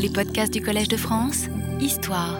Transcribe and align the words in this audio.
Les 0.00 0.10
podcasts 0.10 0.52
du 0.52 0.62
Collège 0.62 0.86
de 0.86 0.96
France, 0.96 1.46
Histoire. 1.80 2.38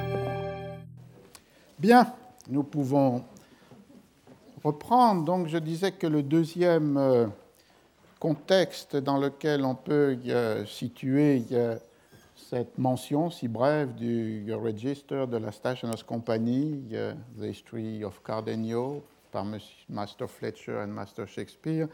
Bien, 1.77 2.15
nous 2.49 2.63
pouvons 2.63 3.25
reprendre. 4.63 5.25
Donc, 5.25 5.49
je 5.49 5.59
disais 5.59 5.91
que 5.91 6.07
le 6.07 6.23
deuxième 6.23 6.97
euh, 6.97 7.27
contexte 8.21 8.95
dans 8.95 9.19
lequel 9.19 9.65
on 9.65 9.75
peut 9.75 10.17
euh, 10.29 10.65
situer 10.67 11.43
euh, 11.51 11.77
cette 12.37 12.79
mention 12.79 13.29
si 13.29 13.49
brève 13.49 13.93
du 13.97 14.53
register 14.55 15.27
de 15.27 15.39
la 15.39 15.51
Stationers 15.51 16.05
Company, 16.07 16.85
The 17.41 17.43
History 17.43 18.05
of 18.05 18.23
Cardenio, 18.23 19.03
par 19.33 19.45
Master 19.89 20.31
Fletcher 20.31 20.83
et 20.85 20.87
Master 20.87 21.27
Shakespeare, 21.27 21.89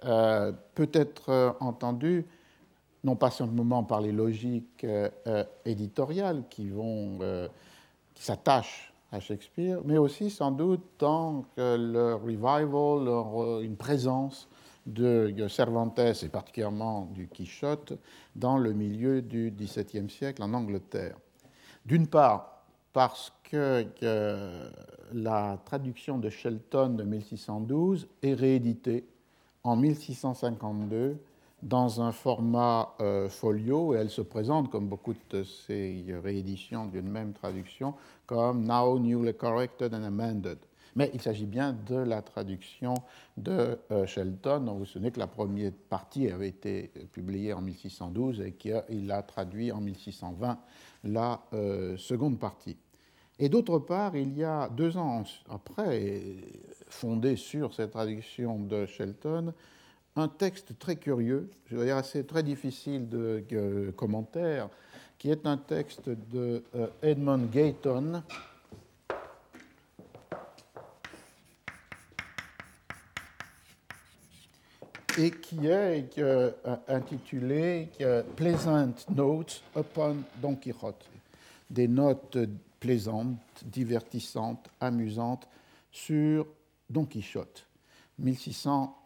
peut 0.00 0.90
être 0.92 1.56
entendu 1.58 2.24
non 3.04 3.16
pas 3.16 3.30
simplement 3.30 3.82
par 3.84 4.00
les 4.00 4.12
logiques 4.12 4.86
éditoriales 5.64 6.44
qui 6.50 6.68
vont 6.68 7.18
qui 8.14 8.22
s'attachent 8.22 8.92
à 9.12 9.18
Shakespeare, 9.20 9.80
mais 9.84 9.98
aussi 9.98 10.30
sans 10.30 10.52
doute 10.52 10.82
dans 10.98 11.44
le 11.56 12.14
revival, 12.14 13.08
une 13.64 13.76
présence 13.76 14.48
de 14.86 15.48
Cervantes 15.48 15.98
et 15.98 16.28
particulièrement 16.28 17.06
du 17.12 17.26
Quichotte 17.28 17.92
dans 18.36 18.58
le 18.58 18.72
milieu 18.72 19.20
du 19.22 19.50
XVIIe 19.50 20.08
siècle 20.08 20.42
en 20.42 20.54
Angleterre. 20.54 21.16
D'une 21.86 22.06
part, 22.06 22.64
parce 22.92 23.32
que 23.44 23.86
la 25.12 25.58
traduction 25.64 26.18
de 26.18 26.28
Shelton 26.28 26.90
de 26.90 27.02
1612 27.02 28.08
est 28.22 28.34
rééditée 28.34 29.06
en 29.64 29.76
1652 29.76 31.18
dans 31.62 32.00
un 32.00 32.12
format 32.12 32.94
euh, 33.00 33.28
folio 33.28 33.94
et 33.94 33.98
elle 33.98 34.10
se 34.10 34.22
présente, 34.22 34.70
comme 34.70 34.88
beaucoup 34.88 35.14
de 35.30 35.44
ces 35.44 36.04
rééditions 36.22 36.86
d'une 36.86 37.08
même 37.08 37.32
traduction, 37.32 37.94
comme 38.26 38.64
Now 38.64 38.98
Newly 38.98 39.34
Corrected 39.34 39.94
and 39.94 40.04
Amended. 40.04 40.58
Mais 40.96 41.10
il 41.14 41.20
s'agit 41.20 41.46
bien 41.46 41.76
de 41.86 41.96
la 41.96 42.20
traduction 42.22 42.94
de 43.36 43.78
euh, 43.92 44.06
Shelton. 44.06 44.64
Vous 44.66 44.78
vous 44.80 44.84
souvenez 44.84 45.12
que 45.12 45.20
la 45.20 45.28
première 45.28 45.72
partie 45.88 46.28
avait 46.28 46.48
été 46.48 46.90
publiée 47.12 47.52
en 47.52 47.60
1612 47.60 48.40
et 48.40 48.52
qu'il 48.52 49.10
a 49.12 49.22
traduit 49.22 49.70
en 49.70 49.80
1620 49.80 50.58
la 51.04 51.40
euh, 51.52 51.96
seconde 51.96 52.38
partie. 52.38 52.76
Et 53.38 53.48
d'autre 53.48 53.78
part, 53.78 54.16
il 54.16 54.36
y 54.36 54.44
a 54.44 54.68
deux 54.68 54.96
ans 54.98 55.24
après, 55.48 56.20
fondé 56.88 57.36
sur 57.36 57.72
cette 57.72 57.92
traduction 57.92 58.58
de 58.58 58.84
Shelton, 58.84 59.54
un 60.16 60.28
texte 60.28 60.78
très 60.78 60.96
curieux, 60.96 61.50
je 61.66 61.76
veux 61.76 61.84
dire 61.84 61.96
assez 61.96 62.24
très 62.24 62.42
difficile 62.42 63.08
de, 63.08 63.92
commentaire, 63.96 64.68
qui 65.18 65.30
est 65.30 65.46
un 65.46 65.56
texte 65.56 66.08
de 66.08 66.62
euh, 66.74 66.86
Edmund 67.02 67.50
Gayton. 67.50 68.22
et 75.18 75.32
qui 75.32 75.66
est 75.66 76.18
euh, 76.18 76.52
intitulé 76.86 77.88
euh, 78.00 78.22
Pleasant 78.36 78.94
Notes 79.14 79.62
upon 79.76 80.18
Don 80.40 80.54
Quixote, 80.54 81.04
des 81.68 81.88
notes 81.88 82.38
plaisantes, 82.78 83.36
divertissantes, 83.64 84.70
amusantes 84.80 85.48
sur 85.90 86.46
Don 86.88 87.04
Quichotte, 87.04 87.66
1600. 88.18 88.96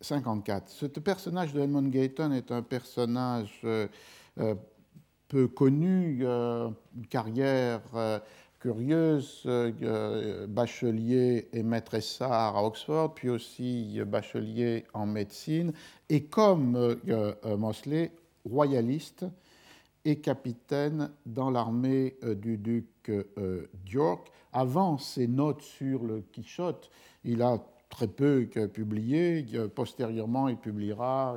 54. 0.00 0.68
Ce 0.68 0.86
personnage 0.86 1.52
de 1.52 1.60
Edmund 1.60 1.90
Gayton 1.90 2.32
est 2.32 2.52
un 2.52 2.62
personnage 2.62 3.60
euh, 3.64 3.88
euh, 4.38 4.54
peu 5.28 5.48
connu, 5.48 6.20
euh, 6.22 6.68
une 6.96 7.06
carrière 7.06 7.82
curieuse, 8.60 9.46
bachelier 10.48 11.48
et 11.52 11.62
maîtressard 11.62 12.56
à 12.56 12.64
Oxford, 12.64 13.14
puis 13.14 13.28
aussi 13.28 14.00
bachelier 14.06 14.84
en 14.92 15.06
médecine, 15.06 15.72
et 16.08 16.24
comme 16.24 16.96
Mosley, 17.58 18.12
royaliste 18.44 19.24
et 20.04 20.16
capitaine 20.16 21.10
dans 21.26 21.50
l'armée 21.50 22.16
du 22.22 22.56
duc 22.56 23.10
d'York. 23.84 24.32
Avant 24.52 24.98
ses 24.98 25.28
notes 25.28 25.62
sur 25.62 26.02
le 26.02 26.22
Quichotte, 26.32 26.90
il 27.24 27.42
a 27.42 27.58
très 27.96 28.06
peu 28.08 28.46
publié. 28.74 29.46
Postérieurement, 29.74 30.48
il 30.48 30.58
publiera 30.58 31.36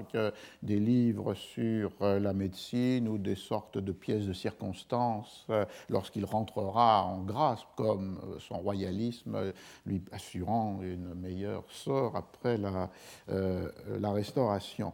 des 0.62 0.80
livres 0.80 1.34
sur 1.34 1.94
euh, 2.02 2.20
la 2.20 2.34
médecine 2.34 3.08
ou 3.08 3.18
des 3.18 3.36
sortes 3.36 3.78
de 3.78 3.94
pièces 3.94 4.26
de 4.26 4.34
circonstances 4.34 5.46
euh, 5.50 5.64
lorsqu'il 5.88 6.26
rentrera 6.26 7.06
en 7.06 7.24
grâce, 7.24 7.62
comme 7.78 8.20
euh, 8.26 8.38
son 8.40 8.58
royalisme 8.58 9.54
lui 9.86 10.04
assurant 10.12 10.82
une 10.82 11.14
meilleure 11.14 11.64
sort 11.70 12.18
après 12.18 12.58
la, 12.58 12.90
la 13.28 14.12
Restauration. 14.12 14.92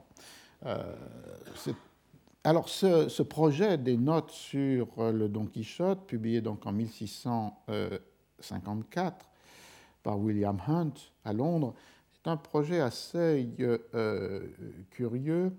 alors, 2.44 2.70
ce, 2.70 3.10
ce, 3.10 3.24
projet 3.24 3.80
des 3.80 3.98
notes 3.98 4.30
sur 4.30 4.88
le 4.98 5.28
Don 5.28 5.48
Quichotte, 5.48 6.06
publié 6.06 6.42
donc 6.42 6.68
en 6.68 6.74
1654, 6.74 9.26
par 10.06 10.20
William 10.20 10.62
Hunt 10.68 10.94
à 11.26 11.34
Londres, 11.34 11.74
c'est 12.14 12.30
un 12.30 12.38
projet 12.38 12.80
assez 12.80 13.50
euh, 13.60 14.48
curieux 14.92 15.52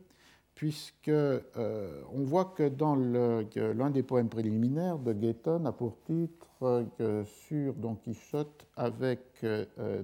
puisque 0.55 1.09
euh, 1.09 2.03
on 2.12 2.23
voit 2.23 2.55
que 2.57 2.69
dans 2.69 2.95
l'un 2.95 3.91
des 3.91 4.05
poèmes 4.05 4.29
préliminaires 4.29 4.99
de 4.99 5.12
Gayton 5.12 5.67
a 5.67 5.73
pour 5.73 6.01
titre 6.05 6.46
euh, 6.46 6.46
sur 6.59 7.75
Don 7.75 7.94
Quichotte 7.97 8.67
avec 8.77 9.44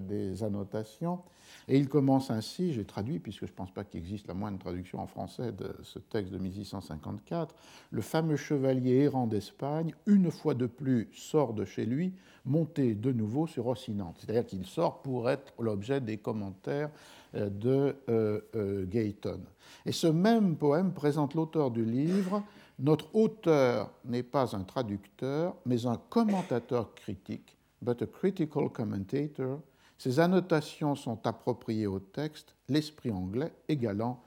des 0.01 0.43
annotations 0.43 1.21
et 1.69 1.79
il 1.79 1.89
commence 1.89 2.31
ainsi, 2.31 2.73
j'ai 2.73 2.85
traduit 2.85 3.19
puisque 3.19 3.47
je 3.47 3.51
ne 3.51 3.57
pense 3.57 3.71
pas 3.71 3.85
qu'il 3.85 4.01
existe 4.01 4.27
la 4.27 4.35
moindre 4.35 4.59
traduction 4.59 5.01
en 5.01 5.07
français 5.07 5.53
de 5.53 5.75
ce 5.83 5.99
texte 5.99 6.33
de 6.33 6.39
1654, 6.39 7.55
le 7.91 8.03
fameux 8.03 8.37
chevalier 8.37 9.03
errant 9.03 9.27
d'Espagne, 9.27 9.95
une 10.07 10.31
fois 10.31 10.55
de 10.55 10.67
plus, 10.67 11.09
sort 11.13 11.55
de 11.55 11.65
chez 11.65 11.87
lui, 11.87 12.15
monté 12.45 12.95
de 12.95 13.13
nouveau 13.13 13.47
sur 13.47 13.65
Rocinante. 13.65 14.17
C'est-à-dire 14.19 14.47
qu'il 14.47 14.67
sort 14.67 15.03
pour 15.03 15.31
être 15.31 15.53
l'objet 15.61 16.01
des 16.01 16.17
commentaires 16.17 16.91
euh, 17.35 17.49
de 17.49 17.97
euh, 18.09 18.41
euh, 18.57 18.85
Gayton. 18.87 19.41
Et 19.87 19.93
ce 19.93 20.09
même 20.09 20.57
poème 20.57 20.93
présente 20.93 21.35
l'auteur 21.35 21.71
du 21.71 21.85
livre. 21.85 22.43
Notre 22.83 23.15
auteur 23.15 23.91
n'est 24.05 24.23
pas 24.23 24.55
un 24.55 24.65
traducteur, 24.65 25.57
mais 25.65 25.87
un 25.87 25.97
commentateur 25.97 26.95
critique, 26.95 27.57
but 27.81 28.03
a 28.03 28.07
critical 28.07 28.69
commentator 28.69 29.61
ces 30.03 30.19
annotations 30.19 30.97
sont 30.97 31.25
appropriées 31.29 31.87
au 31.87 32.01
texte, 32.01 32.57
l'esprit 32.69 33.13
anglais 33.13 33.53
égalant 33.69 34.21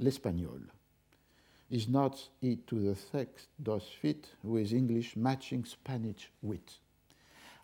l'espagnol. 0.00 0.60
Is 1.70 1.86
not 1.88 2.32
it 2.42 2.66
to 2.66 2.80
the 2.80 2.96
text 3.12 3.48
does 3.60 3.84
fit 4.00 4.22
with 4.42 4.72
English 4.72 5.14
matching 5.14 5.64
Spanish 5.64 6.32
wit. 6.42 6.80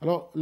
Alors, 0.02 0.32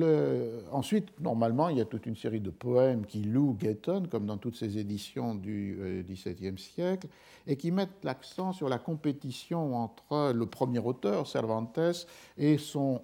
ensuite, 0.71 1.19
normalement, 1.21 1.69
il 1.69 1.79
y 1.79 1.81
a 1.81 1.85
toute 1.85 2.07
une 2.07 2.17
série 2.17 2.41
de 2.41 2.51
poèmes 2.51 3.05
qui 3.05 3.23
louent 3.23 3.57
Gayton, 3.59 4.07
comme 4.09 4.27
dans 4.27 4.39
toutes 4.39 4.57
ces 4.57 4.79
éditions 4.79 5.35
du 5.35 6.05
XVIIe 6.09 6.55
euh, 6.55 6.57
siècle, 6.57 7.09
et 7.47 7.57
qui 7.57 7.73
mettent 7.73 8.05
l'accent 8.05 8.53
sur 8.53 8.69
la 8.69 8.79
compétition 8.79 9.75
entre 9.75 10.33
le 10.33 10.47
premier 10.47 10.79
auteur, 10.79 11.27
Cervantes, 11.27 12.07
et 12.37 12.57
son 12.57 13.03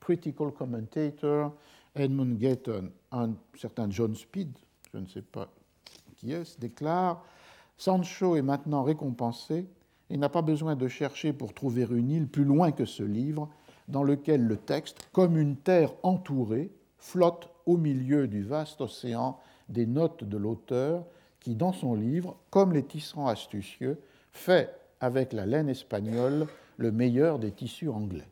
critical 0.00 0.50
commentator, 0.50 1.52
Edmund 1.94 2.38
Gayton, 2.38 2.90
un 3.12 3.30
certain 3.54 3.88
John 3.88 4.16
Speed, 4.16 4.58
je 4.92 4.98
ne 4.98 5.06
sais 5.06 5.22
pas 5.22 5.48
qui 6.22 6.32
est, 6.32 6.58
déclare 6.60 7.24
Sancho 7.76 8.36
est 8.36 8.42
maintenant 8.42 8.84
récompensé 8.84 9.66
et 10.08 10.16
n'a 10.16 10.28
pas 10.28 10.42
besoin 10.42 10.76
de 10.76 10.86
chercher 10.86 11.32
pour 11.32 11.52
trouver 11.52 11.86
une 11.90 12.10
île 12.10 12.28
plus 12.28 12.44
loin 12.44 12.70
que 12.70 12.84
ce 12.84 13.02
livre, 13.02 13.48
dans 13.92 14.02
lequel 14.02 14.44
le 14.44 14.56
texte, 14.56 15.08
comme 15.12 15.36
une 15.36 15.56
terre 15.56 15.92
entourée, 16.02 16.72
flotte 16.98 17.48
au 17.66 17.76
milieu 17.76 18.26
du 18.26 18.42
vaste 18.42 18.80
océan 18.80 19.38
des 19.68 19.86
notes 19.86 20.24
de 20.24 20.36
l'auteur, 20.36 21.04
qui, 21.38 21.54
dans 21.54 21.72
son 21.72 21.94
livre, 21.94 22.36
comme 22.50 22.72
les 22.72 22.84
tisserands 22.84 23.28
astucieux, 23.28 24.00
fait 24.32 24.74
avec 25.00 25.32
la 25.32 25.46
laine 25.46 25.68
espagnole 25.68 26.46
le 26.76 26.90
meilleur 26.90 27.38
des 27.38 27.52
tissus 27.52 27.88
anglais. 27.88 28.26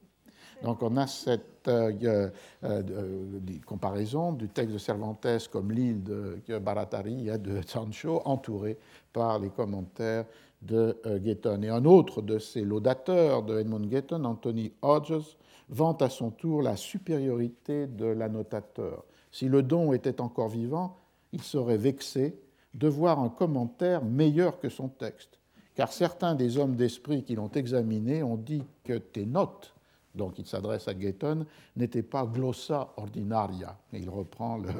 Donc 0.62 0.82
on 0.82 0.96
a 0.96 1.06
cette 1.06 1.68
euh, 1.68 1.92
euh, 2.04 2.30
euh, 2.64 3.40
comparaison 3.66 4.32
du 4.32 4.48
texte 4.48 4.72
de 4.72 4.78
Cervantes 4.78 5.26
comme 5.50 5.72
l'île 5.72 6.02
de 6.02 6.58
Barataria 6.58 7.38
de 7.38 7.60
Sancho, 7.66 8.22
entourée 8.24 8.78
par 9.12 9.38
les 9.38 9.50
commentaires 9.50 10.24
de 10.62 10.96
Gayton. 11.18 11.62
Et 11.62 11.70
un 11.70 11.84
autre 11.84 12.20
de 12.22 12.38
ces 12.38 12.62
laudateurs 12.62 13.42
de 13.42 13.58
Edmund 13.58 13.88
Gayton, 13.88 14.24
Anthony 14.24 14.72
Hodges, 14.82 15.36
vante 15.70 16.02
à 16.02 16.10
son 16.10 16.30
tour 16.30 16.62
la 16.62 16.76
supériorité 16.76 17.86
de 17.86 18.04
l'annotateur. 18.04 19.04
Si 19.30 19.48
le 19.48 19.62
don 19.62 19.92
était 19.92 20.20
encore 20.20 20.48
vivant, 20.48 20.96
il 21.32 21.42
serait 21.42 21.78
vexé 21.78 22.38
de 22.74 22.88
voir 22.88 23.20
un 23.20 23.30
commentaire 23.30 24.04
meilleur 24.04 24.60
que 24.60 24.68
son 24.68 24.88
texte 24.88 25.40
car 25.80 25.92
certains 25.92 26.34
des 26.34 26.58
hommes 26.58 26.76
d'esprit 26.76 27.24
qui 27.24 27.34
l'ont 27.34 27.50
examiné 27.52 28.22
ont 28.22 28.36
dit 28.36 28.64
que 28.84 28.98
tes 28.98 29.24
notes 29.24 29.74
donc 30.14 30.38
il 30.38 30.46
s'adresse 30.46 30.88
à 30.88 30.94
Gayton, 30.94 31.46
n'était 31.76 32.02
pas 32.02 32.26
glossa 32.26 32.92
ordinaria. 32.96 33.76
il 33.92 34.08
reprend 34.10 34.58
le 34.58 34.70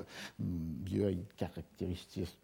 vieille 0.85 1.25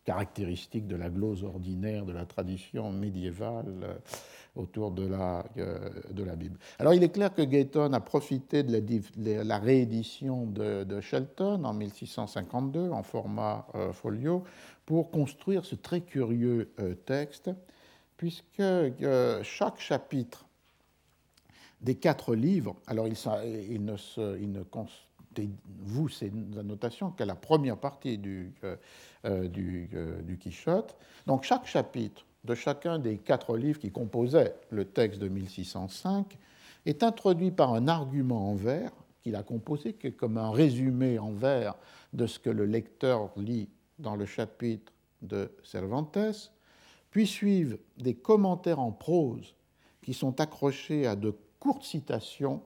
caractéristique 0.04 0.86
de 0.86 0.96
la 0.96 1.10
glose 1.10 1.44
ordinaire 1.44 2.04
de 2.04 2.12
la 2.12 2.24
tradition 2.24 2.92
médiévale 2.92 3.66
euh, 3.82 3.94
autour 4.54 4.92
de 4.92 5.06
la, 5.06 5.44
euh, 5.58 5.90
de 6.10 6.22
la 6.22 6.36
Bible. 6.36 6.58
Alors 6.78 6.94
il 6.94 7.02
est 7.02 7.10
clair 7.10 7.34
que 7.34 7.42
Gayton 7.42 7.92
a 7.92 8.00
profité 8.00 8.62
de 8.62 9.42
la, 9.42 9.58
réédition 9.58 10.46
de, 10.46 11.00
Shelton 11.00 11.64
en 11.64 11.74
1652 11.74 12.90
en 12.90 13.02
format 13.02 13.66
euh, 13.74 13.92
folio 13.92 14.44
pour 14.86 15.10
construire 15.10 15.64
ce 15.64 15.74
très 15.74 16.00
curieux 16.00 16.70
texte, 17.06 17.50
puisque 18.16 18.62
chaque 19.42 19.80
chapitre 19.80 20.45
des 21.80 21.96
quatre 21.96 22.34
livres, 22.34 22.76
alors 22.86 23.06
il, 23.06 23.12
ne, 23.84 23.96
se, 23.96 24.38
il 24.40 24.52
vous 25.80 26.08
ces 26.08 26.32
annotations 26.58 27.10
qu'à 27.10 27.26
la 27.26 27.34
première 27.34 27.76
partie 27.76 28.18
du, 28.18 28.54
euh, 28.64 28.76
euh, 29.24 29.48
du, 29.48 29.90
euh, 29.94 30.22
du, 30.22 30.38
Quichotte. 30.38 30.96
Donc 31.26 31.44
chaque 31.44 31.66
chapitre 31.66 32.24
de 32.44 32.54
chacun 32.54 32.98
des 32.98 33.18
quatre 33.18 33.56
livres 33.56 33.78
qui 33.78 33.90
composaient 33.90 34.54
le 34.70 34.84
texte 34.84 35.20
de 35.20 35.28
1605 35.28 36.38
est 36.86 37.02
introduit 37.02 37.50
par 37.50 37.74
un 37.74 37.88
argument 37.88 38.50
en 38.50 38.54
vers 38.54 38.92
qu'il 39.22 39.34
a 39.34 39.42
composé, 39.42 39.94
qui 39.94 40.08
est 40.08 40.12
comme 40.12 40.38
un 40.38 40.50
résumé 40.50 41.18
en 41.18 41.32
vers 41.32 41.74
de 42.12 42.26
ce 42.26 42.38
que 42.38 42.50
le 42.50 42.64
lecteur 42.64 43.30
lit 43.36 43.68
dans 43.98 44.14
le 44.14 44.24
chapitre 44.24 44.92
de 45.22 45.50
Cervantes, 45.64 46.52
puis 47.10 47.26
suivent 47.26 47.78
des 47.96 48.14
commentaires 48.14 48.78
en 48.78 48.92
prose 48.92 49.56
qui 50.02 50.14
sont 50.14 50.40
accrochés 50.40 51.06
à 51.06 51.16
de 51.16 51.34
courte 51.66 51.82
citation 51.82 52.62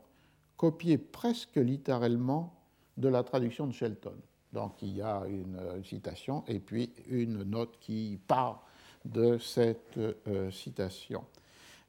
copiée 0.58 0.98
presque 0.98 1.56
littéralement 1.56 2.52
de 2.98 3.08
la 3.08 3.22
traduction 3.22 3.66
de 3.66 3.72
Shelton. 3.72 4.12
Donc 4.52 4.82
il 4.82 4.94
y 4.94 5.00
a 5.00 5.22
une 5.26 5.82
citation 5.82 6.44
et 6.46 6.60
puis 6.60 6.92
une 7.08 7.44
note 7.44 7.78
qui 7.80 8.18
part 8.26 8.62
de 9.06 9.38
cette 9.38 9.96
euh, 9.96 10.50
citation. 10.50 11.24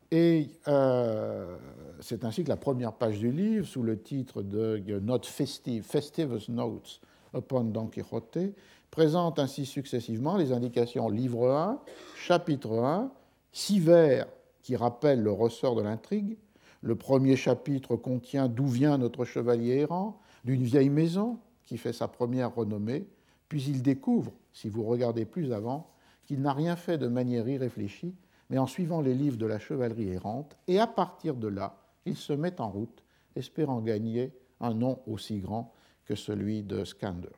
Et 0.10 0.52
euh, 0.70 1.58
c'est 2.00 2.24
ainsi 2.24 2.46
que 2.46 2.50
la 2.50 2.56
première 2.56 2.94
page 2.94 3.20
du 3.20 3.30
livre, 3.30 3.68
sous 3.68 3.84
le 3.84 4.02
titre 4.02 4.42
de 4.42 5.00
Note 5.02 5.26
festive, 5.26 5.84
Festivus 5.84 6.48
Notes 6.48 7.02
upon 7.36 7.66
Don 7.66 7.88
Quixote, 7.88 8.54
présente 8.90 9.38
ainsi 9.38 9.66
successivement 9.66 10.38
les 10.38 10.54
indications 10.54 11.10
livre 11.10 11.50
1, 11.50 11.82
chapitre 12.16 12.80
1, 12.80 13.12
six 13.52 13.82
vers 13.82 14.28
qui 14.62 14.78
rappellent 14.78 15.24
le 15.24 15.32
ressort 15.32 15.76
de 15.76 15.82
l'intrigue, 15.82 16.38
le 16.82 16.96
premier 16.96 17.36
chapitre 17.36 17.96
contient 17.96 18.48
D'où 18.48 18.68
vient 18.68 18.98
notre 18.98 19.26
chevalier 19.26 19.78
errant 19.78 20.20
d'une 20.44 20.64
vieille 20.64 20.90
maison 20.90 21.40
qui 21.66 21.78
fait 21.78 21.94
sa 21.94 22.08
première 22.08 22.54
renommée, 22.54 23.08
puis 23.48 23.64
il 23.64 23.82
découvre, 23.82 24.34
si 24.52 24.68
vous 24.68 24.84
regardez 24.84 25.26
plus 25.26 25.54
avant, 25.54 25.92
qu'il 26.26 26.42
n'a 26.42 26.54
rien 26.54 26.76
fait 26.76 26.98
de 26.98 27.08
manière 27.08 27.48
irréfléchie, 27.48 28.16
mais 28.50 28.58
en 28.58 28.68
suivant 28.68 29.02
les 29.02 29.14
livres 29.14 29.38
de 29.38 29.46
la 29.46 29.60
chevalerie 29.60 30.10
errante, 30.10 30.58
et 30.68 30.80
à 30.80 30.88
partir 30.88 31.36
de 31.36 31.48
là, 31.48 31.78
il 32.06 32.18
se 32.18 32.34
met 32.34 32.60
en 32.60 32.70
route, 32.70 33.04
espérant 33.36 33.80
gagner 33.80 34.34
un 34.60 34.74
nom 34.74 35.00
aussi 35.08 35.40
grand 35.40 35.74
que 36.06 36.16
celui 36.16 36.64
de 36.64 36.84
Scander. 36.84 37.30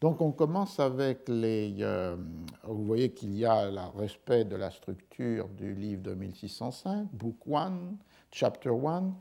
Donc 0.00 0.20
on 0.20 0.30
commence 0.30 0.78
avec 0.78 1.28
les... 1.28 1.76
Euh, 1.80 2.16
vous 2.64 2.84
voyez 2.84 3.10
qu'il 3.10 3.36
y 3.36 3.44
a 3.44 3.70
le 3.70 3.98
respect 3.98 4.44
de 4.44 4.56
la 4.56 4.70
structure 4.70 5.48
du 5.48 5.74
livre 5.74 6.02
de 6.02 6.14
1605, 6.14 7.08
Book 7.12 7.36
1, 7.52 7.72
Chapter 8.30 8.70
1. 8.70 9.12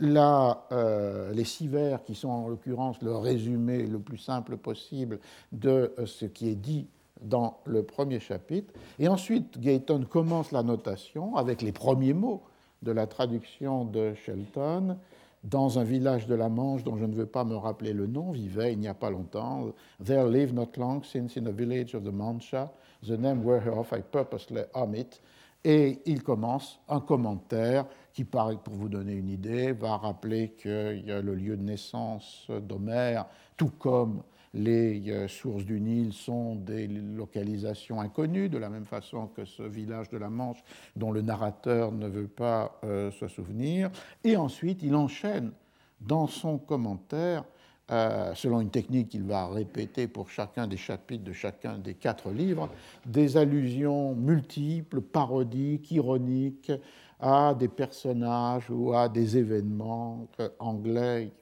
Là, 0.00 0.66
euh, 0.72 1.32
les 1.32 1.44
six 1.44 1.68
vers 1.68 2.04
qui 2.04 2.14
sont 2.14 2.28
en 2.28 2.48
l'occurrence 2.48 3.00
le 3.00 3.16
résumé 3.16 3.86
le 3.86 3.98
plus 3.98 4.18
simple 4.18 4.58
possible 4.58 5.20
de 5.52 5.94
euh, 5.98 6.04
ce 6.04 6.26
qui 6.26 6.50
est 6.50 6.54
dit 6.54 6.86
dans 7.22 7.60
le 7.64 7.82
premier 7.82 8.20
chapitre. 8.20 8.74
Et 8.98 9.08
ensuite, 9.08 9.58
Gayton 9.58 10.04
commence 10.04 10.52
la 10.52 10.62
notation 10.62 11.36
avec 11.36 11.62
les 11.62 11.72
premiers 11.72 12.12
mots 12.12 12.42
de 12.82 12.92
la 12.92 13.06
traduction 13.06 13.86
de 13.86 14.12
Shelton. 14.14 14.98
Dans 15.44 15.78
un 15.78 15.84
village 15.84 16.26
de 16.26 16.34
la 16.34 16.48
Manche 16.48 16.82
dont 16.82 16.96
je 16.96 17.04
ne 17.04 17.14
veux 17.14 17.26
pas 17.26 17.44
me 17.44 17.54
rappeler 17.54 17.92
le 17.92 18.06
nom, 18.06 18.32
vivait 18.32 18.72
il 18.72 18.80
n'y 18.80 18.88
a 18.88 18.94
pas 18.94 19.10
longtemps. 19.10 19.72
There 20.04 20.28
lived 20.28 20.54
not 20.54 20.76
long 20.76 21.02
since 21.04 21.38
in 21.38 21.46
a 21.46 21.52
village 21.52 21.94
of 21.94 22.02
the 22.02 22.12
Mancha, 22.12 22.70
the 23.02 23.16
name 23.16 23.44
whereof 23.44 23.92
I 23.92 24.02
purposely 24.02 24.62
omit. 24.74 25.20
Et 25.64 26.00
il 26.04 26.22
commence 26.22 26.80
un 26.88 27.00
commentaire 27.00 27.86
qui, 28.16 28.24
paraît, 28.24 28.56
pour 28.56 28.72
vous 28.72 28.88
donner 28.88 29.12
une 29.12 29.28
idée, 29.28 29.72
va 29.72 29.98
rappeler 29.98 30.48
que 30.48 30.98
le 31.04 31.34
lieu 31.34 31.54
de 31.54 31.62
naissance 31.62 32.46
d'Homère, 32.48 33.26
tout 33.58 33.70
comme 33.78 34.22
les 34.54 35.10
euh, 35.10 35.28
sources 35.28 35.66
du 35.66 35.78
Nil 35.82 36.14
sont 36.14 36.54
des 36.54 36.86
localisations 36.86 38.00
inconnues, 38.00 38.48
de 38.48 38.56
la 38.56 38.70
même 38.70 38.86
façon 38.86 39.26
que 39.26 39.44
ce 39.44 39.62
village 39.62 40.08
de 40.08 40.16
la 40.16 40.30
Manche 40.30 40.64
dont 40.96 41.12
le 41.12 41.20
narrateur 41.20 41.92
ne 41.92 42.08
veut 42.08 42.26
pas 42.26 42.80
euh, 42.84 43.10
se 43.10 43.28
souvenir. 43.28 43.90
Et 44.24 44.34
ensuite, 44.38 44.82
il 44.82 44.94
enchaîne 44.94 45.52
dans 46.00 46.26
son 46.26 46.56
commentaire, 46.56 47.44
euh, 47.90 48.34
selon 48.34 48.62
une 48.62 48.70
technique 48.70 49.10
qu'il 49.10 49.24
va 49.24 49.46
répéter 49.46 50.08
pour 50.08 50.30
chacun 50.30 50.66
des 50.66 50.78
chapitres 50.78 51.22
de 51.22 51.34
chacun 51.34 51.76
des 51.76 51.92
quatre 51.92 52.30
livres, 52.30 52.70
des 53.04 53.36
allusions 53.36 54.14
multiples, 54.14 55.02
parodiques, 55.02 55.90
ironiques, 55.90 56.72
à 57.20 57.54
des 57.54 57.68
personnages 57.68 58.70
ou 58.70 58.92
à 58.92 59.08
des 59.08 59.36
événements 59.36 60.26
anglais 60.58 61.32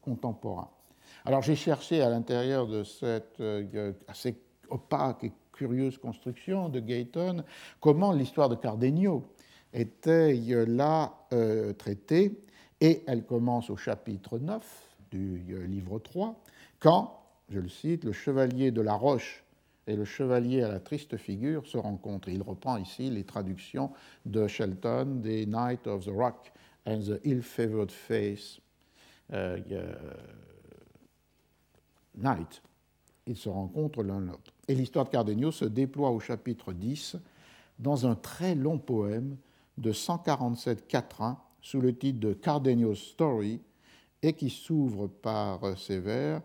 contemporains. 0.00 0.70
Alors 1.26 1.42
j'ai 1.42 1.56
cherché 1.56 2.02
à 2.02 2.08
l'intérieur 2.08 2.68
de 2.68 2.84
cette 2.84 3.40
euh, 3.40 3.92
assez 4.06 4.36
opaque 4.70 5.24
et 5.24 5.32
curieuse 5.52 5.98
construction 5.98 6.68
de 6.68 6.78
Gayton 6.78 7.42
comment 7.80 8.12
l'histoire 8.12 8.48
de 8.48 8.54
Cardenio 8.54 9.24
était 9.72 10.38
euh, 10.50 10.64
là 10.66 11.12
euh, 11.32 11.72
traitée, 11.72 12.40
et 12.80 13.02
elle 13.08 13.24
commence 13.24 13.70
au 13.70 13.76
chapitre 13.76 14.38
9 14.38 14.62
du 15.10 15.66
livre 15.66 15.98
3, 15.98 16.38
quand, 16.78 17.20
je 17.48 17.58
le 17.58 17.68
cite, 17.68 18.04
le 18.04 18.12
chevalier 18.12 18.70
de 18.70 18.82
la 18.82 18.94
roche 18.94 19.44
et 19.86 19.96
le 19.96 20.04
chevalier 20.04 20.62
à 20.62 20.68
la 20.68 20.80
triste 20.80 21.16
figure 21.16 21.66
se 21.66 21.78
rencontrent. 21.78 22.28
Il 22.28 22.42
reprend 22.42 22.76
ici 22.76 23.10
les 23.10 23.24
traductions 23.24 23.92
de 24.24 24.46
Shelton, 24.46 25.20
des 25.22 25.46
Knight 25.46 25.86
of 25.86 26.04
the 26.04 26.10
Rock 26.10 26.52
and 26.86 27.00
the 27.00 27.20
Ill-Favored 27.24 27.90
Face. 27.90 28.60
Euh, 29.32 29.58
Knight. 32.16 32.62
Ils 33.26 33.36
se 33.36 33.48
rencontrent 33.48 34.02
l'un 34.02 34.20
l'autre. 34.20 34.52
Et 34.68 34.74
l'histoire 34.74 35.04
de 35.04 35.10
Cardenio 35.10 35.50
se 35.50 35.64
déploie 35.64 36.10
au 36.10 36.20
chapitre 36.20 36.72
10 36.72 37.16
dans 37.78 38.06
un 38.06 38.14
très 38.14 38.54
long 38.54 38.78
poème 38.78 39.36
de 39.78 39.92
147 39.92 40.86
quatrains 40.86 41.38
sous 41.60 41.80
le 41.80 41.94
titre 41.94 42.20
de 42.20 42.32
Cardenio's 42.32 42.98
Story 42.98 43.60
et 44.22 44.32
qui 44.32 44.48
s'ouvre 44.48 45.08
par 45.08 45.76
ces 45.76 46.00
vers 46.00 46.40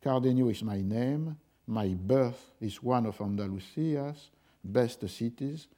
Cardenio 0.00 0.50
is 0.50 0.62
my 0.62 0.82
name, 0.82 1.34
My 1.66 1.88
birth 1.94 2.52
is 2.60 2.82
one 2.82 3.06
of 3.06 3.20
Andalusia's 3.20 4.30
best 4.62 5.06
cities, 5.08 5.68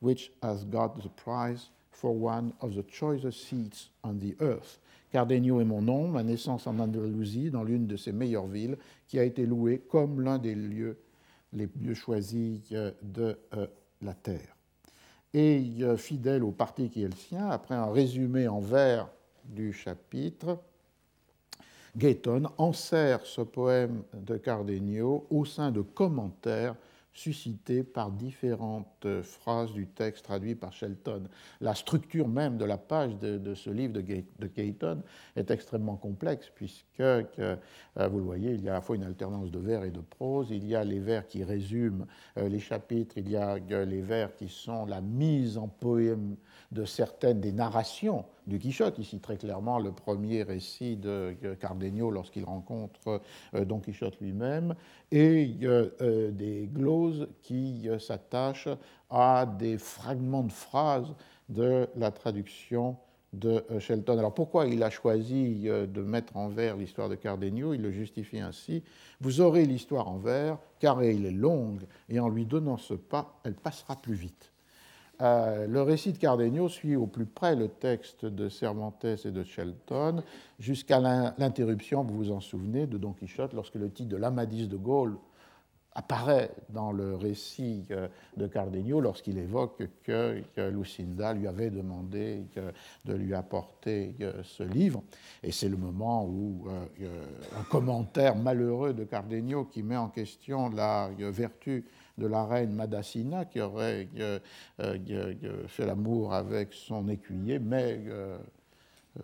which 0.00 0.30
has 0.42 0.64
got 0.64 1.00
the 1.02 1.08
prize 1.08 1.70
for 1.90 2.14
one 2.14 2.52
of 2.60 2.74
the 2.74 2.82
choicest 2.82 3.48
seats 3.48 3.90
on 4.02 4.18
the 4.18 4.36
earth. 4.40 4.78
Cardenio 5.12 5.60
est 5.60 5.64
mon 5.64 5.80
nom, 5.80 6.08
ma 6.08 6.22
naissance 6.22 6.66
en 6.66 6.78
Andalousie, 6.78 7.50
dans 7.50 7.64
l'une 7.64 7.86
de 7.86 7.96
ses 7.96 8.12
meilleures 8.12 8.46
villes, 8.46 8.76
qui 9.06 9.18
a 9.18 9.24
été 9.24 9.46
louée 9.46 9.78
comme 9.88 10.20
l'un 10.20 10.38
des 10.38 10.54
lieux 10.54 10.98
les 11.52 11.68
mieux 11.80 11.94
choisis 11.94 12.60
euh, 12.72 12.92
de 13.02 13.38
euh, 13.54 13.66
la 14.02 14.14
terre. 14.14 14.56
Et 15.34 15.64
euh, 15.80 15.96
fidèle 15.96 16.44
au 16.44 16.50
parti 16.50 16.90
qui 16.90 17.02
est 17.02 17.08
le 17.08 17.16
sien, 17.16 17.48
après 17.48 17.74
un 17.74 17.90
résumé 17.90 18.48
en 18.48 18.60
vers 18.60 19.08
du 19.44 19.72
chapitre, 19.72 20.58
Gayton 21.98 22.44
enserre 22.58 23.26
ce 23.26 23.40
poème 23.40 24.04
de 24.14 24.36
Cardenio 24.36 25.26
au 25.30 25.44
sein 25.44 25.72
de 25.72 25.80
commentaires 25.80 26.76
suscités 27.12 27.82
par 27.82 28.12
différentes 28.12 29.06
phrases 29.22 29.72
du 29.72 29.88
texte 29.88 30.24
traduit 30.24 30.54
par 30.54 30.72
Shelton. 30.72 31.24
La 31.60 31.74
structure 31.74 32.28
même 32.28 32.56
de 32.56 32.64
la 32.64 32.78
page 32.78 33.18
de, 33.18 33.54
ce 33.54 33.70
livre 33.70 33.94
de, 33.94 34.02
de 34.38 35.02
est 35.34 35.50
extrêmement 35.50 35.96
complexe, 35.96 36.52
puisque, 36.54 37.00
euh, 37.00 37.26
vous 37.96 38.18
le 38.18 38.24
voyez, 38.24 38.52
il 38.52 38.62
y 38.62 38.68
a 38.68 38.72
à 38.72 38.74
la 38.74 38.80
fois 38.80 38.94
une 38.94 39.02
alternance 39.02 39.50
de 39.50 39.58
vers 39.58 39.82
et 39.82 39.90
de 39.90 40.00
prose, 40.00 40.48
il 40.52 40.64
y 40.68 40.76
a 40.76 40.84
les 40.84 41.00
vers 41.00 41.26
qui 41.26 41.42
résument 41.42 42.06
euh, 42.36 42.48
les 42.48 42.60
chapitres, 42.60 43.18
il 43.18 43.28
y 43.28 43.36
a 43.36 43.56
euh, 43.72 43.84
les 43.84 44.02
vers 44.02 44.36
qui 44.36 44.48
sont 44.48 44.86
la 44.86 45.00
mise 45.00 45.58
en 45.58 45.66
poème 45.66 46.36
de 46.70 46.84
certaines 46.84 47.40
des 47.40 47.52
narrations 47.52 48.24
du 48.48 48.58
Quichotte, 48.58 48.98
ici 48.98 49.20
très 49.20 49.36
clairement 49.36 49.78
le 49.78 49.92
premier 49.92 50.42
récit 50.42 50.96
de 50.96 51.36
Cardenio 51.60 52.10
lorsqu'il 52.10 52.44
rencontre 52.44 53.20
Don 53.52 53.78
Quichotte 53.78 54.18
lui-même, 54.20 54.74
et 55.12 55.54
des 56.32 56.68
gloses 56.72 57.28
qui 57.42 57.88
s'attachent 58.00 58.68
à 59.10 59.46
des 59.46 59.78
fragments 59.78 60.42
de 60.42 60.52
phrases 60.52 61.14
de 61.48 61.86
la 61.96 62.10
traduction 62.10 62.96
de 63.32 63.64
euh, 63.70 63.80
Shelton. 63.80 64.18
Alors 64.18 64.34
pourquoi 64.34 64.66
il 64.66 64.82
a 64.82 64.90
choisi 64.90 65.64
euh, 65.66 65.86
de 65.86 66.00
mettre 66.02 66.36
en 66.36 66.48
vers 66.48 66.76
l'histoire 66.76 67.08
de 67.08 67.14
Cardenio? 67.14 67.74
Il 67.74 67.82
le 67.82 67.90
justifie 67.90 68.40
ainsi. 68.40 68.82
Vous 69.20 69.40
aurez 69.40 69.66
l'histoire 69.66 70.08
en 70.08 70.18
vers, 70.18 70.58
car 70.78 71.02
elle 71.02 71.26
est 71.26 71.30
longue, 71.30 71.82
et 72.08 72.20
en 72.20 72.28
lui 72.28 72.46
donnant 72.46 72.78
ce 72.78 72.94
pas, 72.94 73.38
elle 73.44 73.54
passera 73.54 73.96
plus 73.96 74.14
vite. 74.14 74.52
Euh, 75.20 75.66
le 75.66 75.82
récit 75.82 76.12
de 76.12 76.18
Cardenio 76.18 76.68
suit 76.68 76.94
au 76.94 77.06
plus 77.06 77.26
près 77.26 77.56
le 77.56 77.68
texte 77.68 78.24
de 78.24 78.48
Cervantes 78.48 79.04
et 79.04 79.30
de 79.30 79.42
Shelton, 79.42 80.22
jusqu'à 80.60 81.00
l'interruption, 81.00 82.04
vous 82.04 82.16
vous 82.16 82.30
en 82.30 82.40
souvenez, 82.40 82.86
de 82.86 82.98
Don 82.98 83.12
Quichotte, 83.12 83.52
lorsque 83.52 83.74
le 83.74 83.90
titre 83.90 84.10
de 84.10 84.16
l'Amadis 84.16 84.68
de 84.68 84.76
Gaulle 84.76 85.16
apparaît 85.92 86.52
dans 86.68 86.92
le 86.92 87.16
récit 87.16 87.84
euh, 87.90 88.06
de 88.36 88.46
Cardenio 88.46 89.00
lorsqu'il 89.00 89.38
évoque 89.38 89.82
que, 90.04 90.40
Lucinda 90.70 91.34
lui 91.34 91.48
avait 91.48 91.70
demandé 91.70 92.44
de 93.04 93.14
lui 93.14 93.34
apporter 93.34 94.14
euh, 94.20 94.32
ce 94.44 94.62
livre. 94.62 95.02
Et 95.42 95.50
c'est 95.50 95.68
le 95.68 95.76
moment 95.76 96.24
où 96.26 96.68
un 96.68 97.62
commentaire 97.64 98.36
malheureux 98.36 98.92
de 98.92 99.02
Cardenio 99.02 99.64
qui 99.64 99.82
met 99.82 99.96
en 99.96 100.08
question 100.08 100.68
la 100.68 101.10
vertu 101.18 101.84
de 102.18 102.26
la 102.26 102.44
reine 102.44 102.72
Madacina 102.72 103.44
qui 103.44 103.60
aurait 103.60 104.08
fait 104.78 105.86
l'amour 105.86 106.34
avec 106.34 106.72
son 106.72 107.08
écuyer, 107.08 107.58
mais 107.58 108.00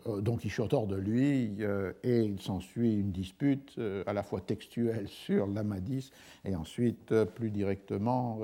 euh, 0.06 0.20
donc 0.20 0.40
Quichotte 0.40 0.72
hors 0.74 0.86
de 0.86 0.96
lui, 0.96 1.56
euh, 1.60 1.92
et 2.02 2.20
il 2.20 2.40
s'ensuit 2.40 2.94
une 2.94 3.12
dispute 3.12 3.74
euh, 3.78 4.02
à 4.06 4.12
la 4.12 4.22
fois 4.22 4.40
textuelle 4.40 5.08
sur 5.26 5.46
l'Amadis 5.46 6.10
et 6.44 6.54
ensuite 6.54 7.14
plus 7.34 7.50
directement 7.50 8.40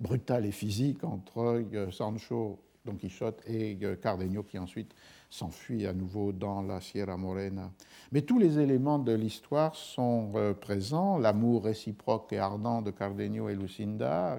brutale 0.00 0.46
et 0.46 0.52
physique 0.52 1.04
entre 1.04 1.64
Sancho, 1.90 2.58
Don 2.84 2.94
Quichotte 2.94 3.42
et 3.46 3.78
Cardenio 4.02 4.42
qui 4.42 4.58
ensuite 4.58 4.94
s'enfuit 5.34 5.84
à 5.84 5.92
nouveau 5.92 6.30
dans 6.30 6.62
la 6.62 6.80
Sierra 6.80 7.16
Morena. 7.16 7.72
Mais 8.12 8.22
tous 8.22 8.38
les 8.38 8.60
éléments 8.60 9.00
de 9.00 9.12
l'histoire 9.12 9.74
sont 9.74 10.30
euh, 10.36 10.54
présents, 10.54 11.18
l'amour 11.18 11.64
réciproque 11.64 12.32
et 12.32 12.38
ardent 12.38 12.82
de 12.82 12.92
Cardenio 12.92 13.48
et 13.48 13.56
Lucinda, 13.56 14.38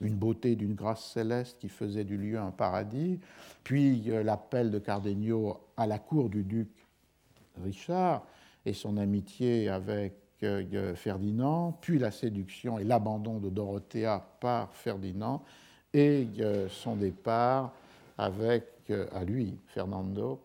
une 0.00 0.16
beauté 0.16 0.56
d'une 0.56 0.74
grâce 0.74 1.12
céleste 1.12 1.58
qui 1.60 1.68
faisait 1.68 2.02
du 2.02 2.16
lieu 2.16 2.40
un 2.40 2.50
paradis, 2.50 3.20
puis 3.62 4.10
euh, 4.10 4.24
l'appel 4.24 4.72
de 4.72 4.80
Cardenio 4.80 5.58
à 5.76 5.86
la 5.86 6.00
cour 6.00 6.28
du 6.28 6.42
duc 6.42 6.68
Richard 7.62 8.26
et 8.66 8.72
son 8.72 8.96
amitié 8.96 9.68
avec 9.68 10.14
euh, 10.42 10.96
Ferdinand, 10.96 11.78
puis 11.80 12.00
la 12.00 12.10
séduction 12.10 12.80
et 12.80 12.84
l'abandon 12.84 13.38
de 13.38 13.48
Dorothea 13.48 14.26
par 14.40 14.74
Ferdinand, 14.74 15.44
et 15.94 16.26
son 16.70 16.96
départ 16.96 17.70
avec 18.16 18.71
à 18.90 19.24
lui, 19.24 19.58
Fernando, 19.66 20.40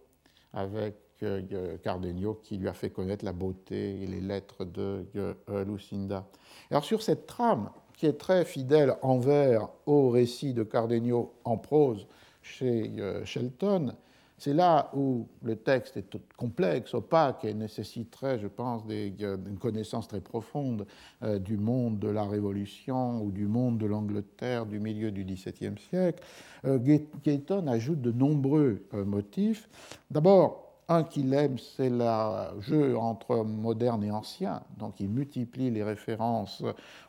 avec 0.53 0.95
euh, 1.23 1.77
Cardenio 1.77 2.35
qui 2.43 2.57
lui 2.57 2.67
a 2.67 2.73
fait 2.73 2.91
connaître 2.91 3.25
la 3.25 3.33
beauté 3.33 4.03
et 4.03 4.05
les 4.07 4.21
lettres 4.21 4.65
de 4.65 5.05
euh, 5.15 5.65
Lucinda. 5.65 6.27
Alors 6.69 6.83
sur 6.83 7.01
cette 7.01 7.25
trame, 7.25 7.71
qui 7.95 8.05
est 8.05 8.19
très 8.19 8.45
fidèle 8.45 8.95
envers 9.01 9.69
au 9.87 10.09
récit 10.09 10.53
de 10.53 10.61
Cardenio 10.61 11.33
en 11.43 11.57
prose 11.57 12.05
chez 12.43 12.91
euh, 12.99 13.25
Shelton, 13.25 13.95
c'est 14.39 14.53
là 14.53 14.91
où 14.95 15.27
le 15.41 15.55
texte 15.55 15.97
est 15.97 16.15
complexe, 16.35 16.93
opaque 16.93 17.43
et 17.43 17.55
nécessiterait, 17.55 18.37
je 18.37 18.47
pense, 18.47 18.83
une 18.87 19.57
connaissance 19.59 20.07
très 20.07 20.21
profonde 20.21 20.85
euh, 21.23 21.39
du 21.39 21.57
monde 21.57 21.97
de 21.97 22.07
la 22.07 22.23
Révolution 22.23 23.19
ou 23.23 23.31
du 23.31 23.47
monde 23.47 23.79
de 23.79 23.87
l'Angleterre 23.87 24.67
du 24.67 24.79
milieu 24.79 25.09
du 25.09 25.23
XVIIe 25.23 25.79
siècle. 25.89 26.23
Euh, 26.65 26.77
Gayton 27.23 27.67
ajoute 27.67 27.99
de 28.01 28.11
nombreux 28.11 28.85
euh, 28.93 29.05
motifs. 29.05 29.69
D'abord, 30.11 30.65
un 30.87 31.03
qu'il 31.03 31.33
aime, 31.33 31.57
c'est 31.57 31.89
le 31.89 32.61
jeu 32.61 32.95
entre 32.95 33.43
moderne 33.43 34.03
et 34.03 34.11
ancien. 34.11 34.61
Donc 34.77 34.99
il 34.99 35.09
multiplie 35.09 35.71
les 35.71 35.83
références 35.83 36.63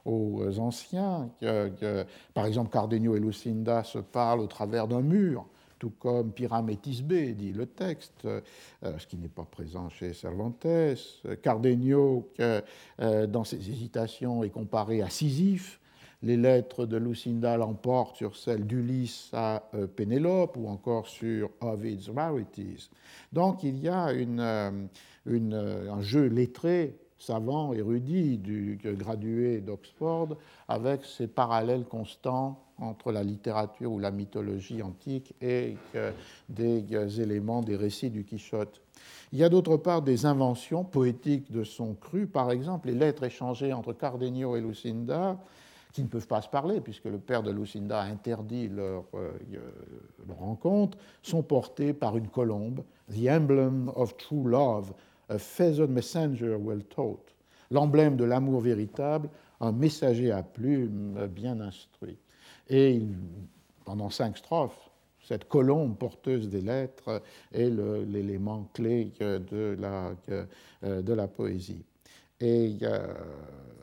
aux 0.04 0.58
anciens. 0.58 1.30
Par 2.34 2.46
exemple, 2.46 2.70
Cardenio 2.70 3.14
et 3.14 3.20
Lucinda 3.20 3.84
se 3.84 3.98
parlent 3.98 4.40
au 4.40 4.48
travers 4.48 4.88
d'un 4.88 5.02
mur 5.02 5.46
tout 5.78 5.92
comme 5.98 6.32
Pyramétis 6.32 7.02
B, 7.02 7.34
dit 7.34 7.52
le 7.52 7.66
texte, 7.66 8.24
euh, 8.24 8.40
ce 8.82 9.06
qui 9.06 9.16
n'est 9.16 9.28
pas 9.28 9.44
présent 9.44 9.88
chez 9.88 10.12
Cervantes. 10.12 10.66
Cardenio, 11.42 12.30
euh, 12.40 13.26
dans 13.26 13.44
ses 13.44 13.70
hésitations, 13.70 14.42
est 14.42 14.50
comparé 14.50 15.02
à 15.02 15.10
Sisyphe. 15.10 15.80
Les 16.22 16.36
lettres 16.36 16.84
de 16.84 16.96
Lucinda 16.96 17.56
l'emportent 17.56 18.16
sur 18.16 18.34
celles 18.36 18.66
d'Ulysse 18.66 19.30
à 19.32 19.68
euh, 19.74 19.86
Pénélope 19.86 20.56
ou 20.56 20.66
encore 20.68 21.06
sur 21.06 21.50
Ovid's 21.60 22.08
Rarities. 22.08 22.90
Donc 23.32 23.62
il 23.62 23.78
y 23.78 23.88
a 23.88 24.08
un 24.08 26.00
jeu 26.00 26.26
lettré 26.26 26.98
savant, 27.18 27.72
érudit, 27.72 28.38
du 28.38 28.78
gradué 28.82 29.60
d'Oxford, 29.60 30.36
avec 30.68 31.04
ses 31.04 31.28
parallèles 31.28 31.84
constants 31.84 32.67
entre 32.80 33.12
la 33.12 33.22
littérature 33.22 33.92
ou 33.92 33.98
la 33.98 34.10
mythologie 34.10 34.82
antique 34.82 35.34
et 35.40 35.76
des 36.48 37.20
éléments 37.20 37.62
des 37.62 37.76
récits 37.76 38.10
du 38.10 38.24
Quichotte. 38.24 38.80
Il 39.32 39.38
y 39.38 39.44
a 39.44 39.48
d'autre 39.48 39.76
part 39.76 40.02
des 40.02 40.26
inventions 40.26 40.84
poétiques 40.84 41.50
de 41.52 41.64
son 41.64 41.94
cru, 41.94 42.26
par 42.26 42.50
exemple 42.50 42.88
les 42.88 42.94
lettres 42.94 43.24
échangées 43.24 43.72
entre 43.72 43.92
Cardenio 43.92 44.56
et 44.56 44.60
Lucinda, 44.60 45.38
qui 45.92 46.02
ne 46.02 46.08
peuvent 46.08 46.26
pas 46.26 46.42
se 46.42 46.48
parler 46.48 46.80
puisque 46.80 47.06
le 47.06 47.18
père 47.18 47.42
de 47.42 47.50
Lucinda 47.50 48.00
a 48.00 48.04
interdit 48.04 48.68
leur, 48.68 49.04
euh, 49.14 49.32
rencontre, 50.38 50.98
sont 51.22 51.42
portées 51.42 51.92
par 51.92 52.16
une 52.16 52.28
colombe, 52.28 52.82
The 53.10 53.28
Emblem 53.28 53.90
of 53.94 54.16
True 54.16 54.48
Love, 54.48 54.92
a 55.28 55.38
feathered 55.38 55.90
messenger 55.90 56.56
well 56.56 56.84
taught, 56.84 57.34
l'emblème 57.70 58.16
de 58.16 58.24
l'amour 58.24 58.60
véritable, 58.60 59.28
un 59.60 59.72
messager 59.72 60.30
à 60.30 60.42
plumes 60.42 61.26
bien 61.26 61.60
instruit. 61.60 62.16
Et 62.68 63.00
pendant 63.84 64.10
cinq 64.10 64.36
strophes, 64.38 64.90
cette 65.22 65.48
colombe 65.48 65.96
porteuse 65.96 66.48
des 66.48 66.60
lettres 66.60 67.22
est 67.52 67.70
l'élément 67.70 68.68
clé 68.72 69.12
de 69.20 69.76
la, 69.78 70.14
la 70.82 71.28
poésie. 71.28 71.84
Et 72.40 72.78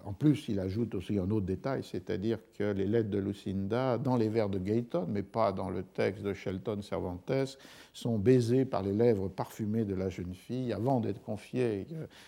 en 0.06 0.14
plus, 0.14 0.48
il 0.50 0.60
ajoute 0.60 0.94
aussi 0.94 1.18
un 1.18 1.30
autre 1.32 1.48
détail, 1.48 1.84
c'est-à-dire 1.84 2.38
que 2.54 2.72
les 2.72 2.86
lettres 2.86 3.10
de 3.10 3.18
Lucinda, 3.18 3.98
dans 3.98 4.16
les 4.16 4.30
vers 4.30 4.50
de 4.50 4.60
Gayton, 4.60 5.08
mais 5.10 5.24
pas 5.24 5.52
dans 5.52 5.70
le 5.72 5.82
texte 5.82 6.24
de 6.24 6.34
Shelton 6.34 6.82
Cervantes, 6.84 7.58
sont 7.92 8.20
baisées 8.20 8.66
par 8.66 8.84
les 8.84 8.94
lèvres 8.94 9.30
parfumées 9.30 9.84
de 9.84 9.96
la 9.96 10.10
jeune 10.10 10.36
fille 10.36 10.72
avant 10.74 11.00
d'être 11.00 11.24
confiées 11.24 11.88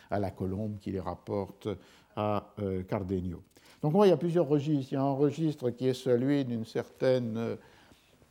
à 0.09 0.19
la 0.19 0.31
colombe 0.31 0.79
qui 0.79 0.91
les 0.91 0.99
rapporte 0.99 1.67
à 2.15 2.51
euh, 2.59 2.81
Cardenio. 2.81 3.43
Donc 3.81 3.93
moi, 3.93 4.07
il 4.07 4.09
y 4.09 4.13
a 4.13 4.17
plusieurs 4.17 4.47
registres. 4.47 4.91
Il 4.91 4.95
y 4.95 4.97
a 4.97 5.03
un 5.03 5.13
registre 5.13 5.69
qui 5.69 5.87
est 5.87 5.93
celui 5.93 6.45
d'une 6.45 6.65
certaine 6.65 7.37
euh, 7.37 7.55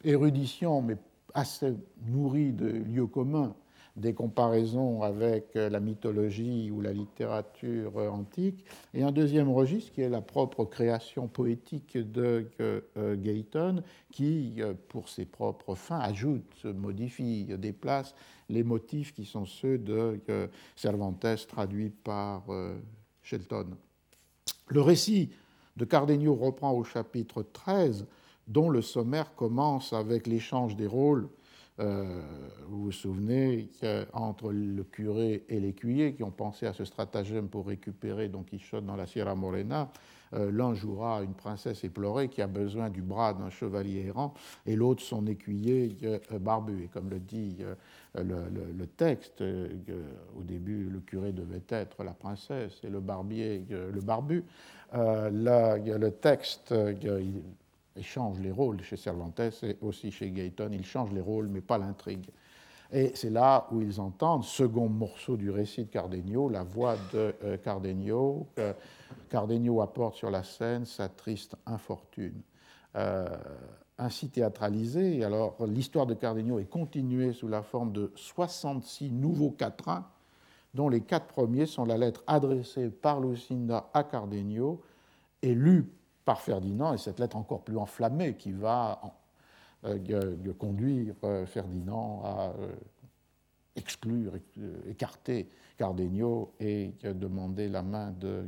érudition, 0.04 0.82
mais 0.82 0.96
assez 1.34 1.74
nourrie 2.06 2.52
de 2.52 2.66
lieux 2.66 3.06
communs, 3.06 3.54
des 3.94 4.12
comparaisons 4.12 5.02
avec 5.02 5.54
euh, 5.54 5.68
la 5.68 5.78
mythologie 5.78 6.70
ou 6.72 6.80
la 6.80 6.92
littérature 6.92 7.96
euh, 7.96 8.08
antique, 8.08 8.64
et 8.92 9.04
un 9.04 9.12
deuxième 9.12 9.48
registre 9.48 9.92
qui 9.92 10.00
est 10.00 10.08
la 10.08 10.20
propre 10.20 10.64
création 10.64 11.28
poétique 11.28 11.96
de 11.96 12.50
Gayton, 12.96 13.82
qui, 14.10 14.60
pour 14.88 15.08
ses 15.08 15.26
propres 15.26 15.76
fins, 15.76 16.00
ajoute, 16.00 16.64
modifie, 16.64 17.44
déplace 17.56 18.14
les 18.48 18.64
motifs 18.64 19.14
qui 19.14 19.24
sont 19.24 19.46
ceux 19.46 19.78
de 19.78 20.20
Cervantes 20.74 21.46
traduits 21.46 21.90
par 21.90 22.44
Shelton. 23.22 23.76
Le 24.68 24.80
récit 24.80 25.30
de 25.76 25.84
Cardenio 25.84 26.34
reprend 26.34 26.72
au 26.72 26.82
chapitre 26.82 27.44
13, 27.52 28.06
dont 28.48 28.68
le 28.68 28.82
sommaire 28.82 29.34
commence 29.34 29.92
avec 29.92 30.26
l'échange 30.26 30.76
des 30.76 30.86
rôles. 30.86 31.28
Euh, 31.78 32.22
vous 32.68 32.84
vous 32.84 32.92
souvenez 32.92 33.68
entre 34.12 34.50
le 34.50 34.82
curé 34.84 35.44
et 35.48 35.60
l'écuyer 35.60 36.14
qui 36.14 36.22
ont 36.22 36.30
pensé 36.30 36.66
à 36.66 36.72
ce 36.72 36.84
stratagème 36.84 37.48
pour 37.48 37.66
récupérer 37.66 38.28
Don 38.28 38.42
Quichotte 38.42 38.86
dans 38.86 38.96
la 38.96 39.06
Sierra 39.06 39.34
Morena. 39.34 39.90
Euh, 40.34 40.50
l'un 40.50 40.74
jouera 40.74 41.22
une 41.22 41.34
princesse 41.34 41.84
éplorée 41.84 42.28
qui 42.28 42.42
a 42.42 42.46
besoin 42.48 42.90
du 42.90 43.00
bras 43.00 43.32
d'un 43.32 43.50
chevalier 43.50 44.06
errant 44.06 44.34
et 44.66 44.74
l'autre 44.74 45.02
son 45.02 45.26
écuyer 45.26 45.96
euh, 46.02 46.18
barbu. 46.38 46.84
Et 46.84 46.88
comme 46.88 47.10
le 47.10 47.20
dit 47.20 47.58
le, 48.14 48.86
texte, 48.86 49.42
au 49.42 50.42
début 50.42 50.88
le 50.90 51.00
curé 51.00 51.32
devait 51.32 51.62
être 51.68 52.02
la 52.02 52.12
princesse 52.12 52.80
et 52.82 52.88
le 52.88 53.00
barbier 53.00 53.64
le 53.70 54.00
barbu. 54.00 54.44
Euh, 54.94 55.30
le 55.30 56.10
texte 56.10 56.74
il 57.96 58.04
change 58.04 58.38
les 58.40 58.50
rôles 58.50 58.82
chez 58.82 58.96
Cervantes 58.96 59.40
et 59.40 59.76
aussi 59.80 60.10
chez 60.10 60.30
Gayton, 60.30 60.70
il 60.72 60.84
change 60.84 61.12
les 61.12 61.20
rôles 61.20 61.48
mais 61.48 61.60
pas 61.60 61.78
l'intrigue. 61.78 62.26
Et 62.92 63.12
c'est 63.14 63.30
là 63.30 63.66
où 63.72 63.80
ils 63.80 64.00
entendent, 64.00 64.44
second 64.44 64.88
morceau 64.88 65.36
du 65.36 65.50
récit 65.50 65.84
de 65.84 65.90
Cardenio, 65.90 66.48
la 66.48 66.62
voix 66.62 66.96
de 67.12 67.34
euh, 67.42 67.56
Cardenio. 67.56 68.46
Cardenio 69.28 69.80
apporte 69.80 70.14
sur 70.14 70.30
la 70.30 70.44
scène 70.44 70.84
sa 70.84 71.08
triste 71.08 71.56
infortune. 71.66 72.40
Euh, 72.94 73.26
ainsi 73.98 74.28
théâtralisée, 74.28 75.24
alors 75.24 75.56
l'histoire 75.66 76.06
de 76.06 76.14
Cardenio 76.14 76.58
est 76.58 76.68
continuée 76.68 77.32
sous 77.32 77.48
la 77.48 77.62
forme 77.62 77.92
de 77.92 78.12
66 78.14 79.10
nouveaux 79.10 79.50
quatrains, 79.50 80.06
dont 80.74 80.88
les 80.88 81.00
quatre 81.00 81.26
premiers 81.26 81.66
sont 81.66 81.86
la 81.86 81.96
lettre 81.96 82.22
adressée 82.26 82.90
par 82.90 83.20
Lucinda 83.20 83.88
à 83.94 84.04
Cardenio 84.04 84.82
et 85.42 85.54
lue 85.54 85.90
par 86.26 86.42
Ferdinand, 86.42 86.92
et 86.92 86.98
cette 86.98 87.20
lettre 87.20 87.36
encore 87.36 87.62
plus 87.62 87.78
enflammée 87.78 88.34
qui 88.34 88.52
va 88.52 89.00
euh, 89.84 90.52
conduire 90.58 91.14
euh, 91.22 91.46
Ferdinand 91.46 92.20
à 92.24 92.52
euh, 92.58 92.74
exclure, 93.76 94.32
écarter 94.88 95.48
Cardenio 95.76 96.52
et 96.60 96.92
demander 97.04 97.68
la 97.68 97.82
main 97.82 98.12
de 98.18 98.44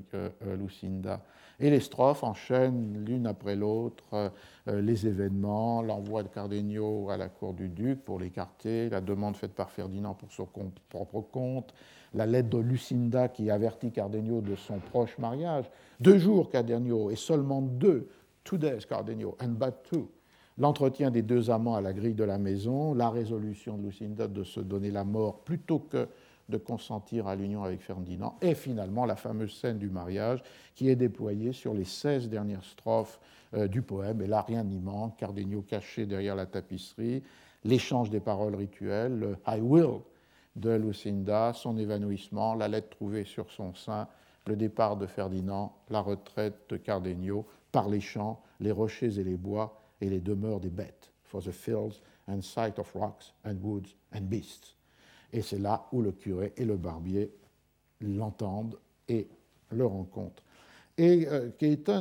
Lucinda. 0.56 1.22
Et 1.60 1.70
les 1.70 1.80
strophes 1.80 2.22
enchaînent 2.22 3.04
l'une 3.04 3.26
après 3.26 3.56
l'autre 3.56 4.32
les 4.66 5.06
événements, 5.06 5.82
l'envoi 5.82 6.22
de 6.22 6.28
Cardenio 6.28 7.10
à 7.10 7.16
la 7.16 7.28
cour 7.28 7.52
du 7.52 7.68
duc 7.68 8.04
pour 8.04 8.20
l'écarter, 8.20 8.88
la 8.88 9.00
demande 9.00 9.36
faite 9.36 9.54
par 9.54 9.70
Ferdinand 9.70 10.14
pour 10.14 10.30
son 10.30 10.46
propre 10.88 11.20
compte, 11.20 11.74
la 12.14 12.26
lettre 12.26 12.50
de 12.50 12.58
Lucinda 12.58 13.28
qui 13.28 13.50
avertit 13.50 13.90
Cardenio 13.90 14.40
de 14.40 14.54
son 14.54 14.78
proche 14.78 15.18
mariage. 15.18 15.64
Deux 16.00 16.18
jours 16.18 16.48
Cardenio 16.48 17.10
et 17.10 17.16
seulement 17.16 17.60
deux, 17.60 18.08
two 18.44 18.56
days 18.56 18.86
Cardenio 18.88 19.36
and 19.42 19.48
but 19.48 19.74
two, 19.90 20.08
l'entretien 20.58 21.10
des 21.10 21.22
deux 21.22 21.50
amants 21.50 21.74
à 21.74 21.80
la 21.80 21.92
grille 21.92 22.14
de 22.14 22.24
la 22.24 22.38
maison, 22.38 22.94
la 22.94 23.10
résolution 23.10 23.76
de 23.76 23.86
Lucinda 23.86 24.28
de 24.28 24.44
se 24.44 24.60
donner 24.60 24.90
la 24.90 25.04
mort 25.04 25.40
plutôt 25.40 25.80
que 25.80 26.08
de 26.48 26.56
consentir 26.56 27.26
à 27.26 27.36
l'union 27.36 27.62
avec 27.62 27.80
Ferdinand, 27.80 28.36
et 28.40 28.54
finalement 28.54 29.04
la 29.04 29.16
fameuse 29.16 29.54
scène 29.54 29.78
du 29.78 29.90
mariage 29.90 30.42
qui 30.74 30.88
est 30.88 30.96
déployée 30.96 31.52
sur 31.52 31.74
les 31.74 31.84
16 31.84 32.28
dernières 32.28 32.64
strophes 32.64 33.20
euh, 33.54 33.68
du 33.68 33.82
poème. 33.82 34.22
Et 34.22 34.26
là, 34.26 34.42
rien 34.42 34.64
n'y 34.64 34.80
manque, 34.80 35.16
Cardenio 35.16 35.62
caché 35.62 36.06
derrière 36.06 36.36
la 36.36 36.46
tapisserie, 36.46 37.22
l'échange 37.64 38.10
des 38.10 38.20
paroles 38.20 38.54
rituelles, 38.54 39.18
le 39.18 39.36
I 39.46 39.60
will 39.60 40.00
de 40.56 40.70
Lucinda, 40.70 41.52
son 41.54 41.76
évanouissement, 41.76 42.54
la 42.54 42.68
lettre 42.68 42.90
trouvée 42.90 43.24
sur 43.24 43.50
son 43.50 43.74
sein, 43.74 44.08
le 44.46 44.56
départ 44.56 44.96
de 44.96 45.06
Ferdinand, 45.06 45.76
la 45.90 46.00
retraite 46.00 46.68
de 46.70 46.76
Cardenio, 46.76 47.46
par 47.70 47.88
les 47.88 48.00
champs, 48.00 48.42
les 48.60 48.72
rochers 48.72 49.18
et 49.18 49.24
les 49.24 49.36
bois, 49.36 49.80
et 50.00 50.08
les 50.08 50.20
demeures 50.20 50.60
des 50.60 50.70
bêtes, 50.70 51.12
for 51.22 51.42
the 51.42 51.52
fields 51.52 52.00
and 52.28 52.40
sight 52.40 52.78
of 52.78 52.90
rocks 52.94 53.34
and 53.44 53.56
woods 53.62 53.94
and 54.14 54.22
beasts. 54.22 54.77
Et 55.32 55.42
c'est 55.42 55.58
là 55.58 55.86
où 55.92 56.02
le 56.02 56.12
curé 56.12 56.52
et 56.56 56.64
le 56.64 56.76
barbier 56.76 57.30
l'entendent 58.00 58.78
et 59.08 59.28
le 59.70 59.86
rencontrent. 59.86 60.42
Et 60.96 61.28
euh, 61.28 61.50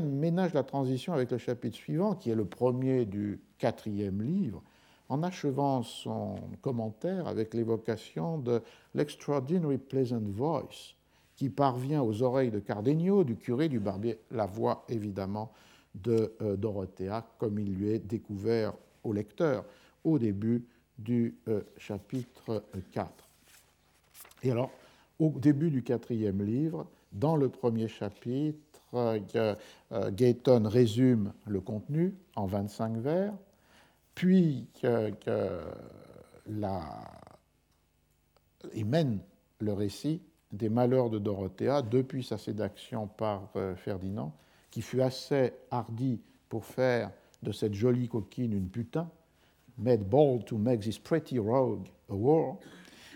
ménage 0.01 0.53
la 0.53 0.63
transition 0.63 1.13
avec 1.13 1.31
le 1.31 1.37
chapitre 1.37 1.75
suivant, 1.75 2.15
qui 2.15 2.31
est 2.31 2.35
le 2.35 2.45
premier 2.45 3.05
du 3.05 3.39
quatrième 3.57 4.21
livre, 4.21 4.63
en 5.09 5.23
achevant 5.23 5.83
son 5.83 6.35
commentaire 6.61 7.27
avec 7.27 7.53
l'évocation 7.53 8.37
de 8.37 8.61
l'extraordinary 8.95 9.77
pleasant 9.77 10.19
voice 10.19 10.95
qui 11.35 11.49
parvient 11.49 12.01
aux 12.01 12.23
oreilles 12.23 12.49
de 12.49 12.59
Cardenio, 12.59 13.23
du 13.23 13.35
curé, 13.35 13.69
du 13.69 13.79
barbier, 13.79 14.19
la 14.31 14.47
voix 14.47 14.83
évidemment 14.89 15.51
de 15.93 16.33
euh, 16.41 16.55
Dorothea, 16.55 17.25
comme 17.37 17.59
il 17.59 17.75
lui 17.75 17.91
est 17.91 17.99
découvert 17.99 18.73
au 19.03 19.13
lecteur 19.13 19.63
au 20.03 20.17
début 20.17 20.65
du 20.97 21.35
euh, 21.47 21.61
chapitre 21.77 22.63
4. 22.91 23.11
Et 24.43 24.51
alors, 24.51 24.71
au 25.19 25.29
début 25.37 25.71
du 25.71 25.83
quatrième 25.83 26.43
livre, 26.43 26.87
dans 27.13 27.35
le 27.35 27.49
premier 27.49 27.87
chapitre, 27.87 28.81
euh, 28.93 29.55
Gayton 30.11 30.67
résume 30.67 31.33
le 31.45 31.61
contenu 31.61 32.15
en 32.35 32.45
25 32.45 32.97
vers, 32.97 33.33
puis 34.15 34.67
il 38.73 38.85
mène 38.85 39.19
le 39.59 39.73
récit 39.73 40.21
des 40.51 40.69
malheurs 40.69 41.09
de 41.09 41.19
Dorothea 41.19 41.81
depuis 41.81 42.23
sa 42.23 42.37
sédaction 42.37 43.07
par 43.07 43.51
Ferdinand 43.75 44.33
qui 44.71 44.81
fut 44.81 45.01
assez 45.01 45.53
hardi 45.71 46.21
pour 46.49 46.65
faire 46.65 47.11
de 47.43 47.51
cette 47.51 47.73
jolie 47.73 48.07
coquine 48.07 48.53
une 48.53 48.69
putain, 48.69 49.09
made 49.77 50.09
bold 50.09 50.45
to 50.45 50.57
make 50.57 50.81
this 50.81 50.97
pretty 50.97 51.39
rogue 51.39 51.87
a 52.09 52.15
war, 52.15 52.57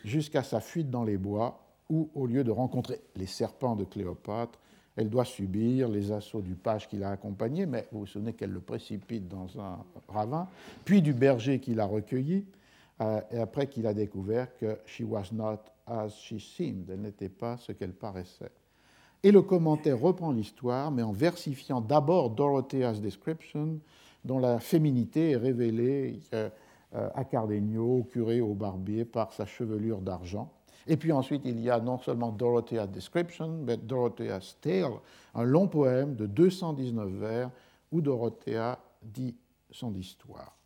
jusqu'à 0.04 0.43
sa 0.43 0.60
fuite 0.60 0.89
dans 0.89 1.04
les 1.04 1.17
bois, 1.17 1.60
où, 1.89 2.10
au 2.15 2.26
lieu 2.26 2.43
de 2.43 2.52
rencontrer 2.52 3.02
les 3.15 3.26
serpents 3.26 3.76
de 3.76 3.84
Cléopâtre, 3.84 4.60
elle 4.95 5.10
doit 5.10 5.26
subir 5.26 5.88
les 5.88 6.12
assauts 6.12 6.41
du 6.41 6.56
page 6.56 6.88
qui 6.88 6.97
l'a 6.97 7.12
accompagnée, 7.12 7.65
mais 7.65 7.88
vous 7.91 8.02
vous 8.02 8.06
souvenez 8.06 8.34
qu'elle 8.34 8.52
le 8.52 8.60
précipite 8.60 9.28
dans 9.28 9.47
un 9.60 9.80
ravin, 10.08 10.47
puis 10.86 11.02
du 11.02 11.13
berger 11.13 11.60
qui 11.60 11.74
l'a 11.74 11.86
recueilli, 11.86 12.45
euh, 13.02 13.21
et 13.32 13.39
après 13.39 13.67
qu'il 13.67 13.88
a 13.88 13.93
découvert 13.93 14.56
que 14.58 14.78
she 14.86 15.02
was 15.02 15.32
not 15.32 15.60
as 15.88 16.10
she 16.10 16.39
seemed, 16.39 16.89
elle 16.89 17.02
n'était 17.02 17.30
pas 17.30 17.58
ce 17.58 17.71
qu'elle 17.71 17.93
paraissait. 17.93 18.52
Et 19.24 19.32
le 19.32 19.41
commentaire 19.41 20.00
reprend 20.00 20.32
l'histoire, 20.32 20.91
mais 20.91 21.04
en 21.04 21.12
versifiant 21.12 21.80
d'abord 21.80 22.32
Dorothea's 22.32 23.02
Description, 23.02 23.80
dont 24.25 24.39
la 24.39 24.60
féminité 24.60 25.31
est 25.31 25.38
révélée 25.38 26.19
euh, 26.34 26.49
à 26.91 27.23
Cardenio, 27.23 27.99
au 27.99 28.03
curé, 28.03 28.41
au 28.41 28.53
barbier, 28.53 29.05
par 29.05 29.31
sa 29.34 29.45
chevelure 29.45 30.01
d'argent. 30.01 30.51
Et 30.88 30.97
puis 30.97 31.12
ensuite, 31.12 31.43
il 31.45 31.60
y 31.60 31.69
a 31.69 31.79
non 31.79 31.97
seulement 31.97 32.31
Dorothea's 32.31 32.89
Description, 32.89 33.62
mais 33.63 33.77
Dorothea's 33.77 34.57
Tale, 34.62 34.93
un 35.36 35.43
long 35.43 35.67
poème 35.67 36.15
de 36.15 36.25
219 36.25 37.10
vers 37.12 37.51
où 37.91 38.01
Dorothea 38.01 38.79
dit 39.01 39.36
son 39.69 39.93
histoire. 39.95 40.57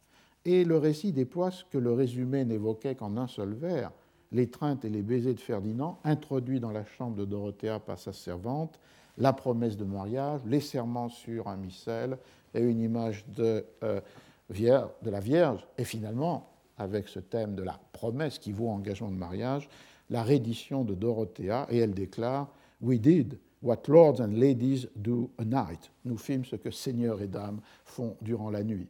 Et 0.46 0.64
le 0.64 0.78
récit 0.78 1.12
déploie 1.12 1.52
ce 1.52 1.64
que 1.66 1.78
le 1.78 1.92
résumé 1.92 2.46
n'évoquait 2.46 2.96
qu'en 2.96 3.18
un 3.18 3.28
seul 3.28 3.54
vers, 3.54 3.92
l'étreinte 4.32 4.86
et 4.86 4.90
les 4.90 5.02
baisers 5.02 5.34
de 5.34 5.40
Ferdinand, 5.40 6.00
introduits 6.04 6.60
dans 6.60 6.72
la 6.72 6.86
chambre 6.86 7.16
de 7.16 7.26
Dorothea 7.26 7.80
par 7.80 7.98
sa 7.98 8.14
servante, 8.14 8.80
la 9.18 9.34
promesse 9.34 9.78
de 9.78 9.86
mariage, 9.86 10.42
les 10.46 10.60
serments 10.60 11.10
sur 11.10 11.48
un 11.48 11.58
missel 11.58 12.18
et 12.54 12.62
une 12.62 12.82
image 12.82 13.26
de, 13.36 13.66
euh, 13.84 14.02
de 14.50 15.10
la 15.10 15.20
Vierge, 15.20 15.66
et 15.78 15.84
finalement, 15.84 16.50
avec 16.78 17.08
ce 17.08 17.20
thème 17.20 17.56
de 17.56 17.64
la 17.64 17.80
promesse 17.94 18.38
qui 18.40 18.52
vaut 18.52 18.70
engagement 18.70 19.10
de 19.10 19.16
mariage, 19.16 19.70
la 20.10 20.24
reddition 20.24 20.84
de 20.84 20.94
Dorothea, 20.94 21.68
et 21.70 21.78
elle 21.78 21.94
déclare 21.94 22.48
We 22.82 23.00
did 23.00 23.40
what 23.62 23.84
lords 23.88 24.20
and 24.20 24.34
ladies 24.34 24.88
do 24.96 25.32
a 25.38 25.46
night. 25.46 25.90
Nous 26.04 26.18
fîmes 26.18 26.46
ce 26.46 26.56
que 26.56 26.70
seigneurs 26.70 27.22
et 27.22 27.28
dames 27.28 27.62
font 27.84 28.16
durant 28.22 28.52
la 28.52 28.64
nuit. 28.64 28.88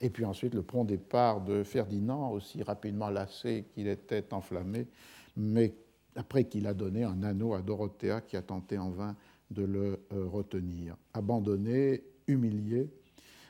Et 0.00 0.10
puis 0.10 0.24
ensuite 0.24 0.54
le 0.54 0.62
prompt 0.62 0.84
départ 0.84 1.40
de 1.40 1.62
Ferdinand, 1.62 2.30
aussi 2.30 2.62
rapidement 2.62 3.10
lassé 3.10 3.64
qu'il 3.74 3.88
était 3.88 4.32
enflammé, 4.32 4.86
mais 5.36 5.74
après 6.16 6.44
qu'il 6.44 6.66
a 6.66 6.74
donné 6.74 7.04
un 7.04 7.22
anneau 7.22 7.54
à 7.54 7.60
Dorothea 7.60 8.20
qui 8.20 8.36
a 8.36 8.42
tenté 8.42 8.78
en 8.78 8.90
vain 8.90 9.16
de 9.54 9.64
le 9.64 10.00
euh, 10.12 10.26
retenir. 10.26 10.96
Abandonné, 11.14 12.02
humilié, 12.26 12.90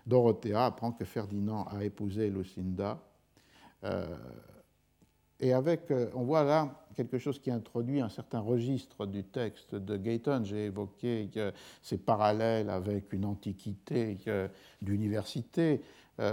Dorothea 0.07 0.67
apprend 0.67 0.93
que 0.93 1.05
Ferdinand 1.05 1.65
a 1.65 1.83
épousé 1.83 2.31
Lucinda. 2.31 3.01
Euh, 3.85 4.07
et 5.41 5.53
avec, 5.53 5.91
euh, 5.91 6.11
on 6.15 6.23
voit 6.23 6.45
là 6.45 6.87
quelque 6.95 7.19
chose 7.19 7.41
qui 7.41 7.51
introduit 7.51 8.01
un 8.01 8.09
certain 8.09 8.41
registre 8.41 9.07
du 9.07 9.25
texte 9.25 9.75
de 9.75 9.97
Gayton. 9.97 10.45
J'ai 10.45 10.67
évoqué 10.67 11.29
ces 11.83 11.99
parallèles 11.99 12.71
avec 12.71 13.13
une 13.13 13.25
antiquité 13.25 14.17
d'université. 14.81 15.81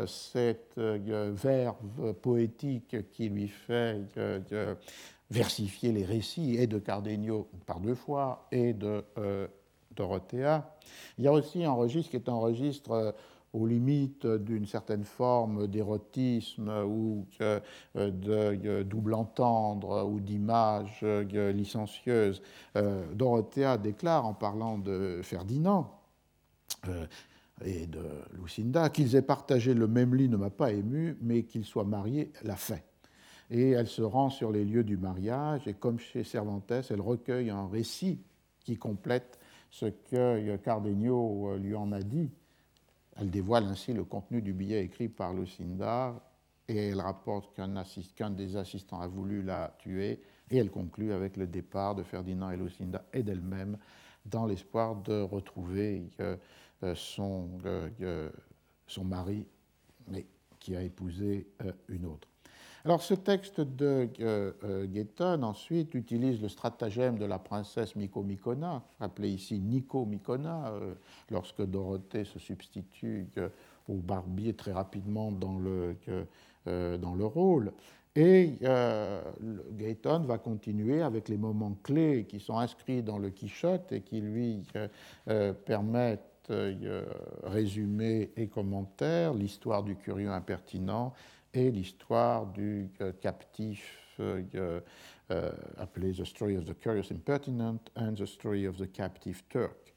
Cette 0.06 0.78
verve 0.78 2.14
poétique 2.22 3.10
qui 3.10 3.30
lui 3.30 3.48
fait 3.48 4.02
versifier 5.32 5.92
les 5.92 6.06
récits 6.06 6.58
et 6.58 6.68
de 6.68 6.78
Cardenio 6.78 7.50
par 7.66 7.80
deux 7.80 7.96
fois 7.96 8.48
et 8.52 8.74
de 8.74 9.04
Dorothea. 9.96 10.76
Il 11.18 11.26
y 11.26 11.28
a 11.28 11.34
aussi 11.34 11.64
un 11.64 11.74
registre 11.74 12.12
qui 12.12 12.18
est 12.18 12.30
un 12.30 12.36
registre 12.36 13.16
aux 13.54 13.68
limites 13.68 14.26
d'une 14.26 14.66
certaine 14.66 15.04
forme 15.04 15.68
d'érotisme 15.68 16.72
ou 16.86 17.26
de 17.96 18.84
double 18.84 19.14
entendre 19.14 20.08
ou 20.10 20.20
d'image 20.22 21.04
licencieuse. 21.04 22.42
Dorothea 23.14 23.78
déclare 23.78 24.26
en 24.26 24.34
parlant 24.34 24.78
de 24.78 25.20
Ferdinand 25.22 26.00
et 27.66 27.88
de 27.88 28.06
Lucinda, 28.42 28.90
qu'ils 28.90 29.16
aient 29.16 29.22
partagé 29.22 29.74
le 29.74 29.88
même 29.88 30.16
lit 30.16 30.30
ne 30.30 30.38
m'a 30.38 30.50
pas 30.50 30.72
ému, 30.72 31.18
mais 31.22 31.44
qu'ils 31.44 31.66
soient 31.66 31.84
mariés 31.84 32.32
l'a 32.44 32.56
fait. 32.56 32.86
Et 33.50 33.72
elle 33.72 33.88
se 33.88 34.02
rend 34.02 34.30
sur 34.30 34.52
les 34.52 34.64
lieux 34.64 34.86
du 34.86 34.96
mariage, 34.96 35.68
et 35.68 35.74
comme 35.74 36.00
chez 36.00 36.24
Cervantes, 36.24 36.72
elle 36.90 37.02
recueille 37.02 37.50
un 37.50 37.68
récit 37.68 38.22
qui 38.64 38.78
complète 38.78 39.38
ce 39.72 39.88
que 39.88 40.58
Cardenio 40.58 41.58
lui 41.58 41.76
en 41.76 41.92
a 41.92 42.02
dit. 42.02 42.30
Elle 43.16 43.32
dévoile 43.32 43.66
ainsi 43.66 43.94
le 43.94 44.04
contenu 44.04 44.42
du 44.42 44.54
billet 44.54 44.84
écrit 44.84 45.10
par 45.10 45.34
Lucinda, 45.34 46.22
et 46.68 46.90
elle 46.90 47.02
rapporte 47.02 47.54
qu'un 47.56 48.30
des 48.30 48.56
assistants 48.56 49.02
a 49.02 49.08
voulu 49.08 49.42
la 49.42 49.76
tuer, 49.80 50.22
et 50.50 50.58
elle 50.58 50.70
conclut 50.70 51.12
avec 51.12 51.38
le 51.38 51.48
départ 51.48 51.96
de 51.96 52.04
Ferdinand 52.04 52.52
et 52.52 52.58
Lucinda 52.58 53.04
et 53.14 53.24
d'elle-même 53.24 53.78
dans 54.26 54.46
l'espoir 54.46 54.96
de 54.96 55.22
retrouver 55.22 56.10
euh, 56.20 56.38
son, 56.96 57.50
son 58.88 59.04
mari, 59.04 59.46
mais 60.08 60.26
qui 60.60 60.76
a 60.76 60.82
épousé 60.82 61.48
une 61.90 62.06
autre. 62.06 62.31
Alors 62.84 63.04
ce 63.04 63.14
texte 63.14 63.62
de 63.62 64.10
euh, 64.22 64.52
euh 64.64 65.38
ensuite 65.44 65.94
utilise 65.94 66.42
le 66.42 66.50
stratagème 66.50 67.20
de 67.20 67.26
la 67.26 67.38
princesse 67.38 67.96
Miko-Mikona, 67.96 68.82
appelée 69.00 69.30
ici 69.30 69.60
Nico-Mikona, 69.60 70.70
euh, 70.70 70.94
lorsque 71.30 71.62
Dorothée 71.62 72.26
se 72.26 72.40
substitue 72.40 73.28
euh, 73.38 73.50
au 73.88 73.96
barbier 73.96 74.56
très 74.56 74.72
rapidement 74.72 75.32
dans 75.32 75.58
le, 75.58 75.96
dans 76.66 77.16
le 77.16 77.26
rôle. 77.26 77.72
Et 78.16 78.58
Gayton 79.72 80.20
va 80.20 80.38
continuer 80.38 81.02
avec 81.02 81.30
les 81.30 81.38
moments 81.38 81.76
clés 81.84 82.26
qui 82.28 82.40
sont 82.40 82.58
inscrits 82.58 83.04
dans 83.04 83.18
le 83.18 83.32
Quichotte 83.32 83.92
et 83.92 84.02
qui 84.02 84.22
lui 84.22 84.64
permettent 85.66 86.52
résumé 87.44 88.32
et 88.38 88.48
commentaire, 88.48 89.34
l'histoire 89.34 89.84
du 89.84 89.96
curieux 89.96 90.30
impertinent 90.30 91.14
et 91.54 91.72
l'histoire 91.72 92.46
du 92.48 92.90
euh, 93.02 93.12
captif 93.20 93.98
euh, 94.20 94.80
euh, 95.32 95.52
appelé 95.78 96.14
The 96.14 96.26
Story 96.26 96.58
of 96.58 96.66
the 96.66 96.78
Curious 96.80 97.12
Impertinent 97.12 97.80
and 97.96 98.14
The 98.16 98.26
Story 98.26 98.68
of 98.68 98.78
the 98.78 98.92
Captive 98.92 99.44
Turk. 99.50 99.96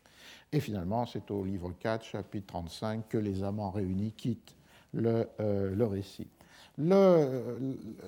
Et 0.53 0.61
finalement, 0.61 1.05
c'est 1.07 1.31
au 1.31 1.45
livre 1.45 1.73
4, 1.79 2.05
chapitre 2.05 2.47
35, 2.47 3.09
que 3.09 3.19
les 3.19 3.43
amants 3.43 3.71
réunis 3.71 4.13
quittent 4.13 4.57
le, 4.93 5.29
le 5.39 5.85
récit. 5.85 6.29
Le, 6.79 7.59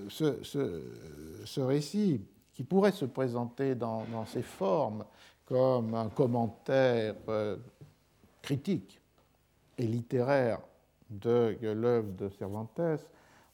ce, 0.09 0.42
ce, 0.42 1.61
récit, 1.61 2.20
qui 2.54 2.62
pourrait 2.62 2.92
se 2.92 3.04
présenter 3.04 3.74
dans, 3.74 4.04
dans 4.12 4.24
ses 4.26 4.42
formes 4.42 5.04
comme 5.44 5.94
un 5.94 6.09
commentaire 6.09 7.16
critique 8.40 9.00
et 9.76 9.87
littéraire 9.87 10.61
de 11.11 11.56
l'œuvre 11.62 12.12
de 12.12 12.28
Cervantes, 12.28 12.80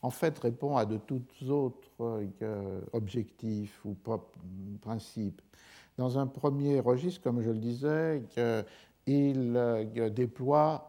en 0.03 0.11
fait 0.11 0.39
répond 0.39 0.77
à 0.77 0.85
de 0.85 0.99
toutes 0.99 1.43
autres 1.49 1.89
euh, 2.43 2.81
objectifs 2.93 3.85
ou 3.85 3.97
principes. 4.81 5.41
Dans 5.97 6.19
un 6.19 6.27
premier 6.27 6.81
registre, 6.81 7.23
comme 7.23 7.41
je 7.41 7.51
le 7.51 7.59
disais, 7.59 8.23
il 9.07 9.55
euh, 9.57 10.11
déploie 10.11 10.89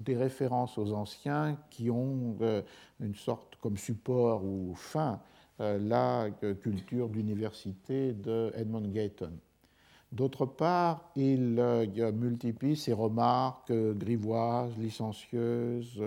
des 0.00 0.16
références 0.16 0.78
aux 0.78 0.92
anciens 0.92 1.56
qui 1.70 1.90
ont 1.90 2.36
euh, 2.40 2.62
une 3.00 3.14
sorte 3.14 3.56
comme 3.56 3.76
support 3.76 4.44
ou 4.44 4.74
fin 4.74 5.20
la 5.60 6.28
culture 6.62 7.08
d'université 7.08 8.12
de 8.12 8.52
Edmund 8.54 8.92
Gayton. 8.92 9.32
D'autre 10.12 10.46
part, 10.46 11.10
il 11.16 11.60
multiplie 12.14 12.76
ses 12.76 12.92
remarques 12.92 13.72
grivoises, 13.72 14.70
licencieuses, 14.78 16.00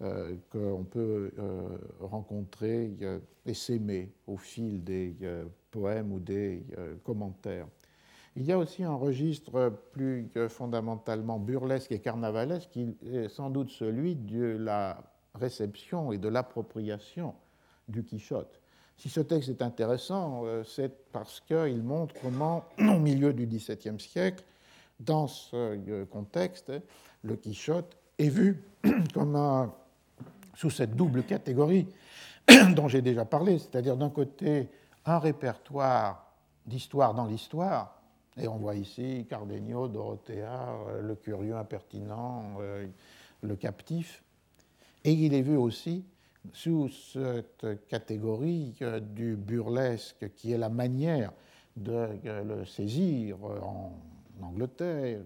qu'on 0.00 0.84
peut 0.84 1.32
euh, 1.38 1.78
rencontrer 2.00 2.90
et 3.46 3.54
s'aimer 3.54 4.12
au 4.26 4.36
fil 4.36 4.84
des 4.84 5.16
euh, 5.22 5.46
poèmes 5.70 6.12
ou 6.12 6.20
des 6.20 6.66
commentaires. 7.02 7.66
Il 8.36 8.44
y 8.44 8.52
a 8.52 8.58
aussi 8.58 8.84
un 8.84 8.94
registre 8.94 9.72
plus 9.92 10.28
fondamentalement 10.50 11.38
burlesque 11.38 11.92
et 11.92 12.00
carnavalesque 12.00 12.68
qui 12.68 12.94
est 13.10 13.28
sans 13.28 13.48
doute 13.48 13.70
celui 13.70 14.14
de 14.14 14.44
la 14.44 15.02
réception 15.34 16.12
et 16.12 16.18
de 16.18 16.28
l'appropriation 16.28 17.34
du 17.88 18.04
Quichotte. 18.04 18.60
Si 18.98 19.08
ce 19.08 19.20
texte 19.20 19.48
est 19.48 19.62
intéressant, 19.62 20.44
c'est 20.64 20.92
parce 21.12 21.40
qu'il 21.40 21.82
montre 21.82 22.14
comment, 22.20 22.64
au 22.78 22.98
milieu 22.98 23.32
du 23.32 23.46
XVIIe 23.46 23.98
siècle, 23.98 24.44
dans 25.00 25.26
ce 25.26 26.04
contexte, 26.04 26.72
le 27.22 27.36
Quichotte 27.36 27.96
est 28.18 28.28
vu 28.28 28.62
comme 29.14 29.36
un 29.36 29.74
sous 30.56 30.70
cette 30.70 30.96
double 30.96 31.22
catégorie 31.22 31.86
dont 32.74 32.88
j'ai 32.88 33.02
déjà 33.02 33.24
parlé, 33.24 33.58
c'est-à-dire 33.58 33.96
d'un 33.96 34.10
côté 34.10 34.68
un 35.04 35.18
répertoire 35.18 36.32
d'histoire 36.66 37.14
dans 37.14 37.26
l'histoire, 37.26 38.02
et 38.36 38.48
on 38.48 38.56
voit 38.56 38.74
ici 38.74 39.26
Cardenio, 39.28 39.86
Dorothea, 39.86 40.68
euh, 40.88 41.02
le 41.02 41.14
curieux 41.14 41.56
impertinent, 41.56 42.56
euh, 42.60 42.86
le 43.42 43.56
captif, 43.56 44.24
et 45.04 45.12
il 45.12 45.34
est 45.34 45.42
vu 45.42 45.56
aussi 45.56 46.04
sous 46.52 46.88
cette 46.88 47.86
catégorie 47.86 48.74
euh, 48.82 48.98
du 48.98 49.36
burlesque 49.36 50.32
qui 50.34 50.52
est 50.52 50.58
la 50.58 50.70
manière 50.70 51.32
de 51.76 52.08
le 52.24 52.64
saisir 52.64 53.36
en 53.44 53.92
Angleterre 54.42 55.20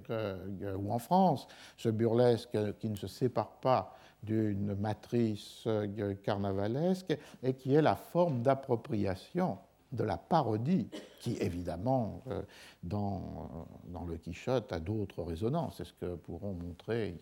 ou 0.79 0.93
en 0.93 0.99
France, 0.99 1.47
ce 1.77 1.89
burlesque 1.89 2.57
qui 2.79 2.89
ne 2.89 2.97
se 2.97 3.07
sépare 3.07 3.53
pas 3.61 3.97
d'une 4.23 4.75
matrice 4.75 5.65
euh, 5.67 6.15
carnavalesque 6.23 7.17
et 7.43 7.55
qui 7.55 7.75
est 7.75 7.83
la 7.83 7.97
forme 7.97 8.43
d'appropriation 8.43 9.59
de 9.93 10.05
la 10.05 10.17
parodie, 10.17 10.89
qui 11.19 11.37
évidemment, 11.41 12.23
euh, 12.29 12.43
dans, 12.85 13.17
euh, 13.17 13.93
dans 13.93 14.05
le 14.05 14.17
Quichotte, 14.19 14.73
a 14.73 14.79
d'autres 14.79 15.23
résonances. 15.23 15.79
C'est 15.79 15.85
ce 15.85 15.93
que 15.95 16.15
pourront 16.15 16.55
montrer 16.55 17.19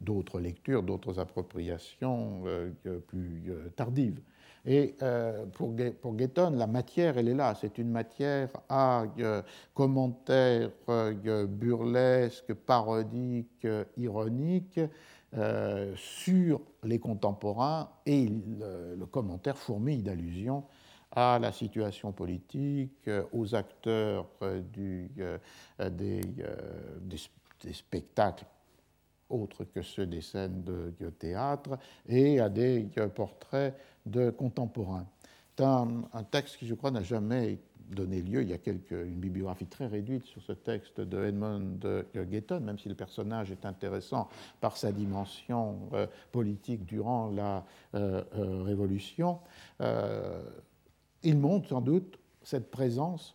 d'autres 0.00 0.40
lectures, 0.40 0.82
d'autres 0.82 1.18
appropriations 1.18 2.44
plus 3.08 3.52
tardives? 3.76 4.22
Et 4.66 4.94
pour, 5.54 5.74
pour 6.00 6.14
Gayton, 6.14 6.50
la 6.56 6.66
matière, 6.66 7.16
elle 7.16 7.28
est 7.28 7.34
là. 7.34 7.54
C'est 7.58 7.78
une 7.78 7.90
matière 7.90 8.48
à 8.68 9.04
commentaires 9.74 10.70
burlesques, 11.48 12.54
parodiques, 12.54 13.66
ironiques, 13.96 14.80
euh, 15.36 15.92
sur 15.94 16.62
les 16.84 16.98
contemporains 16.98 17.90
et 18.06 18.26
le, 18.26 19.04
commentaire 19.04 19.58
fourmille 19.58 20.02
d'allusions 20.02 20.64
à 21.12 21.38
la 21.38 21.52
situation 21.52 22.12
politique, 22.12 23.06
euh, 23.08 23.24
aux 23.32 23.54
acteurs 23.54 24.26
euh, 24.40 24.62
des, 25.90 26.22
spectacles 27.74 28.46
autres 29.28 29.64
que 29.64 29.82
ceux 29.82 30.06
des 30.06 30.22
scènes 30.22 30.64
de, 30.64 30.94
de 30.98 31.10
théâtre 31.10 31.78
et 32.08 32.40
à 32.40 32.48
des 32.48 32.88
portraits 33.14 33.74
de 34.06 34.30
contemporains. 34.30 35.06
C'est 35.56 35.64
un, 35.64 36.22
texte 36.30 36.56
qui, 36.56 36.66
je 36.66 36.74
crois, 36.74 36.92
n'a 36.92 37.02
jamais 37.02 37.58
donné 37.90 38.22
lieu. 38.22 38.42
Il 38.42 38.50
y 38.50 38.52
a 38.52 38.58
une 38.66 39.18
bibliographie 39.18 39.66
très 39.66 39.86
réduite 39.86 40.24
sur 40.24 40.40
ce 40.42 40.52
texte 40.52 41.00
de 41.00 41.24
Edmund 41.24 41.84
Gayton, 42.14 42.60
même 42.60 42.78
si 42.78 42.88
le 42.88 42.94
personnage 42.94 43.50
est 43.50 43.66
intéressant 43.66 44.28
par 44.60 44.76
sa 44.76 44.92
dimension 44.92 45.78
euh, 45.94 46.06
politique 46.30 46.84
durant 46.84 47.30
la 47.30 47.64
euh, 47.94 48.22
euh, 48.36 48.62
Révolution. 48.62 49.40
il 51.22 51.38
montre 51.38 51.68
sans 51.68 51.80
doute 51.80 52.18
cette 52.42 52.70
présence 52.70 53.34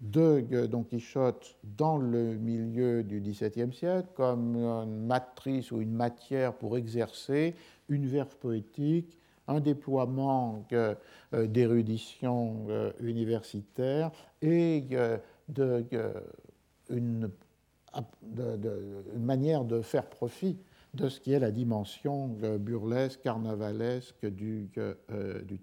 de 0.00 0.66
Don 0.66 0.82
Quichotte 0.82 1.56
dans 1.62 1.98
le 1.98 2.36
milieu 2.36 3.02
du 3.02 3.20
XVIIe 3.20 3.72
siècle 3.72 4.08
comme 4.14 4.56
une 4.56 5.06
matrice 5.06 5.70
ou 5.70 5.80
une 5.80 5.92
matière 5.92 6.54
pour 6.54 6.76
exercer 6.76 7.54
une 7.88 8.06
verve 8.06 8.36
poétique 8.36 9.18
un 9.48 9.60
déploiement 9.60 10.64
euh, 10.72 10.94
d'érudition 11.32 12.66
euh, 12.68 12.92
universitaire 13.00 14.10
et 14.42 14.84
euh, 14.92 15.18
de, 15.48 15.84
une, 16.90 17.30
manière 19.16 19.64
de 19.64 19.80
faire 19.80 20.06
profit 20.06 20.58
de 20.94 21.08
ce 21.08 21.20
qui 21.20 21.32
est 21.32 21.38
la 21.38 21.50
dimension 21.50 22.28
burlesque, 22.58 23.20
carnavalesque 23.22 24.26
du, 24.26 24.70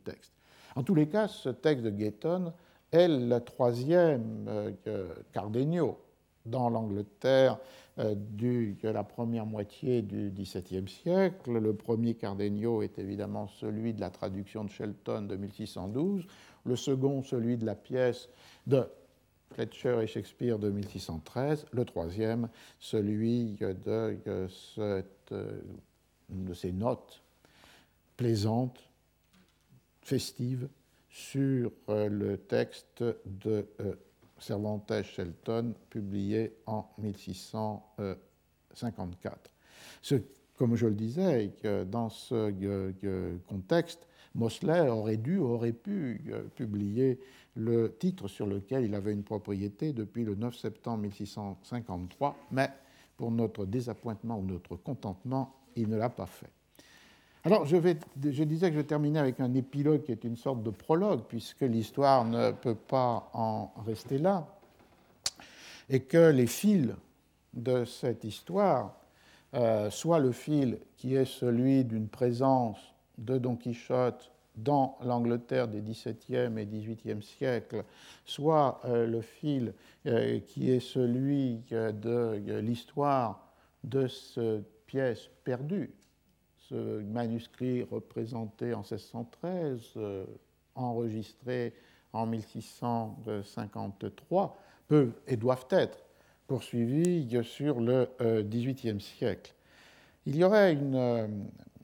texte. 0.04 0.34
En 0.76 0.84
tous 0.84 0.96
les 0.96 1.08
cas, 1.08 1.28
ce 1.28 1.50
texte 1.50 1.84
de 1.86 1.89
Gayton 1.89 2.54
est 2.91 3.08
le 3.08 3.39
troisième 3.39 4.76
Cardenio 5.32 6.00
dans 6.45 6.69
l'Angleterre 6.69 7.60
euh, 7.99 8.15
de 8.15 8.75
la 8.84 9.03
première 9.03 9.45
moitié 9.45 10.01
du 10.01 10.32
XVIIe 10.32 10.88
siècle. 10.88 11.51
Le 11.51 11.75
premier 11.75 12.15
Cardenio 12.15 12.82
est 12.82 12.99
évidemment 12.99 13.47
celui 13.47 13.93
de 13.93 14.01
la 14.01 14.10
traduction 14.10 14.63
de 14.63 14.69
Shelton 14.69 15.23
de 15.23 15.36
1612, 15.36 16.25
le 16.65 16.75
second 16.75 17.23
celui 17.23 17.58
de 17.58 17.65
la 17.65 17.75
pièce 17.75 18.29
de 18.67 18.84
Fletcher 19.51 19.99
et 20.01 20.08
Shakespeare 20.08 20.58
de 20.58 20.71
1613, 20.71 21.67
le 21.71 21.86
troisième 21.86 22.49
celui 22.79 23.53
de, 23.53 24.47
cette, 24.75 25.32
euh, 25.32 25.62
de 26.29 26.53
ces 26.53 26.71
notes 26.71 27.21
plaisantes, 28.17 28.89
festives, 30.01 30.67
sur 31.10 31.71
euh, 31.89 32.10
le 32.10 32.38
texte 32.38 33.03
de 33.25 33.67
Cervantes 34.43 35.03
Shelton, 35.03 35.73
publié 35.89 36.58
en 36.65 36.86
1654. 36.97 39.51
Ce 40.01 40.15
comme 40.56 40.75
je 40.75 40.88
le 40.88 40.93
disais, 40.93 41.51
dans 41.89 42.10
ce 42.10 42.51
contexte, 43.47 44.08
Mosley 44.36 44.88
aurait 44.88 45.17
dû, 45.17 45.39
aurait 45.39 45.73
pu 45.73 46.32
publier 46.56 47.19
le 47.56 47.95
titre 47.97 48.27
sur 48.27 48.45
lequel 48.45 48.86
il 48.86 48.93
avait 48.95 49.13
une 49.13 49.23
propriété 49.23 49.93
depuis 49.93 50.23
le 50.23 50.36
9 50.36 50.56
septembre 50.56 51.01
1653, 51.03 52.38
mais 52.51 52.69
pour 53.17 53.32
notre 53.32 53.65
désappointement 53.65 54.38
ou 54.39 54.43
notre 54.43 54.75
contentement, 54.75 55.56
il 55.75 55.89
ne 55.89 55.97
l'a 55.97 56.10
pas 56.10 56.27
fait. 56.27 56.51
Alors, 57.45 57.65
je, 57.65 57.75
disais 57.75 58.71
que 58.71 58.77
je 58.77 58.82
terminais 58.82 59.19
avec 59.19 59.41
un 59.41 59.53
épilogue 59.53 60.03
qui 60.03 60.13
est 60.13 60.23
une 60.23 60.38
sorte 60.38 60.63
de 60.63 60.69
prologue, 60.69 61.23
puisque 61.27 61.62
l'histoire 61.62 62.23
ne 62.23 62.51
peut 62.51 62.75
pas 62.75 63.29
en 63.34 63.73
rester 63.86 64.17
là, 64.17 64.47
et 65.89 65.99
que 65.99 66.32
les 66.32 66.47
fils 66.47 66.93
de 67.53 67.84
cette 67.84 68.23
histoire, 68.23 68.95
euh, 69.56 69.89
soit 69.89 70.19
le 70.19 70.32
fil 70.32 70.79
qui 70.95 71.15
est 71.15 71.25
celui 71.25 71.84
d'une 71.84 72.08
présence 72.08 72.77
de 73.17 73.38
Don 73.38 73.58
Quichotte 73.58 74.32
dans 74.56 74.97
l'Angleterre 75.03 75.67
des 75.67 75.82
XVIIe 75.82 76.58
et 76.58 76.65
XVIIIe 76.65 77.21
siècles, 77.21 77.84
soit 78.23 78.79
euh, 78.86 79.06
le 79.06 79.19
fil 79.19 79.73
euh, 80.06 80.39
qui 80.39 80.71
est 80.71 80.79
celui 80.79 81.58
de 81.69 82.60
l'histoire 82.60 83.45
de 83.84 84.08
cette 84.08 84.86
pièce 84.86 85.29
perdue 85.43 85.91
ce 86.73 87.01
manuscrit 87.03 87.83
représenté 87.83 88.73
en 88.73 88.79
1613, 88.79 89.91
euh, 89.97 90.25
enregistré 90.73 91.75
en 92.13 92.25
1653, 92.25 94.57
peuvent 94.88 95.13
et 95.27 95.38
doivent 95.38 95.67
être 95.69 95.99
poursuivis 96.47 97.43
sur 97.43 97.79
le 97.79 98.09
XVIIIe 98.19 98.99
siècle. 98.99 99.53
Il 100.25 100.36
y 100.36 100.43
aurait 100.43 100.75
euh, 100.81 101.27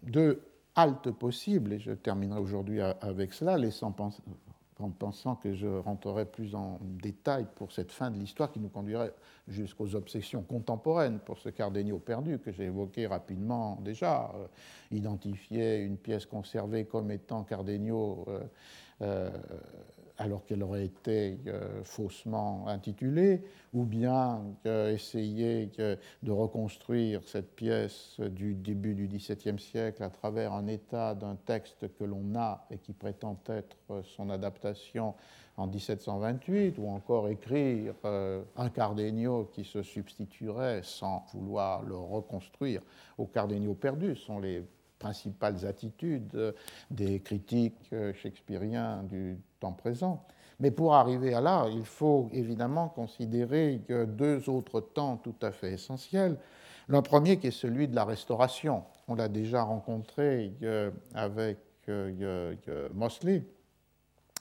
deux 0.03 0.41
haltes 0.75 1.11
possibles, 1.11 1.73
et 1.73 1.79
je 1.79 1.91
terminerai 1.91 2.39
aujourd'hui 2.39 2.81
avec 2.81 3.33
cela, 3.33 3.57
laissant 3.57 3.91
penser, 3.91 4.23
en 4.79 4.89
pensant 4.89 5.35
que 5.35 5.53
je 5.53 5.67
rentrerai 5.67 6.25
plus 6.25 6.55
en 6.55 6.79
détail 6.81 7.45
pour 7.55 7.71
cette 7.71 7.91
fin 7.91 8.09
de 8.11 8.17
l'histoire 8.17 8.51
qui 8.51 8.59
nous 8.59 8.69
conduirait 8.69 9.13
jusqu'aux 9.47 9.95
obsessions 9.95 10.41
contemporaines 10.41 11.19
pour 11.19 11.37
ce 11.37 11.49
Cardenio 11.49 11.99
perdu 11.99 12.39
que 12.39 12.51
j'ai 12.51 12.65
évoqué 12.65 13.07
rapidement 13.07 13.79
déjà, 13.81 14.31
euh, 14.35 14.47
identifier 14.91 15.77
une 15.77 15.97
pièce 15.97 16.25
conservée 16.25 16.85
comme 16.85 17.11
étant 17.11 17.43
Cardenio 17.43 18.25
euh, 18.27 18.39
euh, 19.01 19.29
alors 20.19 20.45
qu'elle 20.45 20.61
aurait 20.61 20.85
été 20.85 21.39
euh, 21.47 21.83
faussement 21.83 22.67
intitulée, 22.67 23.41
ou 23.73 23.83
bien 23.83 24.41
essayer 24.65 25.69
de 26.23 26.31
reconstruire 26.31 27.21
cette 27.25 27.55
pièce 27.55 28.19
du 28.19 28.55
début 28.55 28.95
du 28.95 29.07
XVIIe 29.07 29.59
siècle 29.59 30.03
à 30.03 30.09
travers 30.09 30.53
un 30.53 30.67
état 30.67 31.13
d'un 31.13 31.35
texte 31.35 31.85
que 31.97 32.03
l'on 32.03 32.35
a 32.35 32.65
et 32.71 32.77
qui 32.77 32.93
prétend 32.93 33.39
être 33.47 33.77
son 34.03 34.29
adaptation 34.29 35.13
en 35.59 35.67
1728, 35.67 36.77
ou 36.77 36.87
encore 36.87 37.27
écrire 37.27 37.93
euh, 38.05 38.41
un 38.55 38.69
Cardenio 38.69 39.49
qui 39.51 39.65
se 39.65 39.83
substituerait 39.83 40.81
sans 40.83 41.25
vouloir 41.33 41.83
le 41.83 41.97
reconstruire. 41.97 42.81
Au 43.17 43.25
Cardenio 43.25 43.73
perdu, 43.73 44.15
principales 44.99 45.65
attitudes 45.65 46.53
des 46.91 47.19
critiques 47.21 47.89
shakespeariens 48.13 49.03
du 49.03 49.37
temps 49.59 49.71
présent. 49.71 50.25
Mais 50.59 50.71
pour 50.71 50.93
arriver 50.93 51.33
à 51.33 51.41
là, 51.41 51.67
il 51.71 51.85
faut 51.85 52.29
évidemment 52.33 52.89
considérer 52.89 53.81
deux 54.07 54.49
autres 54.49 54.81
temps 54.81 55.17
tout 55.17 55.35
à 55.41 55.51
fait 55.51 55.71
essentiels. 55.71 56.37
Le 56.89 57.03
premier 57.03 57.37
qui 57.37 57.47
est 57.47 57.51
celui 57.51 57.87
de 57.87 57.95
la 57.95 58.03
restauration. 58.03 58.83
On 59.07 59.13
l'a 59.13 59.27
déjà 59.27 59.61
rencontré 59.61 60.51
euh, 60.63 60.89
avec 61.13 61.59
euh, 61.87 62.55
Mosley, 62.93 63.43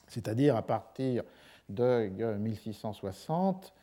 c'est-à-dire 0.06 0.56
à 0.56 0.62
partir 0.62 1.24
de 1.68 2.08
1660, 2.38 3.74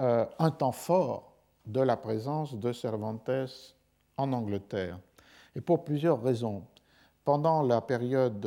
euh, 0.00 0.26
un 0.40 0.50
temps 0.50 0.72
fort 0.72 1.36
de 1.66 1.80
la 1.80 1.96
présence 1.96 2.56
de 2.56 2.72
Cervantes 2.72 3.30
en 4.16 4.32
Angleterre. 4.32 4.98
Et 5.56 5.60
pour 5.60 5.84
plusieurs 5.84 6.22
raisons. 6.22 6.64
Pendant 7.24 7.62
la 7.62 7.82
période 7.82 8.40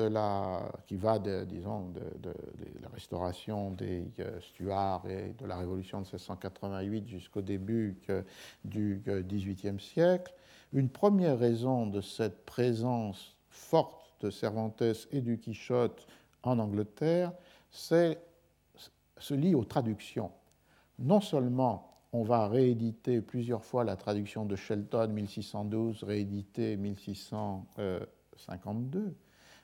qui 0.88 0.96
va 0.98 1.20
de, 1.20 1.46
disons, 1.46 1.89
de, 1.89 2.34
la 2.82 2.89
restauration 2.89 3.72
des 3.72 4.12
euh, 4.20 4.39
Stuarts 4.42 5.08
et 5.08 5.36
de 5.38 5.46
la 5.46 5.58
Révolution 5.58 6.00
de 6.00 6.06
1688 6.06 7.08
jusqu'au 7.08 7.42
début 7.42 7.96
du 8.66 9.02
XVIIIe 9.06 9.80
siècle, 9.80 10.34
une 10.74 10.89
première 10.89 11.38
raison 11.38 11.86
de 11.86 12.02
cette 12.02 12.46
présence 12.46 13.38
forte 13.50 14.16
de 14.22 14.32
Cervantes 14.32 14.82
et 15.12 15.22
du 15.22 15.38
Quichotte 15.38 16.08
en 16.42 16.58
Angleterre, 16.58 17.32
c'est 17.70 18.20
se 19.18 19.34
lie 19.34 19.56
aux 19.56 19.63
traductions. 19.63 20.32
Non 21.00 21.22
seulement 21.22 21.92
on 22.13 22.23
va 22.23 22.47
rééditer 22.47 23.19
plusieurs 23.21 23.65
fois 23.65 23.84
la 23.84 23.95
traduction 23.95 24.45
de 24.45 24.56
Shelton 24.56 25.08
1612, 25.08 26.04
rééditée 26.04 26.78
1652, 26.78 29.15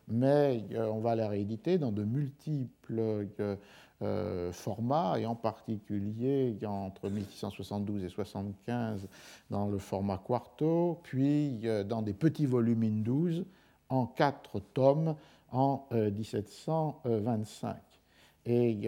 mais 0.07 0.65
euh, 0.73 0.88
on 0.88 0.99
va 0.99 1.15
la 1.15 1.29
rééditer 1.29 1.77
dans 1.77 1.91
de 1.91 2.03
multiples 2.03 2.99
euh, 2.99 3.55
euh, 4.01 4.51
formats, 4.51 5.19
et 5.19 5.27
en 5.27 5.35
particulier 5.35 6.57
entre 6.65 7.09
1672 7.09 8.03
et 8.03 8.09
75 8.09 9.07
dans 9.51 9.67
le 9.67 9.77
format 9.77 10.17
quarto, 10.17 10.99
puis 11.03 11.62
dans 11.85 12.01
des 12.01 12.13
petits 12.13 12.47
volumes 12.47 13.03
12 13.03 13.45
en 13.89 14.07
quatre 14.07 14.59
tomes 14.73 15.15
en 15.51 15.85
1725. 15.91 17.75
Et 18.45 18.88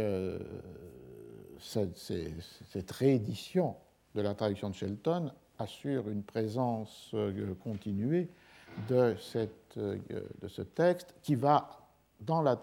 cette, 1.61 2.91
réédition 2.91 3.75
de 4.15 4.21
la 4.21 4.33
traduction 4.33 4.69
de 4.69 4.75
Shelton 4.75 5.31
assure 5.59 6.09
une 6.09 6.23
présence 6.23 7.11
euh, 7.13 7.53
continuée 7.63 8.29
euh, 8.91 9.13
de, 10.41 10.47
ce 10.47 10.61
texte 10.61 11.13
qui 11.21 11.35
va, 11.35 11.87
dans 12.19 12.41
la 12.41 12.61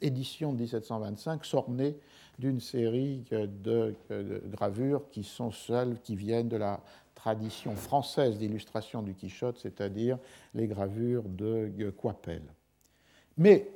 édition 0.00 0.52
de 0.52 0.58
1725, 0.58 1.44
s'orner 1.44 1.96
d'une 2.38 2.60
série 2.60 3.24
de, 3.30 3.94
gravures 4.50 5.08
qui 5.10 5.22
sont 5.22 5.50
celles 5.50 5.98
qui 6.02 6.14
viennent 6.14 6.48
de 6.48 6.56
la 6.56 6.80
tradition 7.14 7.74
française 7.74 8.36
d'illustration 8.36 9.02
du 9.02 9.14
Quichotte, 9.14 9.58
c'est-à-dire 9.58 10.18
les 10.52 10.66
gravures 10.66 11.22
de 11.24 11.90
Coipel. 11.96 12.42
Mais 13.38 13.70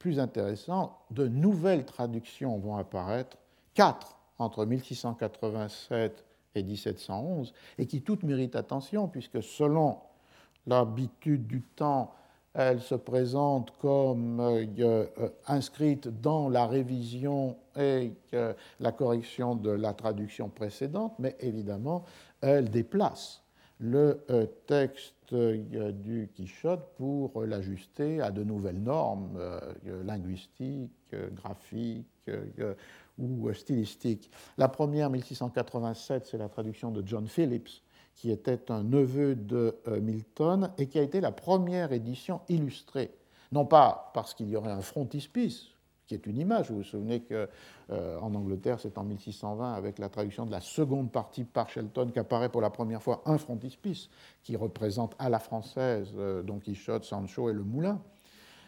plus 0.00 0.18
intéressant, 0.18 0.98
de 1.10 1.28
nouvelles 1.28 1.84
traductions 1.84 2.58
vont 2.58 2.76
apparaître, 2.76 3.36
quatre 3.74 4.16
entre 4.38 4.64
1687 4.64 6.24
et 6.54 6.62
1711, 6.62 7.52
et 7.78 7.86
qui 7.86 8.02
toutes 8.02 8.22
méritent 8.22 8.56
attention, 8.56 9.08
puisque 9.08 9.42
selon 9.42 9.98
l'habitude 10.66 11.46
du 11.46 11.62
temps, 11.62 12.14
elles 12.54 12.80
se 12.80 12.96
présentent 12.96 13.70
comme 13.78 14.40
euh, 14.40 14.66
euh, 14.80 15.28
inscrites 15.46 16.08
dans 16.08 16.48
la 16.48 16.66
révision 16.66 17.56
et 17.76 18.12
euh, 18.34 18.52
la 18.80 18.90
correction 18.90 19.54
de 19.54 19.70
la 19.70 19.94
traduction 19.94 20.48
précédente, 20.48 21.14
mais 21.18 21.36
évidemment, 21.40 22.04
elles 22.40 22.70
déplacent 22.70 23.44
le 23.78 24.24
euh, 24.30 24.46
texte 24.66 25.14
du 25.32 26.28
Quichotte 26.34 26.92
pour 26.96 27.44
l'ajuster 27.44 28.20
à 28.20 28.32
de 28.32 28.42
nouvelles 28.42 28.82
normes 28.82 29.38
linguistiques, 30.04 31.14
graphiques 31.36 32.28
ou 33.20 33.52
stylistiques. 33.52 34.30
La 34.58 34.68
première, 34.68 35.10
1687, 35.10 36.26
c'est 36.26 36.38
la 36.38 36.48
traduction 36.48 36.90
de 36.90 37.06
John 37.06 37.26
Phillips, 37.28 37.82
qui 38.14 38.30
était 38.30 38.70
un 38.70 38.82
neveu 38.82 39.34
de 39.36 39.76
Milton 40.02 40.72
et 40.78 40.86
qui 40.88 40.98
a 40.98 41.02
été 41.02 41.20
la 41.20 41.32
première 41.32 41.92
édition 41.92 42.40
illustrée. 42.48 43.10
Non 43.52 43.64
pas 43.64 44.10
parce 44.14 44.34
qu'il 44.34 44.48
y 44.48 44.56
aurait 44.56 44.70
un 44.70 44.82
frontispice, 44.82 45.66
qui 46.06 46.14
est 46.14 46.26
une 46.26 46.38
image. 46.38 46.70
Vous 46.70 46.78
vous 46.78 46.84
souvenez 46.84 47.20
qu'en 47.20 47.46
euh, 47.90 48.18
Angleterre, 48.20 48.78
c'est 48.80 48.96
en 48.98 49.04
1620, 49.04 49.74
avec 49.74 49.98
la 49.98 50.08
traduction 50.08 50.46
de 50.46 50.50
la 50.50 50.60
seconde 50.60 51.10
partie 51.10 51.44
par 51.44 51.68
Shelton, 51.68 52.10
qu'apparaît 52.12 52.48
pour 52.48 52.60
la 52.60 52.70
première 52.70 53.02
fois 53.02 53.22
un 53.26 53.38
frontispice 53.38 54.08
qui 54.42 54.56
représente 54.56 55.14
à 55.18 55.28
la 55.28 55.38
française 55.38 56.12
euh, 56.16 56.42
Don 56.42 56.58
Quichotte, 56.58 57.04
Sancho 57.04 57.50
et 57.50 57.52
le 57.52 57.62
Moulin. 57.62 58.00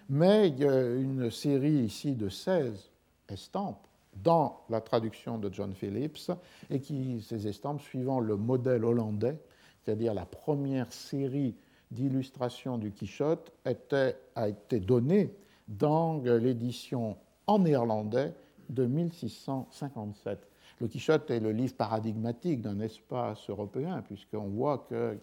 Mais 0.09 0.49
il 0.49 0.59
y 0.59 0.65
a 0.65 0.95
une 0.95 1.31
série 1.31 1.85
ici 1.85 2.13
de 2.15 2.29
16 2.29 2.91
estampes 3.29 3.87
dans 4.17 4.61
la 4.69 4.81
traduction 4.81 5.39
de 5.39 5.53
John 5.53 5.75
Phillips, 5.75 6.31
et 6.71 6.81
qui, 6.81 7.23
ces 7.23 7.47
estampes, 7.49 7.81
suivant 7.81 8.21
le 8.21 8.37
modèle 8.37 8.85
hollandais, 8.85 9.39
c'est-à-dire 9.83 10.15
la 10.15 10.27
première 10.27 10.93
série 10.93 11.57
d'illustrations 11.91 12.79
du 12.79 12.93
Quichotte, 12.93 13.53
a 13.65 14.49
été 14.49 14.81
donnée 14.81 15.35
dans 15.69 16.19
l'édition 16.19 17.17
en 17.47 17.59
néerlandais 17.61 18.33
de 18.69 18.87
1657. 18.87 20.49
le 20.81 20.89
Quichotte 20.89 21.31
est 21.31 21.41
le 21.41 21.53
livre 21.53 21.75
paradigmatique 21.75 22.63
d'un 22.63 22.81
espace 22.81 23.49
européen, 23.51 24.03
puisqu'on 24.03 24.49
voit 24.49 24.87
que, 24.89 25.19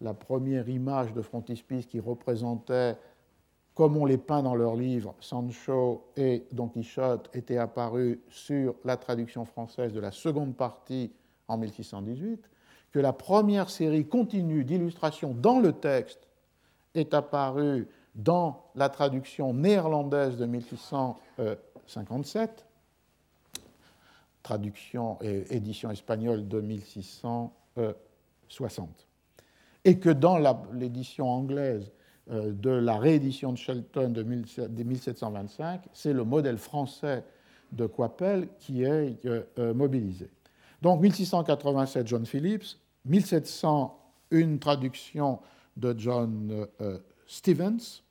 la 0.00 0.14
première 0.14 0.68
image 0.68 1.12
de 1.12 1.22
frontispice 1.22 1.86
qui 1.86 2.00
représentait, 2.00 2.96
comme 3.74 3.96
on 3.96 4.04
les 4.04 4.18
peint 4.18 4.42
dans 4.42 4.54
leurs 4.54 4.76
livres, 4.76 5.14
Sancho 5.20 6.04
et 6.16 6.44
Don 6.52 6.68
Quichotte, 6.68 7.30
était 7.34 7.56
apparue 7.56 8.20
sur 8.28 8.74
la 8.84 8.98
traduction 8.98 9.46
française 9.46 9.92
de 9.92 10.00
la 10.00 10.12
seconde 10.12 10.54
partie 10.54 11.10
en 11.48 11.56
1618, 11.56 12.48
que 12.90 12.98
la 12.98 13.14
première 13.14 13.70
série 13.70 14.06
continue 14.06 14.64
d'illustrations 14.64 15.32
dans 15.32 15.60
le 15.60 15.72
texte 15.72 16.28
est 16.94 17.14
apparue 17.14 17.88
dans 18.14 18.66
la 18.74 18.90
traduction 18.90 19.54
néerlandaise 19.54 20.36
de 20.36 20.44
1657, 20.44 22.66
traduction 24.42 25.16
et 25.22 25.56
édition 25.56 25.90
espagnole 25.90 26.46
de 26.46 26.60
1660. 26.60 29.06
Et 29.84 29.98
que 29.98 30.10
dans 30.10 30.38
l'édition 30.74 31.30
anglaise 31.30 31.90
de 32.30 32.70
la 32.70 32.98
réédition 32.98 33.52
de 33.52 33.58
Shelton 33.58 34.10
de 34.10 34.22
1725, 34.22 35.82
c'est 35.92 36.12
le 36.12 36.24
modèle 36.24 36.56
français 36.56 37.24
de 37.72 37.86
Coipel 37.86 38.48
qui 38.58 38.84
est 38.84 39.24
euh, 39.26 39.42
euh, 39.58 39.74
mobilisé. 39.74 40.30
Donc 40.80 41.00
1687, 41.00 42.06
John 42.06 42.24
Phillips, 42.24 42.78
1700, 43.06 43.98
une 44.30 44.58
traduction 44.58 45.40
de 45.76 45.94
John 45.98 46.66
Stevens, 47.26 48.02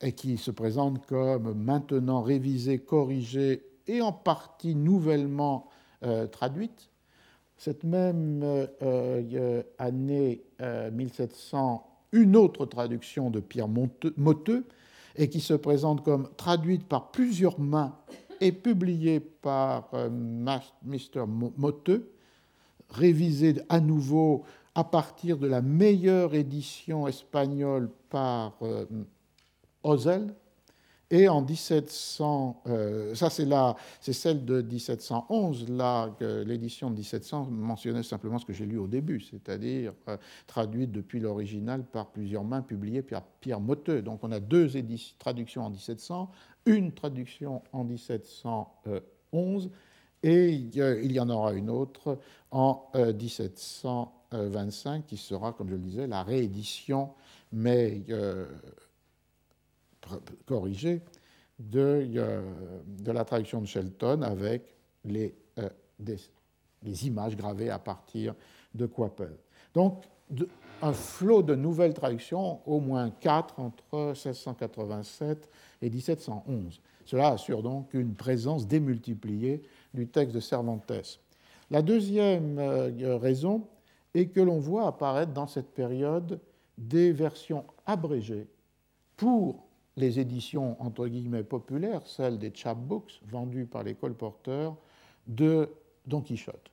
et 0.00 0.12
qui 0.12 0.36
se 0.36 0.50
présente 0.50 1.06
comme 1.06 1.54
maintenant 1.54 2.22
révisée, 2.22 2.78
corrigée 2.78 3.64
et 3.86 4.02
en 4.02 4.12
partie 4.12 4.74
nouvellement 4.74 5.68
euh, 6.04 6.26
traduite. 6.26 6.90
Cette 7.58 7.82
même 7.82 8.40
euh, 8.42 8.66
euh, 8.82 9.62
année 9.78 10.42
1700, 10.92 11.84
une 12.12 12.36
autre 12.36 12.66
traduction 12.66 13.30
de 13.30 13.40
Pierre 13.40 13.68
Motteux, 13.68 14.64
et 15.16 15.28
qui 15.28 15.40
se 15.40 15.54
présente 15.54 16.04
comme 16.04 16.28
traduite 16.36 16.86
par 16.86 17.10
plusieurs 17.10 17.58
mains 17.58 17.96
et 18.40 18.52
publiée 18.52 19.18
par 19.18 19.90
Mr. 19.92 21.26
Motteux, 21.26 22.12
révisée 22.90 23.56
à 23.68 23.80
nouveau 23.80 24.44
à 24.76 24.84
partir 24.84 25.36
de 25.36 25.48
la 25.48 25.60
meilleure 25.60 26.36
édition 26.36 27.08
espagnole 27.08 27.90
par 28.08 28.56
Ozel. 29.82 30.32
Et 31.10 31.26
en 31.26 31.40
1700, 31.40 32.64
euh, 32.66 33.14
ça 33.14 33.30
c'est 33.30 33.46
celle 34.12 34.44
de 34.44 34.60
1711, 34.60 35.70
là, 35.70 36.14
l'édition 36.20 36.90
de 36.90 36.96
1700 36.96 37.46
mentionnait 37.50 38.02
simplement 38.02 38.38
ce 38.38 38.44
que 38.44 38.52
j'ai 38.52 38.66
lu 38.66 38.76
au 38.76 38.86
début, 38.86 39.20
c'est-à-dire 39.20 39.94
euh, 40.08 40.18
traduite 40.46 40.92
depuis 40.92 41.18
l'original 41.18 41.82
par 41.82 42.08
plusieurs 42.08 42.44
mains, 42.44 42.60
publiée 42.60 43.00
par 43.00 43.22
Pierre 43.40 43.60
Motteux. 43.60 44.02
Donc 44.02 44.22
on 44.22 44.30
a 44.32 44.40
deux 44.40 44.68
traductions 45.18 45.64
en 45.64 45.70
1700, 45.70 46.30
une 46.66 46.92
traduction 46.92 47.62
en 47.72 47.84
1711, 47.84 49.70
et 50.22 50.50
il 50.50 51.12
y 51.12 51.20
en 51.20 51.30
aura 51.30 51.54
une 51.54 51.70
autre 51.70 52.18
en 52.50 52.90
1725 52.94 55.06
qui 55.06 55.16
sera, 55.16 55.54
comme 55.54 55.70
je 55.70 55.74
le 55.74 55.80
disais, 55.80 56.06
la 56.06 56.22
réédition, 56.22 57.14
mais 57.50 58.02
corrigé 60.46 61.02
de, 61.58 62.06
de, 62.86 63.12
la 63.12 63.24
traduction 63.24 63.60
de 63.60 63.66
Shelton 63.66 64.22
avec 64.22 64.74
les, 65.04 65.34
euh, 65.58 65.68
des, 65.98 67.06
images 67.06 67.36
gravées 67.36 67.70
à 67.70 67.78
partir 67.78 68.34
de 68.74 68.86
Quapel. 68.86 69.36
Donc, 69.74 70.04
un 70.82 70.92
flot 70.92 71.42
de 71.42 71.54
nouvelles 71.54 71.94
traductions, 71.94 72.60
au 72.66 72.80
moins 72.80 73.10
quatre 73.10 73.58
entre 73.58 74.12
1687 74.12 75.48
et 75.82 75.90
1711. 75.90 76.80
Cela 77.04 77.28
assure 77.28 77.62
donc 77.62 77.94
une 77.94 78.14
présence 78.14 78.66
démultipliée 78.66 79.62
du 79.94 80.06
texte 80.06 80.34
de 80.34 80.40
Cervantes. 80.40 80.92
La 81.70 81.82
deuxième 81.82 82.58
euh, 82.58 83.16
raison 83.16 83.66
est 84.14 84.26
que 84.26 84.40
l'on 84.40 84.58
voit 84.58 84.86
apparaître 84.86 85.32
dans 85.32 85.46
cette 85.46 85.74
période 85.74 86.40
des 86.76 87.12
versions 87.12 87.64
abrégées 87.86 88.46
pour 89.16 89.67
les 89.98 90.18
éditions 90.20 90.80
entre 90.80 91.06
guillemets 91.08 91.42
populaires, 91.42 92.02
celles 92.06 92.38
des 92.38 92.52
chapbooks 92.54 93.20
vendues 93.26 93.66
par 93.66 93.82
les 93.82 93.94
colporteurs 93.94 94.76
de 95.26 95.68
Don 96.06 96.22
Quichotte. 96.22 96.70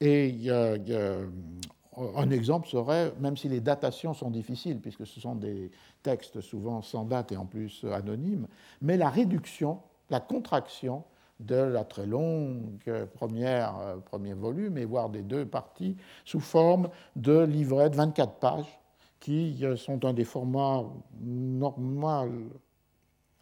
Et 0.00 0.50
un 0.50 2.30
exemple 2.30 2.68
serait, 2.68 3.12
même 3.20 3.36
si 3.36 3.48
les 3.48 3.60
datations 3.60 4.12
sont 4.12 4.30
difficiles, 4.30 4.80
puisque 4.80 5.06
ce 5.06 5.20
sont 5.20 5.36
des 5.36 5.70
textes 6.02 6.40
souvent 6.40 6.82
sans 6.82 7.04
date 7.04 7.32
et 7.32 7.36
en 7.36 7.46
plus 7.46 7.86
anonymes, 7.92 8.48
mais 8.82 8.96
la 8.96 9.08
réduction, 9.08 9.78
la 10.10 10.20
contraction 10.20 11.04
de 11.40 11.54
la 11.54 11.84
très 11.84 12.06
longue 12.06 12.80
première, 13.14 13.96
premier 14.04 14.34
volume, 14.34 14.76
et 14.78 14.84
voire 14.84 15.08
des 15.08 15.22
deux 15.22 15.46
parties, 15.46 15.96
sous 16.24 16.40
forme 16.40 16.88
de 17.16 17.40
livrets 17.40 17.90
de 17.90 17.96
24 17.96 18.34
pages, 18.34 18.80
qui 19.20 19.64
sont 19.76 20.04
un 20.04 20.12
des 20.12 20.24
formats 20.24 20.84
normaux 21.22 22.28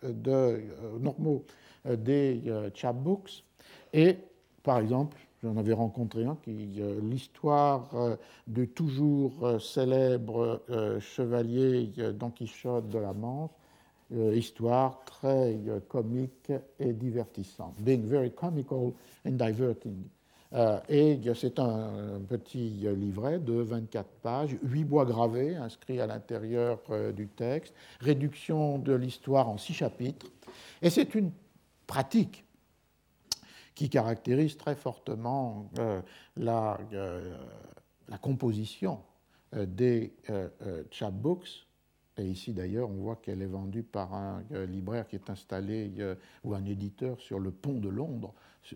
de, 0.03 0.31
euh, 0.31 0.99
normaux 1.01 1.45
euh, 1.87 1.97
des 1.97 2.43
euh, 2.47 2.71
chapbooks. 2.75 3.45
Et, 3.93 4.17
par 4.63 4.79
exemple, 4.79 5.19
j'en 5.43 5.57
avais 5.57 5.73
rencontré 5.73 6.25
un 6.25 6.37
qui 6.43 6.81
l'histoire 7.03 7.91
du 8.47 8.69
toujours 8.69 9.61
célèbre 9.61 10.63
chevalier 11.01 11.91
Don 12.15 12.31
Quichotte 12.31 12.89
de 12.89 12.99
la 12.99 13.13
Manche, 13.13 13.51
histoire 14.13 15.03
très 15.05 15.59
comique 15.89 16.53
et 16.79 16.93
divertissante, 16.93 17.75
being 17.81 18.05
very 18.05 18.31
comical 18.31 18.93
and 19.27 19.33
diverting. 19.33 20.05
Et 20.89 21.19
c'est 21.35 21.59
un 21.59 22.21
petit 22.29 22.87
livret 22.97 23.39
de 23.39 23.55
24 23.55 24.07
pages, 24.23 24.57
8 24.63 24.85
bois 24.85 25.05
gravés 25.05 25.57
inscrits 25.57 26.01
à 26.01 26.07
l'intérieur 26.07 26.79
du 27.15 27.29
texte, 27.29 27.75
réduction 28.01 28.79
de 28.79 28.93
l'histoire 28.93 29.49
en 29.49 29.57
6 29.57 29.73
chapitres. 29.73 30.27
Et 30.83 30.91
c'est 30.91 31.15
une 31.15 31.33
pratique 31.87 32.45
qui 33.75 33.89
caractérise 33.89 34.57
très 34.57 34.75
fortement 34.75 35.71
la, 36.37 36.79
composition 38.21 39.01
des 39.55 40.13
chapbooks 40.91 41.67
et 42.19 42.25
ici, 42.25 42.53
d'ailleurs, 42.53 42.91
on 42.91 42.95
voit 42.95 43.17
qu'elle 43.17 43.41
est 43.41 43.47
vendue 43.47 43.83
par 43.83 44.13
un 44.13 44.43
libraire 44.69 45.07
qui 45.09 45.17
est 45.17 45.31
installé, 45.31 45.91
ou 46.45 46.55
un 46.55 46.65
éditeur, 46.65 47.19
sur 47.21 47.39
le 47.39 47.51
pont 47.51 47.79
de 47.79 47.89
Londres, 47.89 48.35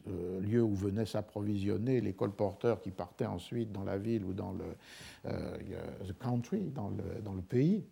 euh, 0.09 0.41
lieu 0.41 0.63
où 0.63 0.75
venaient 0.75 1.07
s'approvisionner 1.07 2.01
les 2.01 2.13
colporteurs 2.13 2.81
qui 2.81 2.91
partaient 2.91 3.27
ensuite 3.27 3.71
dans 3.71 3.85
la 3.85 3.99
ville 3.99 4.25
ou 4.25 4.33
dans 4.33 4.53
le 4.53 4.65
euh, 5.27 6.13
country, 6.19 6.73
dans 6.75 6.91
le, 6.91 7.43
pays. 7.43 7.85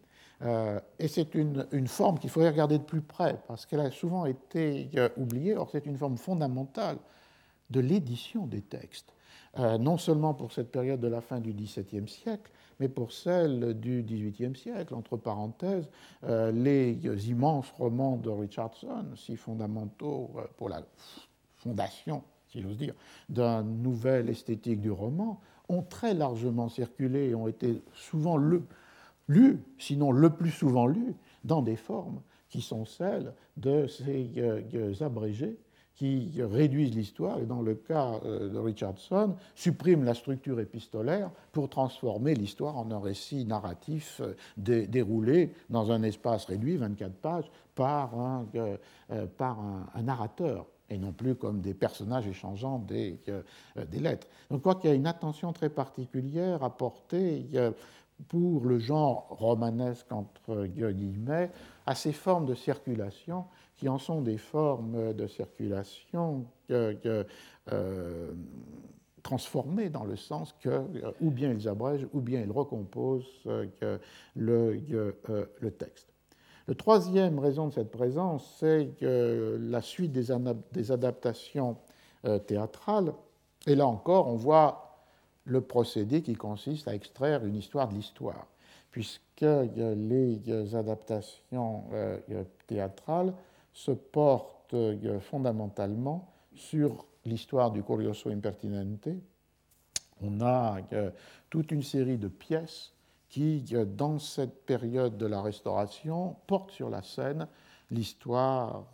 Euh, 0.43 0.81
et 0.99 1.07
c'est 1.07 1.37
une, 1.37 1.67
une, 1.71 1.87
forme 1.87 2.19
qu'il 2.19 2.31
faudrait 2.31 2.51
regarder 2.51 2.79
de 2.79 2.83
plus 2.83 3.01
près, 3.01 3.41
parce 3.47 3.65
qu'elle 3.65 3.81
a 3.81 3.93
souvent 3.93 4.27
été 4.27 4.91
oubliée. 5.17 5.57
Or, 5.57 5.71
c'est 5.71 5.87
une 5.87 5.97
forme 5.97 6.17
fondamentale 6.17 6.99
de 7.71 7.81
l'édition 7.81 8.47
des 8.47 8.61
textes, 8.61 9.13
non 9.57 9.97
seulement 9.97 10.35
pour 10.35 10.53
cette 10.53 10.73
période 10.73 11.01
de 11.01 11.09
la 11.09 11.21
fin 11.21 11.41
du 11.41 11.53
XVIIe 11.53 12.09
siècle, 12.09 12.51
mais 12.81 12.89
pour 12.89 13.13
celle 13.13 13.79
du 13.79 14.03
XVIIIe 14.03 14.57
siècle. 14.57 14.95
Entre 14.95 15.17
parenthèses, 15.17 15.89
les 16.23 16.99
immenses 17.29 17.71
romans 17.71 18.17
de 18.17 18.31
Richardson, 18.31 19.07
si 19.17 19.37
fondamentaux 19.37 20.31
pour 20.57 20.69
la 20.69 20.83
fondation, 21.57 22.23
si 22.49 22.63
j'ose 22.63 22.77
dire, 22.77 22.95
d'une 23.29 23.83
nouvelle 23.83 24.29
esthétique 24.29 24.81
du 24.81 24.91
roman, 24.91 25.41
ont 25.69 25.83
très 25.83 26.15
largement 26.15 26.69
circulé 26.69 27.31
et 27.31 27.35
ont 27.35 27.49
été 27.49 27.83
souvent 27.95 28.37
lus, 28.37 29.61
sinon 29.79 30.13
le 30.13 30.31
plus 30.31 30.51
souvent 30.51 30.87
lus, 30.87 31.15
dans 31.45 31.63
des 31.63 31.77
formes 31.77 32.21
qui 32.49 32.61
sont 32.61 32.85
celles 32.85 33.35
de 33.57 33.87
ces 33.87 34.31
euh, 34.37 34.95
abrégés 35.01 35.59
qui 35.95 36.31
réduisent 36.39 36.95
l'histoire 36.95 37.39
et, 37.39 37.47
dans 37.47 37.63
le 37.63 37.75
cas 37.75 38.21
euh, 38.25 38.49
de 38.49 38.59
Richardson, 38.59 39.37
suppriment 39.55 40.05
la 40.05 40.15
structure 40.15 40.59
épistolaire 40.61 41.31
pour 41.53 41.69
transformer 41.69 42.35
l'histoire 42.35 42.77
en 42.77 42.91
un 42.91 42.99
récit 42.99 43.45
narratif 43.45 44.21
euh, 44.21 44.87
déroulé 44.89 45.53
dans 45.71 45.93
un 45.93 46.03
espace 46.03 46.47
réduit, 46.47 46.77
24 46.77 47.13
pages, 47.15 47.51
par 47.75 48.17
un, 48.17 48.47
par 49.37 49.59
un 49.59 50.03
narrateur 50.03 50.67
et 50.91 50.99
non 50.99 51.13
plus 51.13 51.35
comme 51.35 51.61
des 51.61 51.75
personnages 51.75 52.27
échangeant 52.27 52.79
des, 52.79 53.19
euh, 53.29 53.43
lettres. 53.93 54.27
Donc, 54.51 54.63
quoi 54.63 54.75
qu'il 54.75 54.91
y 54.91 54.93
a 54.93 54.97
une 54.97 55.07
attention 55.07 55.53
très 55.53 55.71
particulière 55.71 56.63
à 56.63 56.77
porter 56.77 57.47
pour 58.29 58.65
le 58.65 58.79
genre 58.79 59.27
romanesque, 59.31 60.11
entre 60.13 60.67
guillemets, 60.67 61.51
à 61.87 61.95
ces 61.95 62.13
formes 62.13 62.47
de 62.47 62.55
circulation 62.55 63.45
qui 63.77 63.89
en 63.89 63.99
sont 63.99 64.23
des 64.23 64.39
formes 64.39 65.13
de 65.13 65.27
circulation 65.27 66.47
euh, 66.71 67.25
transformées 69.23 69.89
dans 69.89 70.05
le 70.05 70.17
sens 70.17 70.55
que 70.61 70.83
ou 71.21 71.31
bien 71.31 71.51
ils 71.53 71.69
abrègent 71.69 72.07
ou 72.13 72.21
bien 72.21 72.41
ils 72.41 72.53
recomposent 72.53 73.43
le, 74.37 74.81
le 75.61 75.71
texte. 75.71 76.09
La 76.69 76.75
troisième 76.75 77.39
raison 77.39 77.69
de 77.69 77.73
cette 77.73 77.91
présence, 77.91 78.57
c'est 78.59 78.91
la 79.01 79.83
suite 79.83 80.13
des 80.13 80.91
adaptations 80.93 81.77
théâtrales. 82.47 83.13
Et 83.67 83.75
là 83.75 83.87
encore, 83.87 84.29
on 84.29 84.37
voit 84.37 84.84
le 85.45 85.61
procédé 85.61 86.23
qui 86.23 86.35
consiste 86.35 86.89
à 86.89 86.95
extraire 86.95 87.45
une 87.45 87.57
histoire 87.57 87.89
de 87.89 87.95
l'histoire, 87.95 88.47
puisque 88.91 89.43
les 89.43 90.75
adaptations 90.75 91.85
euh, 91.93 92.19
théâtrales 92.67 93.35
se 93.73 93.91
portent 93.91 94.75
euh, 94.75 95.21
fondamentalement 95.21 96.33
sur 96.55 97.05
l'histoire 97.25 97.71
du 97.71 97.83
Curioso 97.83 98.31
Impertinente. 98.31 99.09
On 100.23 100.41
a 100.41 100.79
euh, 100.93 101.11
toute 101.51 101.73
une 101.73 101.83
série 101.83 102.19
de 102.19 102.29
pièces 102.29 102.93
qui, 103.29 103.65
dans 103.97 104.19
cette 104.19 104.65
période 104.65 105.19
de 105.19 105.27
la 105.27 105.43
Restauration, 105.43 106.37
portent 106.47 106.71
sur 106.71 106.89
la 106.89 107.03
scène 107.03 107.49
l'histoire 107.91 108.87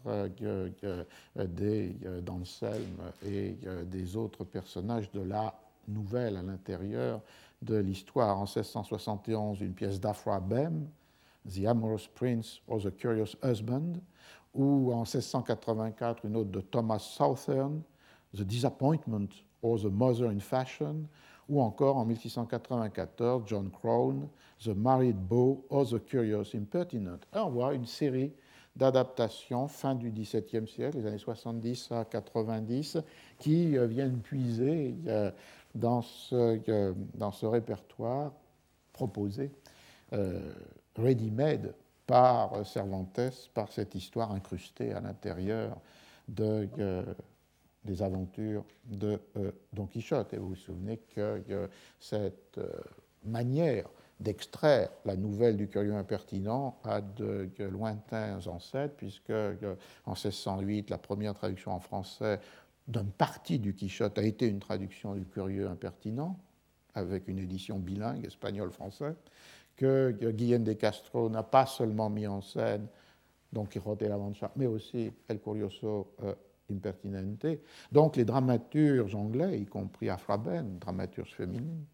des 1.37 1.95
d'Anselme 2.23 3.13
et 3.25 3.59
des 3.85 4.17
autres 4.17 4.45
personnages 4.45 5.11
de 5.13 5.21
la 5.21 5.55
nouvelle 5.89 6.37
à 6.37 6.43
l'intérieur 6.43 7.21
de 7.63 7.77
l'histoire. 7.77 8.39
En 8.39 8.45
1671, 8.45 9.61
une 9.61 9.75
pièce 9.75 10.01
d'Afra 10.01 10.41
Bem, 10.41 10.89
The 11.49 11.67
Amorous 11.67 12.09
Prince 12.15 12.61
or 12.69 12.83
The 12.83 12.97
Curious 12.97 13.37
Husband, 13.43 14.01
ou 14.55 14.93
en 14.93 15.05
1684, 15.05 16.25
une 16.25 16.37
autre 16.37 16.51
de 16.51 16.61
Thomas 16.61 16.99
Southern, 16.99 17.83
The 18.35 18.43
Disappointment 18.43 19.29
or 19.63 19.79
The 19.79 19.91
Mother 19.91 20.29
in 20.29 20.41
Fashion, 20.41 21.07
ou 21.49 21.61
encore 21.61 21.97
en 21.97 22.05
1694, 22.05 23.43
John 23.47 23.71
Crone, 23.71 24.29
The 24.65 24.69
Married 24.69 25.17
Beau 25.17 25.65
or 25.69 25.87
The 25.87 26.05
Curious 26.05 26.55
Impertinent. 26.55 27.21
on 27.35 27.51
voit 27.51 27.75
une 27.75 27.87
série 27.87 28.33
d'adaptations 28.77 29.67
fin 29.67 29.95
du 29.95 30.11
XVIIe 30.11 30.67
siècle, 30.69 30.99
les 30.99 31.07
années 31.07 31.19
70 31.19 31.91
à 31.93 32.05
90, 32.05 32.99
qui 33.39 33.77
euh, 33.77 33.87
viennent 33.87 34.21
puiser 34.21 34.95
euh, 35.09 35.31
dans 35.75 36.03
ce, 36.03 36.61
dans 37.15 37.33
ce 37.33 37.47
répertoire 37.47 38.33
proposé, 38.93 39.51
euh, 40.13 40.53
ready-made 40.97 41.75
par 42.07 42.67
Cervantes, 42.67 43.49
par 43.55 43.71
cette 43.73 43.95
histoire 43.95 44.33
incrustée 44.33 44.93
à 44.93 45.01
l'intérieur 45.01 45.79
de, 46.29 46.69
euh, 46.79 47.05
des 47.85 48.03
aventures 48.03 48.65
de 48.85 49.21
euh, 49.37 49.53
Don 49.73 49.87
Quichotte. 49.87 50.35
Et 50.35 50.37
vous 50.37 50.49
vous 50.49 50.55
souvenez 50.57 50.99
que 51.15 51.43
cette 52.01 52.61
manière 53.25 53.89
d'extraire 54.19 54.91
la 55.07 55.17
nouvelle 55.17 55.57
du 55.57 55.69
curieux 55.69 55.95
impertinent 55.95 56.79
a 56.85 57.01
de, 57.01 57.49
lointains 57.59 58.47
ancêtres, 58.47 58.95
puisque 58.97 59.31
en 60.05 60.13
1608, 60.13 60.91
la 60.91 60.99
première 60.99 61.35
traduction 61.35 61.73
en 61.73 61.81
français 61.81 62.39
d'une 62.91 63.11
partie 63.11 63.59
du 63.59 63.75
Quichotte 63.75 64.19
a 64.19 64.23
été 64.23 64.47
une 64.47 64.59
traduction 64.59 65.15
du 65.15 65.25
Curieux 65.25 65.69
impertinent, 65.69 66.39
avec 66.95 67.29
une 67.29 67.39
édition 67.39 67.79
bilingue, 67.79 68.27
espagnol-français, 68.27 69.15
que 69.77 70.11
Guillaume 70.31 70.65
de 70.65 70.73
Castro 70.73 71.31
n'a 71.31 71.43
pas 71.43 71.67
seulement 71.67 72.11
mis 72.11 72.27
en 72.27 72.41
scène 72.41 72.87
Don 73.53 73.65
Quixote 73.65 74.03
et 74.03 74.09
la 74.09 74.19
Mancha, 74.19 74.51
mais 74.57 74.67
aussi 74.67 75.11
El 75.29 75.41
Curioso 75.41 76.15
euh, 76.23 76.35
Impertinente. 76.71 77.47
Donc 77.91 78.17
les 78.17 78.25
dramaturges 78.25 79.15
anglais, 79.15 79.59
y 79.59 79.67
compris 79.67 80.11
Afraben, 80.11 80.79
dramaturge 80.79 81.35
féminine, 81.35 81.85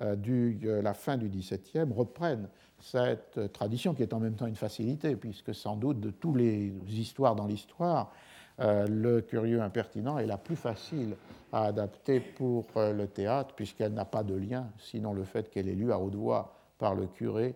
euh, 0.00 0.16
du, 0.16 0.58
euh, 0.64 0.80
la 0.80 0.94
fin 0.94 1.16
du 1.16 1.28
XVIIe, 1.28 1.92
reprennent 1.92 2.48
cette 2.80 3.52
tradition 3.52 3.94
qui 3.94 4.02
est 4.02 4.14
en 4.14 4.20
même 4.20 4.34
temps 4.34 4.46
une 4.46 4.56
facilité, 4.56 5.16
puisque 5.16 5.54
sans 5.54 5.76
doute 5.76 6.00
de 6.00 6.10
toutes 6.10 6.36
les 6.36 6.72
histoires 6.88 7.34
dans 7.34 7.46
l'histoire, 7.46 8.12
euh, 8.12 8.27
le 8.58 9.20
curieux 9.20 9.60
impertinent 9.60 10.18
est 10.18 10.26
la 10.26 10.36
plus 10.38 10.56
facile 10.56 11.14
à 11.52 11.64
adapter 11.64 12.20
pour 12.20 12.66
euh, 12.76 12.92
le 12.92 13.06
théâtre, 13.06 13.54
puisqu'elle 13.54 13.94
n'a 13.94 14.04
pas 14.04 14.22
de 14.22 14.34
lien, 14.34 14.70
sinon 14.78 15.12
le 15.12 15.24
fait 15.24 15.50
qu'elle 15.50 15.68
est 15.68 15.74
lue 15.74 15.92
à 15.92 15.98
haute 15.98 16.14
voix 16.14 16.54
par 16.78 16.94
le 16.94 17.06
curé 17.06 17.54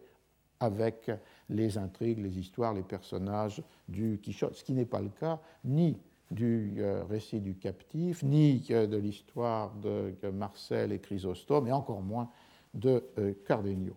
avec 0.60 1.10
les 1.48 1.76
intrigues, 1.76 2.18
les 2.18 2.38
histoires, 2.38 2.72
les 2.72 2.82
personnages 2.82 3.62
du 3.88 4.20
Quichotte, 4.22 4.54
ce 4.54 4.64
qui 4.64 4.72
n'est 4.72 4.86
pas 4.86 5.00
le 5.00 5.08
cas 5.08 5.40
ni 5.64 5.98
du 6.30 6.76
euh, 6.78 7.04
récit 7.04 7.40
du 7.40 7.56
captif, 7.56 8.22
ni 8.22 8.60
de 8.60 8.96
l'histoire 8.96 9.74
de 9.74 10.14
Marcel 10.32 10.92
et 10.92 10.98
Chrysostome, 10.98 11.66
et 11.66 11.72
encore 11.72 12.00
moins 12.00 12.30
de 12.72 13.04
Cardenio. 13.44 13.94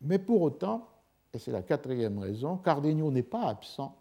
Mais 0.00 0.18
pour 0.18 0.42
autant, 0.42 0.88
et 1.32 1.38
c'est 1.38 1.52
la 1.52 1.62
quatrième 1.62 2.18
raison, 2.18 2.56
Cardenio 2.56 3.12
n'est 3.12 3.22
pas 3.22 3.46
absent 3.48 3.96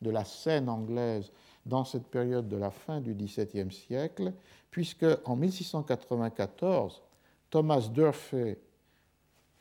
de 0.00 0.10
la 0.10 0.24
scène 0.24 0.68
anglaise 0.68 1.30
dans 1.66 1.84
cette 1.84 2.06
période 2.06 2.48
de 2.48 2.56
la 2.56 2.70
fin 2.70 3.00
du 3.00 3.14
XVIIe 3.14 3.70
siècle, 3.70 4.32
puisque 4.70 5.06
en 5.24 5.36
1694, 5.36 7.02
Thomas 7.50 7.88
Durfee 7.92 8.56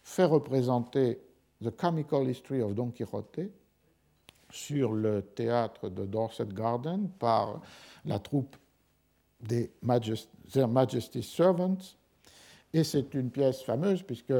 fait 0.04 0.26
représenter 0.26 1.20
The 1.64 1.72
Comical 1.72 2.30
History 2.30 2.62
of 2.62 2.74
Don 2.74 2.92
Quixote 2.92 3.50
sur 4.52 4.94
le 4.94 5.22
théâtre 5.22 5.90
de 5.90 6.06
Dorset 6.06 6.48
Garden 6.48 7.10
par 7.20 7.62
la 8.06 8.20
troupe 8.20 8.56
des 9.42 9.72
Their 10.52 10.68
Majesty's 10.68 11.30
Servants. 11.30 11.96
Et 12.74 12.84
c'est 12.84 13.14
une 13.14 13.30
pièce 13.30 13.62
fameuse 13.62 14.04
puisque, 14.04 14.34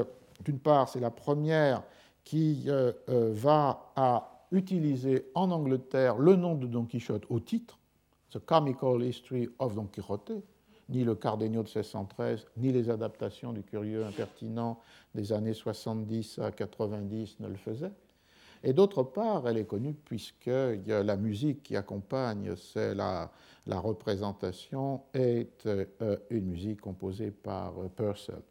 d'une 0.44 0.60
part, 0.60 0.90
c'est 0.90 1.00
la 1.00 1.12
première 1.12 1.84
qui 2.24 2.66
euh, 2.68 2.92
euh, 3.10 3.32
va 3.34 3.92
à 3.96 4.39
utiliser 4.52 5.30
en 5.36 5.52
Angleterre 5.52 6.18
le 6.18 6.36
nom 6.36 6.56
de 6.56 6.68
Don 6.68 6.86
Quichotte 6.86 7.26
au 7.30 7.40
titre, 7.40 7.78
The 8.32 8.40
Comical 8.40 9.04
History 9.04 9.50
of 9.60 9.76
Don 9.76 9.86
Quixote, 9.86 10.42
ni 10.90 11.04
le 11.04 11.16
Cardenio 11.16 11.62
de 11.62 11.68
1613, 11.68 12.46
ni 12.58 12.72
les 12.72 12.90
adaptations 12.90 13.54
du 13.54 13.64
curieux 13.64 14.06
impertinent 14.06 14.80
des 15.14 15.32
années 15.32 15.54
70 15.54 16.40
à 16.40 16.52
90 16.52 17.40
ne 17.40 17.48
le 17.48 17.56
faisaient. 17.56 17.92
Et 18.64 18.74
d'autre 18.74 19.04
part, 19.04 19.48
elle 19.48 19.58
est 19.58 19.66
connue 19.66 19.94
puisque 19.94 20.50
la 20.50 21.16
musique 21.16 21.64
qui 21.64 21.78
accompagne 21.78 22.56
c'est 22.56 22.94
la, 22.94 23.32
la, 23.68 23.80
représentation 23.80 25.02
est 25.14 25.66
euh, 25.66 26.18
une 26.30 26.46
musique 26.46 26.82
composée 26.82 27.32
par 27.32 27.80
euh, 27.80 27.88
Purcell. 27.88 28.42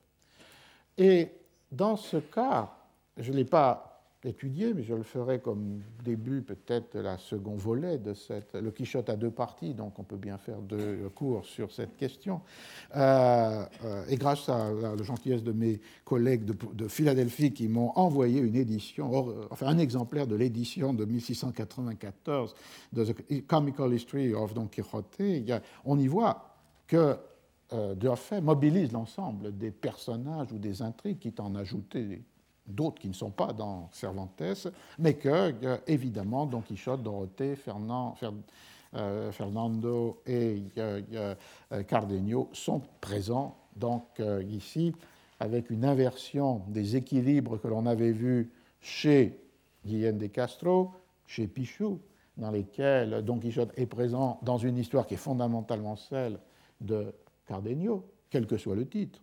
Et 0.97 1.31
dans 1.71 1.97
ce 1.97 2.17
cas, 2.17 2.75
je 3.19 3.31
ne 3.33 3.37
l'ai 3.37 3.45
pas 3.45 3.98
étudier, 4.25 4.75
mais 4.75 4.83
je 4.83 4.95
le 4.95 5.03
ferai 5.03 5.41
comme 5.41 5.81
début 6.05 6.43
peut-être 6.43 6.99
la 6.99 7.19
second 7.19 7.57
volet 7.57 7.99
de 7.99 8.15
cette. 8.15 8.55
Le 8.55 8.71
Quichotte 8.71 9.09
a 9.09 9.17
deux 9.17 9.31
parties, 9.31 9.75
donc 9.75 9.99
on 9.99 10.03
peut 10.03 10.17
bien 10.17 10.39
faire 10.39 10.61
deux 10.61 11.09
cours 11.15 11.45
sur 11.45 11.71
cette 11.71 11.97
question. 11.97 12.41
Euh, 12.97 13.65
euh, 13.85 14.05
et 14.09 14.17
grâce 14.17 14.49
à 14.49 14.73
la, 14.73 14.97
gentillesse 15.03 15.45
de 15.45 15.53
mes 15.53 15.81
collègues 16.05 16.45
de, 16.45 16.89
Philadelphie 16.89 17.53
qui 17.53 17.69
m'ont 17.69 17.93
envoyé 17.95 18.41
une 18.41 18.57
édition, 18.57 19.49
enfin 19.51 19.67
un 19.67 19.79
exemplaire 19.79 20.27
de 20.27 20.35
l'édition 20.35 20.93
de 20.93 21.05
1694 21.05 22.55
de 22.93 23.05
The 23.05 23.47
Comical 23.47 23.93
History 23.93 24.35
of 24.35 24.55
Don 24.55 24.67
Quixote, 24.67 25.63
on 25.85 25.99
y 25.99 26.09
voit 26.09 26.57
que 26.87 27.17
euh, 27.73 27.95
mobilise 28.41 28.93
l'ensemble 28.93 29.57
des 29.57 29.71
personnages 29.71 30.53
ou 30.53 30.59
des 30.59 30.83
intrigues, 30.83 31.19
qui 31.19 31.35
en 31.39 31.55
ajouté 31.55 32.25
d'autres 32.69 33.01
qui 33.01 33.09
ne 33.09 33.15
sont 33.15 33.31
pas 33.31 33.53
dans 33.53 33.89
Cervantes, 33.93 34.43
mais 34.99 35.15
que, 35.15 35.29
euh, 35.29 35.79
évidemment, 35.87 36.47
Don 36.47 36.61
Quichotte, 36.61 37.03
Dorothée, 37.03 37.55
euh, 38.95 39.33
Fernando 39.33 40.23
et 40.27 40.63
euh, 40.79 41.35
Cardenio 41.87 42.49
sont 42.53 42.83
présents 43.01 43.57
donc 43.77 44.21
ici 44.49 44.93
avec 45.41 45.71
une 45.71 45.85
inversion 45.85 46.63
des 46.69 46.97
équilibres 46.97 47.61
que 47.61 47.69
l'on 47.69 47.87
avait 47.87 48.13
vus 48.13 48.51
chez 48.81 49.39
Guillaume 49.87 50.19
de 50.19 50.27
Castro, 50.27 50.91
chez 51.27 51.47
Pichou, 51.47 52.01
dans 52.37 52.51
lesquels 52.51 53.23
Don 53.25 53.39
Quichotte 53.39 53.73
est 53.77 53.87
présent 53.87 54.41
dans 54.43 54.59
une 54.59 54.79
histoire 54.79 55.07
qui 55.07 55.15
est 55.15 55.19
fondamentalement 55.19 55.95
celle 55.97 56.39
de 56.81 57.15
Cardenio, 57.47 58.05
quel 58.31 58.47
que 58.47 58.57
soit 58.57 58.75
le 58.75 58.89
titre. 58.89 59.21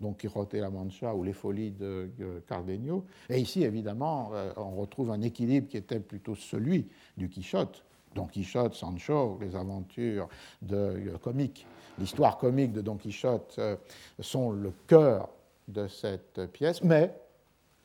Don 0.00 0.12
Quixote 0.12 0.54
et 0.54 0.60
la 0.60 0.70
Mancha 0.70 1.14
ou 1.14 1.22
les 1.22 1.32
folies 1.32 1.70
de 1.70 2.10
Cardenio. 2.46 3.04
Et 3.30 3.38
ici, 3.38 3.62
évidemment, 3.62 4.30
euh, 4.34 4.52
on 4.56 4.76
retrouve 4.76 5.10
un 5.10 5.22
équilibre 5.22 5.68
qui 5.68 5.76
était 5.76 6.00
plutôt 6.00 6.34
celui 6.34 6.86
du 7.16 7.28
Quichotte. 7.28 7.82
Don 8.14 8.26
Quichotte, 8.26 8.74
Sancho, 8.74 9.38
les 9.40 9.56
aventures 9.56 10.28
de, 10.62 10.76
euh, 10.76 11.18
comiques, 11.18 11.66
l'histoire 11.98 12.36
comique 12.38 12.72
de 12.72 12.82
Don 12.82 12.96
Quichotte 12.96 13.56
euh, 13.58 13.76
sont 14.20 14.50
le 14.50 14.72
cœur 14.86 15.28
de 15.68 15.88
cette 15.88 16.46
pièce, 16.52 16.82
mais 16.82 17.12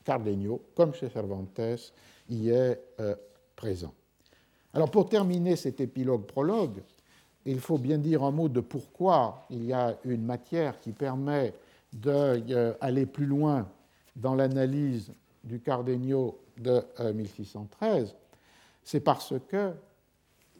Cardenio, 0.04 0.62
comme 0.74 0.94
chez 0.94 1.08
Cervantes, 1.08 1.60
y 2.28 2.50
est 2.50 2.80
présent. 3.56 3.92
Alors 4.72 4.90
pour 4.90 5.08
terminer 5.08 5.56
cet 5.56 5.80
épilogue-prologue, 5.80 6.82
il 7.44 7.60
faut 7.60 7.78
bien 7.78 7.98
dire 7.98 8.22
un 8.22 8.30
mot 8.30 8.48
de 8.48 8.60
pourquoi 8.60 9.44
il 9.50 9.64
y 9.64 9.72
a 9.72 9.96
une 10.04 10.24
matière 10.24 10.80
qui 10.80 10.92
permet 10.92 11.52
d'aller 11.92 13.06
plus 13.06 13.26
loin 13.26 13.68
dans 14.16 14.34
l'analyse 14.34 15.12
du 15.44 15.60
Cardenio 15.60 16.38
de 16.58 16.84
1613. 17.12 18.14
C'est 18.82 19.00
parce 19.00 19.34
que 19.48 19.74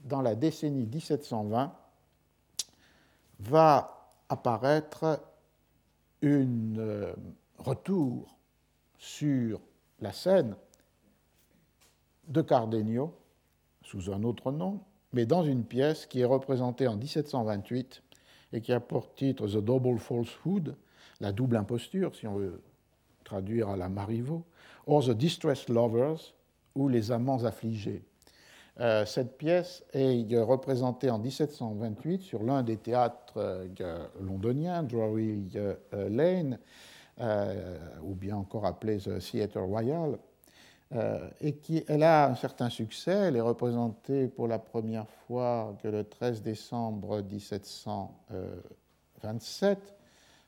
dans 0.04 0.22
la 0.22 0.34
décennie 0.34 0.86
1720 0.86 1.72
va 3.40 4.12
apparaître 4.28 5.20
un 6.22 6.76
euh, 6.78 7.12
retour 7.58 8.36
sur 8.98 9.60
la 10.00 10.12
scène 10.12 10.54
de 12.28 12.40
Cardenio 12.40 13.14
sous 13.82 14.12
un 14.12 14.22
autre 14.22 14.52
nom, 14.52 14.80
mais 15.12 15.26
dans 15.26 15.42
une 15.42 15.64
pièce 15.64 16.06
qui 16.06 16.20
est 16.20 16.24
représentée 16.24 16.86
en 16.86 16.96
1728 16.96 18.02
et 18.52 18.60
qui 18.60 18.72
a 18.72 18.80
pour 18.80 19.12
titre 19.14 19.48
The 19.48 19.58
Double 19.58 19.98
Falsehood, 19.98 20.76
la 21.22 21.32
double 21.32 21.56
imposture, 21.56 22.14
si 22.14 22.26
on 22.26 22.34
veut 22.34 22.60
traduire 23.24 23.70
à 23.70 23.76
la 23.76 23.88
Marivaux, 23.88 24.44
or 24.86 25.06
The 25.06 25.12
Distressed 25.12 25.72
Lovers, 25.72 26.34
ou 26.74 26.88
Les 26.88 27.12
amants 27.12 27.44
affligés. 27.44 28.02
Euh, 28.80 29.04
cette 29.04 29.36
pièce 29.36 29.84
est 29.92 30.24
représentée 30.38 31.10
en 31.10 31.18
1728 31.18 32.22
sur 32.22 32.42
l'un 32.42 32.62
des 32.62 32.78
théâtres 32.78 33.34
euh, 33.36 33.68
londoniens, 34.20 34.82
Drury 34.82 35.50
euh, 35.56 35.76
Lane, 36.08 36.58
ou 38.02 38.14
bien 38.14 38.36
encore 38.36 38.64
appelé 38.66 38.98
The 38.98 39.18
Theatre 39.18 39.60
Royal, 39.60 40.18
et 41.40 41.54
qui 41.56 41.84
elle 41.86 42.02
a 42.02 42.30
un 42.30 42.34
certain 42.34 42.68
succès. 42.68 43.12
Elle 43.12 43.36
est 43.36 43.40
représentée 43.40 44.28
pour 44.28 44.48
la 44.48 44.58
première 44.58 45.08
fois 45.26 45.74
que 45.82 45.88
le 45.88 46.04
13 46.04 46.42
décembre 46.42 47.22
1727 47.22 49.94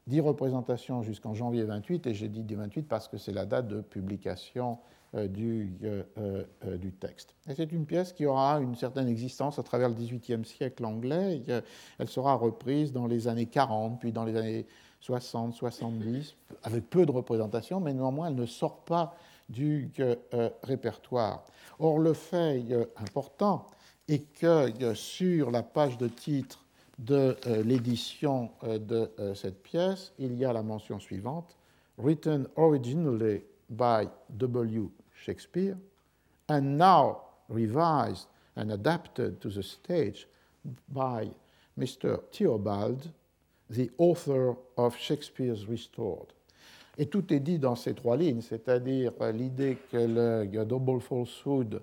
dix 0.07 0.21
représentations 0.21 1.03
jusqu'en 1.03 1.35
janvier 1.35 1.65
28, 1.65 2.07
et 2.07 2.15
j'ai 2.15 2.29
dit 2.29 2.55
28 2.55 2.83
parce 2.83 3.09
que 3.09 3.17
c'est 3.17 3.33
la 3.33 3.47
date 3.47 3.69
de 3.69 3.81
publication 3.81 4.79
euh, 5.15 5.29
du, 5.29 5.73
euh, 5.85 6.03
euh, 6.19 6.77
du, 6.77 6.91
texte. 6.91 7.37
C'est 7.55 7.71
une 7.71 7.87
pièce 7.87 8.13
qui 8.13 8.27
aura 8.27 8.59
une 8.59 8.75
certaine 8.75 9.07
existence 9.07 9.61
à 9.61 9.63
travers 9.63 9.89
le 9.89 9.95
XVIIIe 9.95 10.45
siècle 10.45 10.85
anglais. 10.85 11.41
Elle 11.99 12.09
sera 12.09 12.35
reprise 12.35 12.93
dans 12.93 13.07
les 13.07 13.29
années 13.29 13.47
40, 13.47 14.01
puis 14.01 14.11
dans 14.11 14.25
les 14.25 14.35
années 14.35 14.67
60, 15.01 15.55
70, 15.55 16.35
avec 16.65 16.91
peu 16.91 17.07
de 17.07 17.13
représentations, 17.13 17.79
mais 17.79 17.95
néanmoins 17.95 18.29
elle 18.29 18.35
ne 18.35 18.47
sort 18.47 18.81
pas 18.85 19.15
du 19.49 19.93
répertoire. 20.65 21.45
Or, 21.79 21.99
le 21.99 22.13
fait 22.15 22.65
important 22.97 23.67
est 24.09 24.25
que 24.33 24.95
sur 24.95 25.53
la 25.53 25.63
page 25.63 25.97
de 25.97 26.09
titre 26.09 26.64
de 26.99 27.37
l'édition 27.63 28.51
de 28.63 29.11
cette 29.35 29.63
pièce, 29.63 30.13
il 30.19 30.35
y 30.37 30.45
a 30.45 30.53
la 30.53 30.63
mention 30.63 30.99
suivante 31.01 31.57
Written 31.97 32.49
originally 32.57 33.43
by 33.71 34.09
W. 34.37 34.91
Shakespeare, 35.25 35.77
and 36.49 36.77
now 36.77 37.21
revised 37.49 38.27
and 38.57 38.73
adapted 38.73 39.41
to 39.41 39.49
the 39.49 39.63
stage 39.63 40.27
by 40.93 41.31
Mr. 41.79 42.21
Theobald, 42.33 43.11
the 43.71 43.91
author 43.99 44.57
of 44.77 44.97
Shakespeare's 44.97 45.67
Restored. 45.69 46.33
Et 46.99 47.07
tout 47.07 47.33
est 47.33 47.41
dit 47.41 47.59
dans 47.59 47.77
ces 47.77 47.95
trois 47.95 48.17
lignes, 48.17 48.41
c'est-à-dire 48.41 49.13
l'idée 49.33 49.79
que 49.91 49.97
le 49.97 50.65
Double 50.65 51.01
Falsehood 51.01 51.83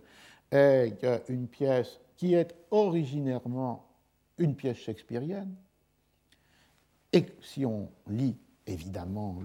est 0.51 1.05
une 1.27 1.47
pièce 1.47 1.99
qui 2.17 2.33
est 2.33 2.53
originairement 2.69 3.85
une 4.41 4.55
pièce 4.55 4.77
shakespearienne, 4.77 5.55
et 7.13 7.25
si 7.41 7.65
on 7.65 7.89
lit 8.07 8.37
évidemment 8.65 9.39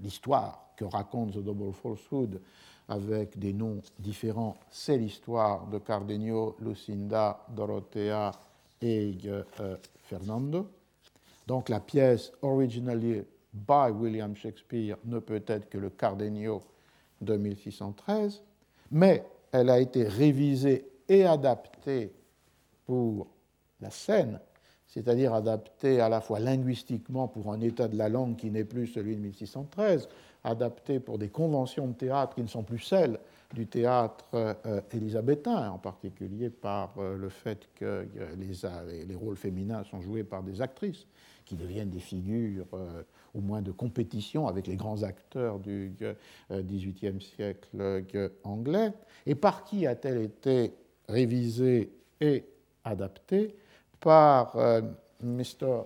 l'histoire 0.00 0.72
que 0.76 0.84
raconte 0.84 1.32
The 1.32 1.38
Double 1.38 1.72
Falsehood 1.72 2.40
avec 2.88 3.38
des 3.38 3.52
noms 3.52 3.82
différents. 3.98 4.56
C'est 4.70 4.96
l'histoire 4.96 5.66
de 5.66 5.78
Cardenio, 5.78 6.56
Lucinda, 6.60 7.44
Dorothea 7.48 8.32
et 8.80 9.16
euh, 9.26 9.76
Fernando. 10.04 10.70
Donc 11.46 11.68
la 11.68 11.80
pièce 11.80 12.32
originally 12.42 13.22
by 13.52 13.90
William 13.92 14.36
Shakespeare 14.36 14.96
ne 15.04 15.18
peut 15.18 15.42
être 15.46 15.68
que 15.68 15.78
le 15.78 15.90
Cardenio 15.90 16.62
de 17.20 17.36
1613, 17.36 18.42
mais 18.90 19.24
elle 19.50 19.70
a 19.70 19.80
été 19.80 20.06
révisée 20.06 20.86
et 21.08 21.24
adaptée 21.24 22.12
pour 22.84 23.26
la 23.80 23.90
scène, 23.90 24.40
c'est-à-dire 24.86 25.34
adaptée 25.34 26.00
à 26.00 26.08
la 26.08 26.20
fois 26.20 26.38
linguistiquement 26.38 27.28
pour 27.28 27.52
un 27.52 27.60
état 27.60 27.88
de 27.88 27.96
la 27.96 28.08
langue 28.08 28.36
qui 28.36 28.50
n'est 28.50 28.64
plus 28.64 28.86
celui 28.86 29.16
de 29.16 29.20
1613, 29.20 30.08
adaptées 30.44 31.00
pour 31.00 31.18
des 31.18 31.28
conventions 31.28 31.88
de 31.88 31.94
théâtre 31.94 32.34
qui 32.34 32.42
ne 32.42 32.48
sont 32.48 32.62
plus 32.62 32.78
celles 32.78 33.18
du 33.54 33.66
théâtre 33.66 34.24
euh, 34.34 34.80
élisabétain, 34.92 35.70
en 35.70 35.78
particulier 35.78 36.50
par 36.50 36.94
euh, 36.98 37.16
le 37.16 37.28
fait 37.28 37.68
que 37.74 37.84
euh, 37.84 38.06
les, 38.38 39.04
les, 39.04 39.14
rôles 39.14 39.36
féminins 39.36 39.84
sont 39.84 40.00
joués 40.00 40.24
par 40.24 40.42
des 40.42 40.60
actrices 40.60 41.06
qui 41.44 41.54
deviennent 41.56 41.90
des 41.90 42.00
figures 42.00 42.66
au 43.32 43.40
moins 43.40 43.62
de 43.62 43.70
compétition 43.70 44.48
avec 44.48 44.66
les 44.66 44.74
grands 44.74 45.04
acteurs 45.04 45.60
du 45.60 45.94
XVIIIe 46.50 47.20
siècle 47.20 48.02
anglais. 48.42 48.92
Et 49.26 49.36
par 49.36 49.62
qui 49.62 49.86
a-t-elle 49.86 50.22
été 50.22 50.72
révisée 51.08 51.92
et 52.20 52.44
adaptée? 52.82 53.54
Par 54.00 54.56
Mr. 55.22 55.84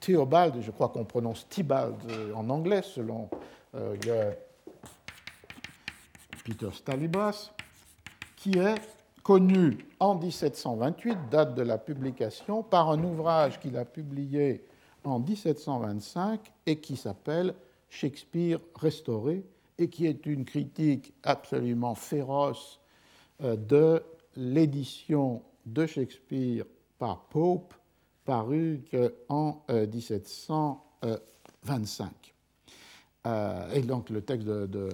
Theobald, 0.00 0.60
je 0.60 0.70
crois 0.70 0.88
qu'on 0.88 1.04
prononce 1.04 1.48
Tibald 1.48 1.94
en 2.34 2.50
anglais 2.50 2.82
selon 2.82 3.28
euh, 3.74 3.96
Peter 6.44 6.68
Stalibas, 6.72 7.52
qui 8.36 8.58
est 8.58 8.74
connu 9.22 9.78
en 10.00 10.16
1728, 10.16 11.16
date 11.30 11.54
de 11.54 11.62
la 11.62 11.78
publication, 11.78 12.62
par 12.62 12.90
un 12.90 13.02
ouvrage 13.02 13.60
qu'il 13.60 13.76
a 13.76 13.84
publié 13.84 14.64
en 15.04 15.20
1725 15.20 16.52
et 16.66 16.80
qui 16.80 16.96
s'appelle 16.96 17.54
Shakespeare 17.88 18.58
restauré 18.74 19.44
et 19.78 19.88
qui 19.88 20.06
est 20.06 20.26
une 20.26 20.44
critique 20.44 21.14
absolument 21.22 21.94
féroce 21.94 22.80
euh, 23.42 23.56
de 23.56 24.02
l'édition 24.36 25.42
de 25.64 25.86
Shakespeare 25.86 26.64
par 27.02 27.24
Pope 27.24 27.74
parue 28.24 28.84
en 29.28 29.64
1725. 29.68 32.12
Euh, 33.24 33.72
et 33.72 33.80
donc 33.80 34.08
le 34.08 34.20
texte 34.20 34.46
de, 34.46 34.88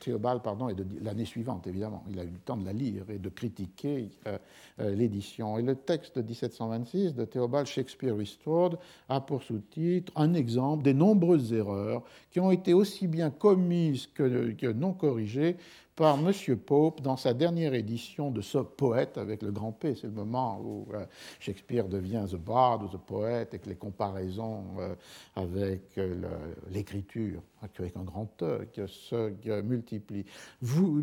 Théobald 0.00 0.40
pardon, 0.40 0.70
est 0.70 0.74
de 0.74 0.86
l'année 1.02 1.26
suivante, 1.26 1.66
évidemment. 1.66 2.02
Il 2.08 2.18
a 2.18 2.24
eu 2.24 2.30
le 2.30 2.38
temps 2.38 2.56
de 2.56 2.64
la 2.64 2.72
lire 2.72 3.04
et 3.10 3.18
de 3.18 3.28
critiquer 3.28 4.08
euh, 4.26 4.38
euh, 4.80 4.94
l'édition. 4.94 5.58
Et 5.58 5.62
le 5.62 5.74
texte 5.74 6.16
de 6.16 6.22
1726 6.22 7.14
de 7.14 7.26
Théobald 7.26 7.66
Shakespeare 7.66 8.16
Restored 8.16 8.78
a 9.10 9.20
pour 9.20 9.42
sous-titre 9.42 10.14
un 10.16 10.32
exemple 10.32 10.82
des 10.82 10.94
nombreuses 10.94 11.52
erreurs 11.52 12.04
qui 12.30 12.40
ont 12.40 12.50
été 12.50 12.72
aussi 12.72 13.06
bien 13.06 13.28
commises 13.28 14.06
que 14.06 14.72
non 14.72 14.94
corrigées 14.94 15.58
par 16.00 16.18
M. 16.18 16.32
Pope 16.56 17.02
dans 17.02 17.18
sa 17.18 17.34
dernière 17.34 17.74
édition 17.74 18.30
de 18.30 18.40
ce 18.40 18.56
poète 18.56 19.18
avec 19.18 19.42
le 19.42 19.52
grand 19.52 19.70
P. 19.70 19.94
C'est 19.94 20.06
le 20.06 20.14
moment 20.14 20.58
où 20.64 20.86
euh, 20.94 21.04
Shakespeare 21.40 21.86
devient 21.88 22.24
The 22.26 22.36
Bard 22.36 22.82
ou 22.82 22.88
The 22.88 22.98
Poet 22.98 23.48
et 23.52 23.58
que 23.58 23.68
les 23.68 23.76
comparaisons 23.76 24.64
euh, 24.78 24.94
avec 25.36 25.98
euh, 25.98 26.22
l'écriture, 26.70 27.42
avec 27.60 27.98
un 27.98 28.02
grand 28.02 28.30
E, 28.42 28.66
se 28.86 29.60
multiplient. 29.60 30.24
Vous 30.62 31.02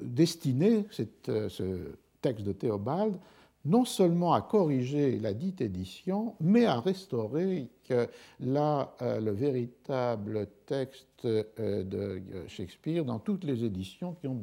destinez 0.00 0.86
ce 0.90 1.02
texte 2.22 2.46
de 2.46 2.52
Théobald 2.52 3.18
non 3.66 3.84
seulement 3.84 4.32
à 4.32 4.40
corriger 4.40 5.18
la 5.18 5.34
dite 5.34 5.60
édition, 5.60 6.34
mais 6.40 6.64
à 6.64 6.80
restaurer 6.80 7.68
que 7.92 8.08
euh, 8.40 9.20
le 9.20 9.30
véritable 9.30 10.46
texte 10.66 11.24
euh, 11.24 11.82
de 11.84 12.22
Shakespeare 12.48 13.04
dans 13.04 13.18
toutes 13.18 13.44
les 13.44 13.64
éditions 13.64 14.14
qui 14.14 14.26
ont 14.28 14.42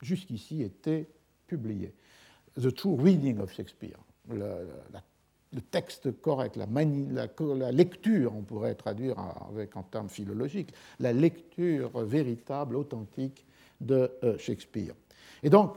jusqu'ici 0.00 0.62
été 0.62 1.08
publiées. 1.46 1.94
The 2.60 2.74
True 2.74 2.96
Reading 2.96 3.38
of 3.40 3.52
Shakespeare, 3.52 3.98
le, 4.30 4.66
texte 5.70 6.20
correct, 6.20 6.56
la, 6.56 7.72
lecture, 7.72 8.34
on 8.34 8.42
pourrait 8.42 8.74
traduire 8.74 9.16
avec 9.50 9.76
en 9.76 9.82
termes 9.82 10.08
philologiques, 10.08 10.72
la 10.98 11.12
lecture 11.12 11.98
véritable, 12.04 12.76
authentique 12.76 13.46
de 13.80 14.10
euh, 14.24 14.38
Shakespeare. 14.38 14.94
Et 15.42 15.50
donc, 15.50 15.74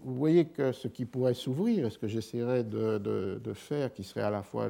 vous 0.00 0.14
voyez 0.14 0.46
que 0.46 0.72
ce 0.72 0.88
qui 0.88 1.04
pourrait 1.04 1.34
s'ouvrir, 1.34 1.86
et 1.86 1.90
ce 1.90 1.98
que 1.98 2.08
j'essaierai 2.08 2.64
de, 2.64 3.52
faire, 3.54 3.92
qui 3.92 4.04
serait 4.04 4.22
à 4.22 4.30
la 4.30 4.42
fois 4.42 4.68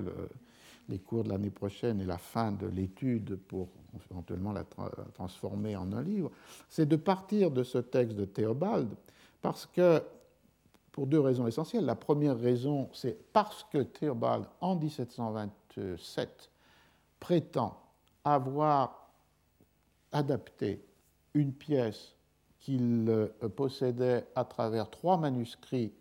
les 0.89 0.99
cours 0.99 1.25
de 1.25 1.31
l'année 1.31 1.51
prochaine 1.51 2.01
et 2.01 2.05
la 2.05 2.19
fin 2.19 2.53
de 2.53 2.67
l'étude 2.67 3.37
pour 3.37 3.69
éventuellement 4.11 4.53
la 4.53 4.65
transformer 5.15 5.77
en 5.77 5.93
un 5.93 6.03
livre, 6.03 6.31
c'est 6.69 6.87
de 6.87 6.97
partir 6.97 7.51
de 7.51 7.63
ce 7.63 7.79
texte 7.79 8.17
de 8.17 8.25
Théobald, 8.25 8.89
parce 9.41 9.67
que, 9.67 10.03
pour 10.93 11.07
deux 11.07 11.21
raisons 11.21 11.47
essentielles. 11.47 11.85
La 11.85 11.95
première 11.95 12.39
raison, 12.39 12.89
c'est 12.93 13.33
parce 13.33 13.65
que 13.65 13.79
Théobald, 13.79 14.47
en 14.61 14.77
1727, 14.77 16.51
prétend 17.21 17.79
avoir 18.25 19.11
adapté 20.13 20.85
une 21.35 21.53
pièce 21.53 22.15
qu'il 22.59 23.07
euh, 23.09 23.29
possédait 23.55 24.27
à 24.35 24.45
travers 24.45 24.91
trois 24.91 25.19
manuscrits 25.19 25.93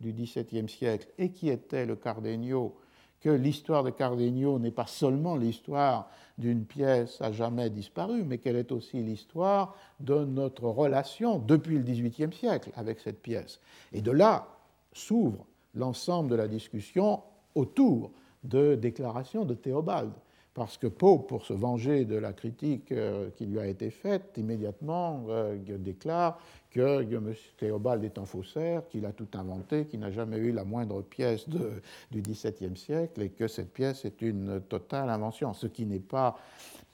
du 0.00 0.12
XVIIe 0.12 0.68
siècle 0.68 1.08
et 1.18 1.30
qui 1.32 1.48
était 1.48 1.84
le 1.84 1.96
Cardenio 1.96 2.76
que 3.24 3.30
l'histoire 3.30 3.82
de 3.82 3.88
Cardenio 3.88 4.58
n'est 4.58 4.70
pas 4.70 4.86
seulement 4.86 5.34
l'histoire 5.34 6.10
d'une 6.36 6.66
pièce 6.66 7.22
à 7.22 7.32
jamais 7.32 7.70
disparue, 7.70 8.22
mais 8.22 8.36
qu'elle 8.36 8.56
est 8.56 8.70
aussi 8.70 9.02
l'histoire 9.02 9.74
de 10.00 10.26
notre 10.26 10.64
relation 10.64 11.38
depuis 11.38 11.78
le 11.78 11.84
XVIIIe 11.84 12.34
siècle 12.34 12.70
avec 12.76 13.00
cette 13.00 13.22
pièce. 13.22 13.60
Et 13.94 14.02
de 14.02 14.10
là 14.10 14.46
s'ouvre 14.92 15.46
l'ensemble 15.74 16.28
de 16.28 16.34
la 16.34 16.48
discussion 16.48 17.22
autour 17.54 18.10
de 18.42 18.74
déclarations 18.74 19.46
de 19.46 19.54
Théobald 19.54 20.12
parce 20.54 20.78
que 20.78 20.86
Pope, 20.86 21.28
pour 21.28 21.44
se 21.44 21.52
venger 21.52 22.04
de 22.04 22.14
la 22.14 22.32
critique 22.32 22.92
euh, 22.92 23.28
qui 23.36 23.44
lui 23.44 23.58
a 23.58 23.66
été 23.66 23.90
faite, 23.90 24.34
immédiatement 24.36 25.26
euh, 25.28 25.58
déclare 25.78 26.38
que 26.70 27.02
M. 27.02 27.34
Théobald 27.58 28.04
est 28.04 28.18
un 28.18 28.24
faussaire, 28.24 28.86
qu'il 28.88 29.04
a 29.04 29.12
tout 29.12 29.28
inventé, 29.34 29.86
qu'il 29.86 30.00
n'a 30.00 30.12
jamais 30.12 30.38
eu 30.38 30.52
la 30.52 30.64
moindre 30.64 31.02
pièce 31.02 31.48
du 31.48 32.22
XVIIe 32.22 32.76
siècle 32.76 33.22
et 33.22 33.30
que 33.30 33.48
cette 33.48 33.72
pièce 33.72 34.04
est 34.04 34.22
une 34.22 34.60
totale 34.60 35.10
invention, 35.10 35.52
ce 35.54 35.66
qui 35.66 35.86
n'est 35.86 35.98
pas 35.98 36.38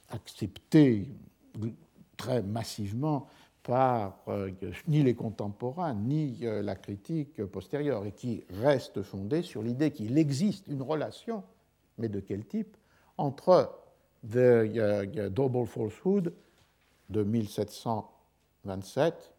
accepté 0.09 1.07
très 2.17 2.43
massivement 2.43 3.29
par 3.63 4.21
euh, 4.29 4.51
ni 4.89 5.03
les 5.03 5.15
contemporains 5.15 5.95
ni 5.95 6.39
la 6.41 6.77
critique 6.77 7.45
postérieure 7.45 8.07
et 8.07 8.13
qui 8.13 8.43
reste 8.63 9.03
fondé 9.03 9.43
sur 9.43 9.63
l'idée 9.63 9.91
qu'il 9.91 10.17
existe 10.17 10.67
une 10.67 10.81
relation, 10.81 11.43
mais 11.99 12.09
de 12.09 12.21
quel 12.21 12.47
type 12.47 12.77
entre 13.21 13.71
The 14.29 15.29
Double 15.29 15.67
Falsehood 15.67 16.35
de 17.11 17.23
1727, 17.23 19.33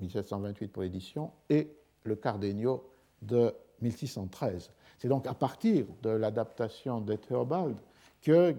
1728 0.00 0.68
pour 0.68 0.82
l'édition, 0.82 1.30
et 1.48 1.70
le 2.04 2.16
Cardenio 2.16 2.84
de 3.22 3.54
1613. 3.80 4.70
C'est 4.98 5.08
donc 5.08 5.26
à 5.26 5.32
partir 5.34 5.86
de 6.02 6.10
l'adaptation 6.10 7.00
de 7.00 7.14
Theobald 7.14 7.78
que, 8.22 8.54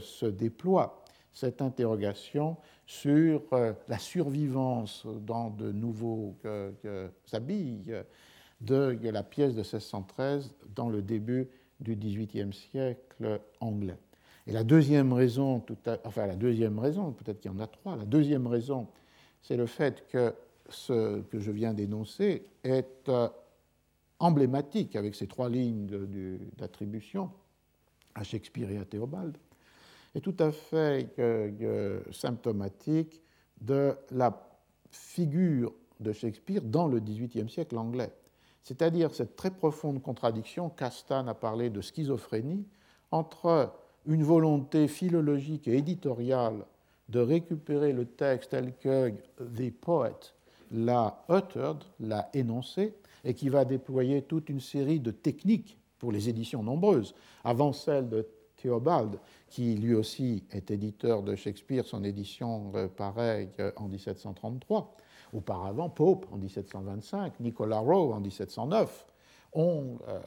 se 0.00 0.26
déploie 0.26 1.04
cette 1.32 1.62
interrogation 1.62 2.56
sur 2.86 3.42
euh, 3.52 3.72
la 3.88 3.98
survivance 3.98 5.06
dans 5.06 5.50
de 5.50 5.70
nouveaux 5.70 6.34
habits 7.32 7.84
de 8.60 8.98
la 9.02 9.22
pièce 9.22 9.54
de 9.54 9.60
1613 9.60 10.52
dans 10.74 10.88
le 10.88 11.02
début 11.02 11.48
du 11.80 11.96
XVIIIe 11.96 12.52
siècle 12.52 13.40
anglais. 13.60 13.98
Et 14.46 14.52
la 14.52 14.64
deuxième 14.64 15.12
raison, 15.12 15.62
enfin 16.04 16.26
la 16.26 16.36
deuxième 16.36 16.78
raison, 16.78 17.12
peut-être 17.12 17.40
qu'il 17.40 17.50
y 17.50 17.54
en 17.54 17.60
a 17.60 17.66
trois, 17.66 17.96
la 17.96 18.04
deuxième 18.04 18.46
raison, 18.46 18.88
c'est 19.42 19.56
le 19.56 19.66
fait 19.66 20.06
que 20.08 20.34
ce 20.68 21.20
que 21.22 21.38
je 21.38 21.50
viens 21.50 21.74
d'énoncer 21.74 22.46
est 22.62 23.08
euh, 23.08 23.28
emblématique 24.18 24.96
avec 24.96 25.14
ces 25.14 25.26
trois 25.26 25.48
lignes 25.48 25.86
d'attribution 26.56 27.30
à 28.14 28.22
Shakespeare 28.22 28.70
et 28.70 28.78
à 28.78 28.84
Théobald, 28.84 29.36
est 30.14 30.20
tout 30.20 30.34
à 30.40 30.50
fait 30.50 31.08
symptomatique 32.10 33.22
de 33.60 33.94
la 34.10 34.50
figure 34.90 35.72
de 36.00 36.12
Shakespeare 36.12 36.62
dans 36.62 36.88
le 36.88 36.98
XVIIIe 36.98 37.48
siècle 37.48 37.78
anglais 37.78 38.10
c'est-à-dire 38.62 39.14
cette 39.14 39.36
très 39.36 39.50
profonde 39.50 40.02
contradiction, 40.02 40.68
Castan 40.68 41.26
a 41.26 41.34
parlé 41.34 41.70
de 41.70 41.80
schizophrénie, 41.80 42.66
entre 43.10 43.72
une 44.06 44.22
volonté 44.22 44.88
philologique 44.88 45.68
et 45.68 45.76
éditoriale 45.76 46.64
de 47.08 47.20
récupérer 47.20 47.92
le 47.92 48.04
texte 48.04 48.50
tel 48.50 48.72
que 48.78 49.10
The 49.38 49.72
Poet 49.72 50.14
l'a 50.70 51.24
uttered, 51.28 51.78
l'a 51.98 52.28
énoncé, 52.32 52.94
et 53.24 53.34
qui 53.34 53.48
va 53.48 53.64
déployer 53.64 54.22
toute 54.22 54.48
une 54.48 54.60
série 54.60 55.00
de 55.00 55.10
techniques 55.10 55.76
pour 55.98 56.12
les 56.12 56.28
éditions 56.28 56.62
nombreuses, 56.62 57.14
avant 57.44 57.72
celle 57.72 58.08
de 58.08 58.26
Theobald, 58.56 59.18
qui 59.48 59.74
lui 59.74 59.94
aussi 59.94 60.44
est 60.50 60.70
éditeur 60.70 61.22
de 61.22 61.34
Shakespeare, 61.34 61.84
son 61.84 62.04
édition 62.04 62.72
euh, 62.74 62.88
pareille 62.88 63.48
euh, 63.58 63.72
en 63.76 63.88
1733. 63.88 64.96
Auparavant, 65.32 65.88
Pope 65.88 66.26
en 66.32 66.36
1725, 66.36 67.38
Nicolas 67.40 67.78
Rowe 67.78 68.12
en 68.12 68.20
1709 68.20 69.06
ont 69.52 69.98
euh, 70.08 70.20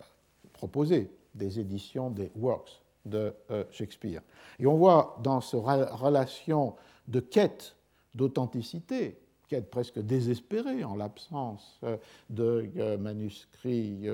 proposé 0.53 1.11
des 1.35 1.59
éditions 1.59 2.09
des 2.09 2.31
works 2.35 2.81
de 3.05 3.33
euh, 3.51 3.65
Shakespeare. 3.71 4.21
Et 4.59 4.67
on 4.67 4.77
voit 4.77 5.19
dans 5.21 5.41
cette 5.41 5.59
relation 5.61 6.75
de 7.07 7.19
quête 7.19 7.75
d'authenticité, 8.15 9.19
quête 9.49 9.69
presque 9.69 9.99
désespérée 9.99 10.83
en 10.83 10.95
l'absence 10.95 11.79
euh, 11.83 11.97
de 12.29 12.95
manuscrits 12.97 14.07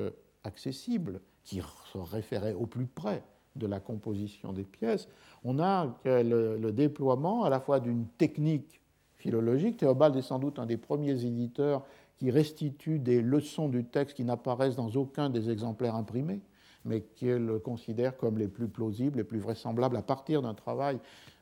accessibles 0.44 1.22
qui 1.44 1.62
se 1.92 1.98
référaient 1.98 2.54
au 2.54 2.66
plus 2.66 2.88
près 2.88 3.24
de 3.56 3.68
la 3.68 3.80
composition 3.80 4.54
des 4.54 4.64
pièces, 4.64 5.08
on 5.44 5.60
a 5.60 5.96
le 6.06 6.70
déploiement 6.72 7.44
à 7.44 7.50
la 7.50 7.60
fois 7.60 7.80
d'une 7.80 8.06
technique 8.06 8.79
philologique. 9.20 9.78
Théobald 9.78 10.15
est 10.15 10.24
sans 10.24 10.39
doute 10.39 10.57
un 10.57 10.65
des 10.65 10.78
premiers 10.78 11.24
éditeurs 11.24 11.86
qui 12.17 12.32
restitue 12.32 12.99
des 12.99 13.22
leçons 13.22 13.70
du 13.70 13.86
texte 13.86 14.17
qui 14.17 14.24
n'apparaissent 14.24 14.76
dans 14.76 14.89
aucun 14.91 15.30
des 15.30 15.49
exemplaires 15.49 15.95
imprimés, 15.95 16.41
mais 16.86 17.01
qu'il 17.01 17.59
considère 17.63 18.17
comme 18.17 18.38
les 18.38 18.47
plus 18.47 18.67
plausibles, 18.67 19.17
les 19.17 19.24
plus 19.24 19.39
vraisemblables 19.39 19.95
à 19.95 20.01
partir 20.01 20.41
d'un 20.41 20.53
travail 20.53 20.99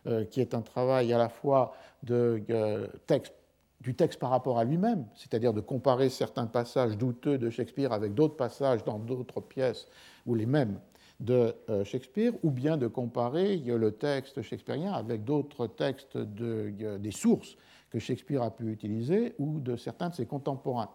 euh, 0.08 0.26
qui 0.26 0.42
est 0.42 0.54
un 0.54 0.62
travail 0.62 1.14
à 1.14 1.18
la 1.18 1.30
fois 1.30 1.74
de, 2.04 2.44
euh, 2.50 2.88
texte, 3.08 3.34
du 3.82 3.96
texte 3.96 4.20
par 4.20 4.32
rapport 4.32 4.58
à 4.60 4.64
lui-même, 4.64 5.06
c'est-à-dire 5.16 5.54
de 5.54 5.62
comparer 5.62 6.10
certains 6.10 6.48
passages 6.48 6.98
douteux 6.98 7.38
de 7.38 7.50
Shakespeare 7.50 7.94
avec 7.94 8.14
d'autres 8.14 8.36
passages 8.36 8.84
dans 8.84 9.00
d'autres 9.00 9.42
pièces 9.42 9.88
ou 10.26 10.36
les 10.36 10.46
mêmes 10.46 10.80
de 11.20 11.56
euh, 11.70 11.84
Shakespeare, 11.84 12.34
ou 12.44 12.52
bien 12.52 12.78
de 12.78 12.88
comparer 12.88 13.58
le 13.58 13.92
texte 13.92 14.42
shakespearien 14.42 14.94
avec 14.94 15.24
d'autres 15.24 15.68
textes 15.68 16.18
de, 16.18 16.98
des 16.98 17.12
sources 17.12 17.58
que 17.90 18.00
Shakespeare 18.00 18.42
a 18.42 18.52
pu 18.52 18.72
utiliser 18.72 19.34
ou 19.40 19.60
de 19.60 19.76
certains 19.76 20.10
de 20.10 20.16
ses 20.16 20.26
contemporains. 20.26 20.90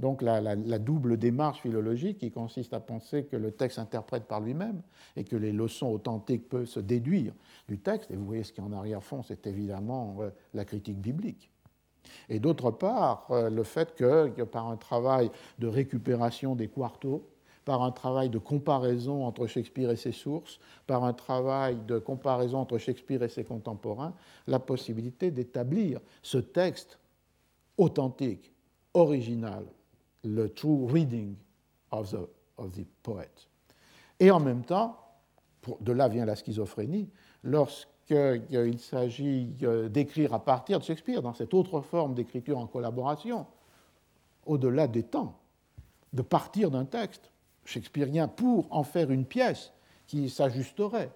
Donc 0.00 0.22
la, 0.22 0.56
double 0.78 1.16
démarche 1.16 1.60
philologique 1.60 2.18
qui 2.18 2.30
consiste 2.30 2.72
à 2.72 2.80
penser 2.80 3.24
que 3.24 3.36
le 3.36 3.50
texte 3.50 3.78
interprète 3.78 4.24
par 4.24 4.40
lui-même 4.40 4.80
et 5.16 5.24
que 5.24 5.34
les 5.34 5.52
leçons 5.52 5.88
authentiques 5.88 6.48
peuvent 6.48 6.66
se 6.66 6.78
déduire 6.78 7.32
du 7.68 7.78
texte, 7.78 8.10
et 8.10 8.16
vous 8.16 8.24
voyez 8.24 8.44
ce 8.44 8.52
qui 8.52 8.60
est 8.60 8.64
en 8.64 8.72
arrière-fond, 8.72 9.22
c'est 9.24 9.46
évidemment 9.48 10.16
euh, 10.20 10.30
la 10.54 10.64
critique 10.64 11.00
biblique. 11.00 11.50
Et 12.28 12.38
d'autre 12.38 12.70
part, 12.70 13.26
euh, 13.30 13.50
le 13.50 13.64
fait 13.64 13.94
que, 13.96 14.28
par 14.44 14.68
un 14.68 14.76
travail 14.76 15.30
de 15.58 15.66
récupération 15.66 16.54
des 16.54 16.68
quartos, 16.68 17.28
par 17.68 17.82
un 17.82 17.90
travail 17.90 18.30
de 18.30 18.38
comparaison 18.38 19.26
entre 19.26 19.46
Shakespeare 19.46 19.90
et 19.90 19.96
ses 19.96 20.12
sources, 20.12 20.58
par 20.86 21.04
un 21.04 21.12
travail 21.12 21.76
de 21.86 21.98
comparaison 21.98 22.60
entre 22.60 22.78
Shakespeare 22.78 23.22
et 23.22 23.28
ses 23.28 23.44
contemporains, 23.44 24.14
la 24.46 24.58
possibilité 24.58 25.30
d'établir 25.30 26.00
ce 26.22 26.38
texte 26.38 26.98
authentique, 27.76 28.54
original, 28.94 29.66
le 30.24 30.48
true 30.48 30.86
reading 30.90 31.34
of 31.90 32.10
the, 32.10 32.26
of 32.56 32.70
poet. 33.02 33.28
Et 34.18 34.30
en 34.30 34.40
même 34.40 34.64
temps, 34.64 34.96
de 35.78 35.92
là 35.92 36.08
vient 36.08 36.24
la 36.24 36.36
schizophrénie, 36.36 37.10
lorsqu'il 37.42 38.78
s'agit 38.78 39.54
euh, 39.62 39.90
d'écrire 39.90 40.32
à 40.32 40.42
partir 40.42 40.78
de 40.78 40.84
Shakespeare, 40.84 41.20
dans 41.20 41.34
cette 41.34 41.52
autre 41.52 41.82
forme 41.82 42.14
d'écriture 42.14 42.56
en 42.56 42.66
collaboration, 42.66 43.44
au-delà 44.46 44.86
des 44.86 45.02
temps, 45.02 45.38
de 46.14 46.22
partir 46.22 46.70
d'un 46.70 46.86
texte 46.86 47.30
shakespearien 47.68 48.28
pour 48.28 48.66
en 48.70 48.82
faire 48.82 49.10
une 49.10 49.24
pièce 49.24 49.72
qui 50.06 50.30
s'ajusterait 50.30 51.10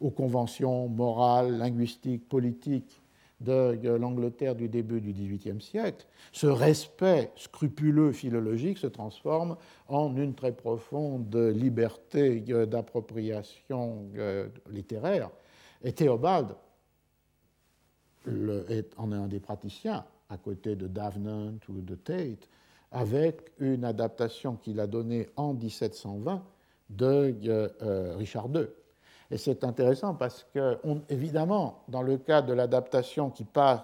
aux 0.00 0.10
conventions 0.10 0.88
morales, 0.88 1.58
linguistiques, 1.58 2.28
politiques 2.28 3.02
de 3.40 3.90
l'Angleterre 3.90 4.54
du 4.54 4.68
début 4.68 5.00
du 5.00 5.12
XVIIIe 5.12 5.60
siècle, 5.60 6.06
ce 6.30 6.46
respect 6.46 7.32
scrupuleux 7.36 8.12
philologique 8.12 8.78
se 8.78 8.86
transforme 8.86 9.56
en 9.88 10.16
une 10.16 10.34
très 10.34 10.52
profonde 10.52 11.34
liberté 11.34 12.40
d'appropriation 12.40 14.06
euh, 14.16 14.48
littéraire. 14.70 15.30
Et 15.82 15.92
Théobald 15.92 16.54
en 18.28 19.12
est 19.12 19.18
un 19.18 19.26
des 19.26 19.40
praticiens, 19.40 20.04
à 20.28 20.36
côté 20.38 20.76
de 20.76 20.86
Davenant 20.86 21.54
ou 21.68 21.80
de 21.80 21.96
Tate, 21.96 22.48
avec 22.92 23.52
une 23.58 23.84
adaptation 23.84 24.56
qu'il 24.56 24.78
a 24.80 24.86
donnée 24.86 25.28
en 25.36 25.54
1720 25.54 26.42
de 26.90 27.34
euh, 27.48 28.14
Richard 28.16 28.48
II, 28.54 28.66
Et 29.30 29.38
c'est 29.38 29.64
intéressant 29.64 30.14
parce 30.14 30.46
que, 30.52 30.78
évidemment, 31.08 31.84
dans 31.88 32.02
le 32.02 32.18
cas 32.18 32.42
de 32.42 32.52
l'adaptation 32.52 33.30
qui 33.30 33.44
passe 33.44 33.80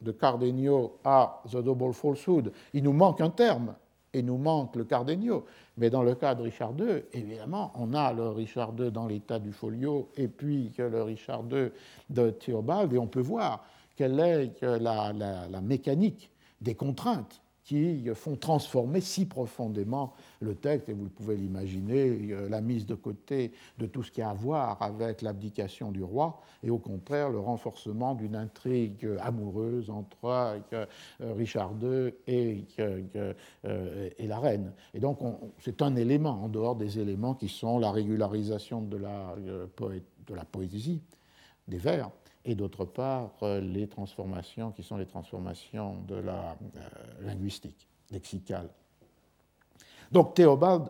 de 0.00 0.12
Cardenio 0.12 0.98
à 1.04 1.42
The 1.50 1.56
Double 1.56 1.92
Falsehood, 1.92 2.52
il 2.72 2.84
nous 2.84 2.92
manque 2.92 3.20
un 3.20 3.30
terme, 3.30 3.74
et 4.14 4.22
nous 4.22 4.36
manque 4.36 4.76
le 4.76 4.84
Cardenio. 4.84 5.44
Mais 5.78 5.90
dans 5.90 6.02
le 6.02 6.14
cas 6.14 6.34
de 6.34 6.42
Richard 6.42 6.74
II, 6.78 7.02
évidemment, 7.12 7.72
on 7.76 7.94
a 7.94 8.12
le 8.12 8.28
Richard 8.28 8.74
II 8.78 8.92
dans 8.92 9.06
l'état 9.06 9.38
du 9.38 9.52
folio, 9.52 10.10
et 10.16 10.28
puis 10.28 10.70
le 10.76 11.02
Richard 11.02 11.44
II 11.50 11.70
de 12.10 12.30
Théobald, 12.30 12.92
et 12.92 12.98
on 12.98 13.06
peut 13.06 13.20
voir 13.20 13.64
quelle 13.96 14.20
est 14.20 14.62
la 14.62 15.60
mécanique 15.62 16.30
des 16.60 16.74
contraintes 16.74 17.41
qui 17.64 18.08
font 18.14 18.36
transformer 18.36 19.00
si 19.00 19.24
profondément 19.24 20.14
le 20.40 20.54
texte, 20.54 20.88
et 20.88 20.92
vous 20.92 21.08
pouvez 21.08 21.36
l'imaginer, 21.36 22.08
euh, 22.32 22.48
la 22.48 22.60
mise 22.60 22.86
de 22.86 22.94
côté 22.94 23.52
de 23.78 23.86
tout 23.86 24.02
ce 24.02 24.10
qui 24.10 24.20
a 24.20 24.30
à 24.30 24.34
voir 24.34 24.82
avec 24.82 25.22
l'abdication 25.22 25.92
du 25.92 26.02
roi, 26.02 26.40
et 26.62 26.70
au 26.70 26.78
contraire 26.78 27.30
le 27.30 27.38
renforcement 27.38 28.14
d'une 28.14 28.34
intrigue 28.34 29.08
amoureuse 29.20 29.90
entre 29.90 30.16
euh, 30.72 30.86
Richard 31.20 31.72
II 31.80 32.12
et, 32.26 32.64
euh, 32.78 34.10
et 34.18 34.26
la 34.26 34.38
reine. 34.38 34.72
Et 34.94 35.00
donc 35.00 35.18
c'est 35.60 35.82
un 35.82 35.94
élément, 35.94 36.42
en 36.42 36.48
dehors 36.48 36.74
des 36.74 36.98
éléments 36.98 37.34
qui 37.34 37.48
sont 37.48 37.78
la 37.78 37.92
régularisation 37.92 38.82
de 38.82 38.96
la, 38.96 39.36
de 39.36 40.34
la 40.34 40.44
poésie, 40.44 41.00
des 41.68 41.78
vers, 41.78 42.10
et 42.44 42.54
d'autre 42.54 42.84
part 42.84 43.30
euh, 43.42 43.60
les 43.60 43.86
transformations 43.86 44.72
qui 44.72 44.82
sont 44.82 44.96
les 44.96 45.06
transformations 45.06 45.96
de 46.08 46.16
la 46.16 46.56
euh, 46.76 47.26
linguistique, 47.26 47.88
lexicale. 48.10 48.68
Donc 50.10 50.34
Théobald 50.34 50.88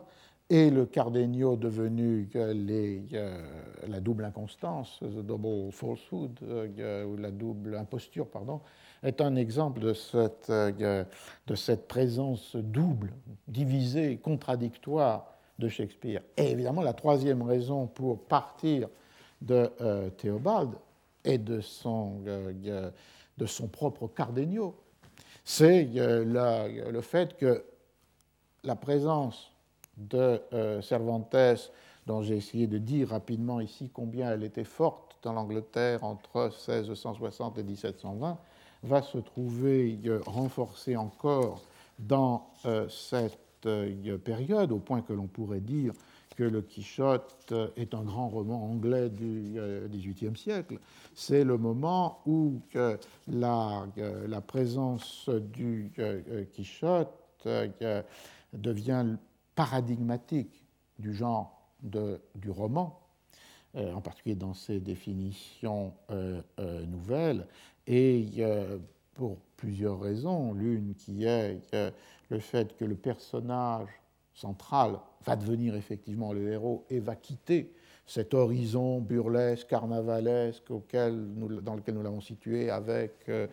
et 0.48 0.70
le 0.70 0.86
Cardenio 0.86 1.56
devenu 1.56 2.28
euh, 2.34 3.46
la 3.86 4.00
double 4.00 4.24
inconstance, 4.24 4.98
the 5.00 5.24
double 5.24 5.72
falsehood, 5.72 6.38
ou 6.42 7.16
la 7.16 7.30
double 7.30 7.76
imposture, 7.76 8.26
pardon, 8.26 8.60
est 9.02 9.20
un 9.20 9.36
exemple 9.36 9.80
de 9.80 9.94
cette, 9.94 10.50
de 10.50 11.54
cette 11.54 11.88
présence 11.88 12.54
double, 12.56 13.12
divisée, 13.48 14.18
contradictoire 14.18 15.26
de 15.58 15.68
Shakespeare. 15.68 16.22
Et 16.36 16.50
évidemment, 16.50 16.82
la 16.82 16.92
troisième 16.92 17.42
raison 17.42 17.86
pour 17.86 18.20
partir 18.24 18.88
de 19.40 19.70
Théobald, 20.18 20.70
et 21.24 21.38
de 21.38 21.60
son, 21.60 22.20
euh, 22.26 22.90
de 23.38 23.46
son 23.46 23.68
propre 23.68 24.08
Cardenio, 24.08 24.74
c'est 25.44 25.88
euh, 25.96 26.90
le 26.90 27.00
fait 27.00 27.36
que 27.36 27.64
la 28.64 28.76
présence 28.76 29.52
de 29.96 30.40
euh, 30.52 30.80
Cervantes, 30.82 31.36
dont 32.06 32.22
j'ai 32.22 32.36
essayé 32.36 32.66
de 32.66 32.78
dire 32.78 33.08
rapidement 33.08 33.60
ici 33.60 33.90
combien 33.92 34.32
elle 34.32 34.44
était 34.44 34.64
forte 34.64 35.16
dans 35.22 35.32
l'Angleterre 35.32 36.02
entre 36.04 36.50
1660 36.68 37.58
et 37.58 37.62
1720, 37.62 38.38
va 38.84 39.02
se 39.02 39.18
trouver 39.18 39.98
renforcée 40.26 40.96
encore 40.96 41.62
dans 42.00 42.50
cette 42.88 43.68
période, 44.24 44.72
au 44.72 44.78
point 44.78 45.02
que 45.02 45.12
l'on 45.12 45.28
pourrait 45.28 45.60
dire 45.60 45.92
que 46.42 46.48
le 46.48 46.62
Quichotte 46.62 47.54
est 47.76 47.94
un 47.94 48.02
grand 48.02 48.28
roman 48.28 48.64
anglais 48.64 49.10
du 49.10 49.60
XVIIIe 49.90 50.32
euh, 50.32 50.34
siècle, 50.34 50.78
c'est 51.14 51.44
le 51.44 51.56
moment 51.56 52.18
où 52.26 52.60
la, 53.28 53.86
la, 54.26 54.40
présence 54.40 55.28
du 55.28 55.92
euh, 56.00 56.44
Quichotte 56.52 57.46
euh, 57.46 58.02
devient 58.52 59.06
paradigmatique 59.54 60.64
du 60.98 61.14
genre 61.14 61.60
du 61.82 62.50
roman, 62.50 63.00
en 63.74 64.00
particulier 64.00 64.36
dans 64.36 64.54
ses 64.54 64.78
définitions 64.78 65.92
nouvelles, 66.86 67.46
et 67.88 68.24
pour 69.14 69.38
plusieurs 69.56 70.00
raisons. 70.00 70.54
L'une 70.54 70.94
qui 70.94 71.24
est 71.24 71.60
le 72.30 72.38
fait 72.38 72.76
que 72.76 72.84
le 72.84 72.94
personnage 72.94 73.88
central 74.34 74.98
va 75.24 75.36
devenir 75.36 75.74
effectivement 75.74 76.32
le 76.32 76.50
héros 76.50 76.84
et 76.90 77.00
va 77.00 77.16
quitter 77.16 77.72
cet 78.06 78.34
horizon 78.34 79.00
burlesque, 79.00 79.68
carnavalesque 79.68 80.70
auquel 80.70 81.34
dans 81.62 81.76
lequel 81.76 81.94
nous 81.94 82.02
l'avons 82.02 82.20
situé 82.20 82.70
avec 82.70 83.12
euh, 83.28 83.46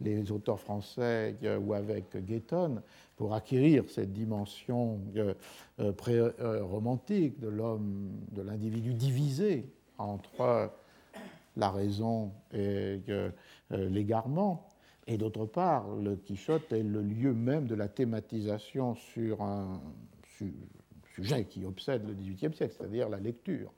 les 0.00 0.30
auteurs 0.30 0.60
français 0.60 1.36
euh, 1.42 1.58
ou 1.58 1.74
avec 1.74 2.16
Gayton, 2.24 2.82
pour 3.16 3.34
acquérir 3.34 3.84
cette 3.88 4.12
dimension 4.12 5.00
euh, 5.16 5.92
pré-romantique 5.92 7.40
de 7.40 7.48
l'homme, 7.48 8.10
de 8.32 8.42
l'individu 8.42 8.94
divisé 8.94 9.68
entre 9.98 10.70
la 11.56 11.70
raison 11.70 12.32
et 12.52 13.00
l'égarement. 13.70 14.68
Et 15.06 15.16
d'autre 15.16 15.46
part, 15.46 15.88
le 15.94 16.16
Quichotte 16.16 16.70
est 16.72 16.82
le 16.82 17.00
lieu 17.00 17.32
même 17.32 17.66
de 17.66 17.74
la 17.74 17.88
thématisation 17.88 18.94
sur 18.94 19.40
un 19.40 19.80
sujet 21.14 21.44
qui 21.44 21.64
obsède 21.64 22.06
le 22.06 22.14
XVIIIe 22.14 22.54
siècle, 22.54 22.74
c'est-à-dire 22.76 23.08
la 23.08 23.18
lecture, 23.18 23.72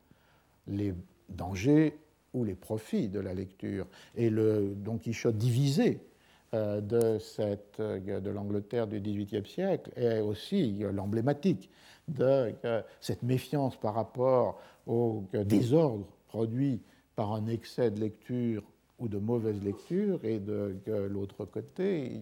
les 0.67 0.95
dangers 1.29 1.99
ou 2.35 2.45
les 2.45 2.55
profits 2.55 3.09
de 3.09 3.21
la 3.21 3.35
lecture, 3.35 3.87
et 4.17 4.31
le 4.31 4.75
Don 4.77 4.99
Quichotte 4.99 5.37
divisé 5.37 6.01
euh, 6.55 6.81
de, 6.81 7.19
cette, 7.19 7.79
euh, 7.79 8.21
de 8.21 8.31
l'Angleterre 8.31 8.87
du 8.87 9.01
XVIIIe 9.01 9.47
siècle 9.47 9.91
est 9.97 10.21
aussi 10.21 10.79
l'emblématique 10.93 11.69
de 12.09 12.55
euh, 12.65 12.81
cette 13.03 13.23
méfiance 13.23 13.77
par 13.77 13.93
rapport 13.93 14.59
au 14.87 15.25
désordre 15.45 16.07
produit 16.27 16.81
par 17.17 17.35
un 17.35 17.47
excès 17.49 17.91
de 17.91 18.01
lecture 18.01 18.63
ou 18.99 19.09
de 19.09 19.19
mauvaise 19.19 19.63
lecture, 19.63 20.25
et 20.25 20.41
de, 20.41 20.75
l'autre 21.09 21.45
côté, 21.45 22.21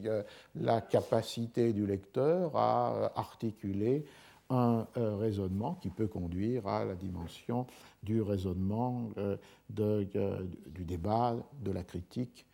la 0.57 0.80
capacité 0.82 1.72
du 1.72 1.87
lecteur 1.87 2.55
à 2.55 3.12
articuler 3.18 4.05
un 4.51 4.86
euh, 4.97 5.16
raisonnement 5.16 5.74
qui 5.74 5.90
peut 5.90 6.07
conduire 6.07 6.66
à 6.66 6.84
la 6.84 6.94
dimension 6.94 7.66
du 8.03 8.22
raisonnement, 8.22 9.11
euh, 9.18 9.36
euh, 9.80 10.44
du 10.66 10.84
débat, 10.84 11.36
de 11.62 11.72
la 11.72 11.82
critique, 11.82 12.47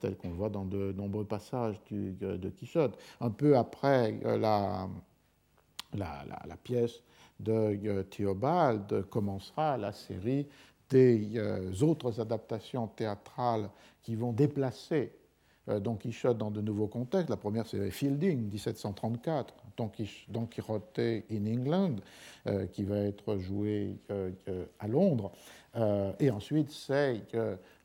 tel 0.00 0.14
qu'on 0.18 0.30
voit 0.30 0.50
dans 0.50 0.66
de 0.66 0.92
nombreux 0.92 1.24
passages 1.24 1.80
de 1.90 2.50
Quichotte. 2.50 2.98
Un 3.18 3.30
peu 3.30 3.56
après 3.56 4.12
la, 4.22 4.86
la, 5.94 6.56
pièce 6.62 7.02
de 7.38 8.02
Théobald 8.02 9.06
commencera 9.08 9.78
la 9.78 9.92
série 9.92 10.46
des 10.90 11.82
autres 11.82 12.20
adaptations 12.20 12.88
théâtrales 12.88 13.70
qui 14.02 14.16
vont 14.16 14.34
déplacer 14.34 15.12
Don 15.66 15.94
Quichotte 15.94 16.38
dans 16.38 16.50
de 16.50 16.60
nouveaux 16.60 16.88
contextes. 16.88 17.30
La 17.30 17.36
première, 17.36 17.66
c'est 17.66 17.90
Fielding, 17.90 18.50
1734, 18.50 19.54
Don 20.28 20.46
Quixote 20.46 21.00
in 21.30 21.46
England, 21.46 21.96
euh, 22.46 22.66
qui 22.66 22.84
va 22.84 22.98
être 22.98 23.38
joué 23.38 23.98
euh, 24.10 24.30
à 24.78 24.88
Londres. 24.88 25.32
Euh, 25.76 26.12
et 26.18 26.30
ensuite, 26.30 26.70
c'est 26.70 27.22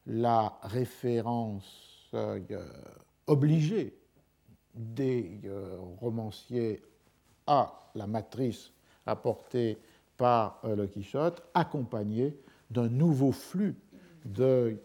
la 0.08 0.58
référence 0.62 2.12
obligée 3.28 3.98
des 4.74 5.42
romanciers 6.00 6.82
à 7.48 7.92
la 7.96 8.08
matrice 8.08 8.72
apportée 9.06 9.78
par 10.16 10.62
le 10.64 10.88
Quichotte, 10.88 11.44
accompagnée 11.54 12.38
d'un 12.70 12.88
nouveau 12.88 13.32
flux 13.32 13.76
de 14.24 14.78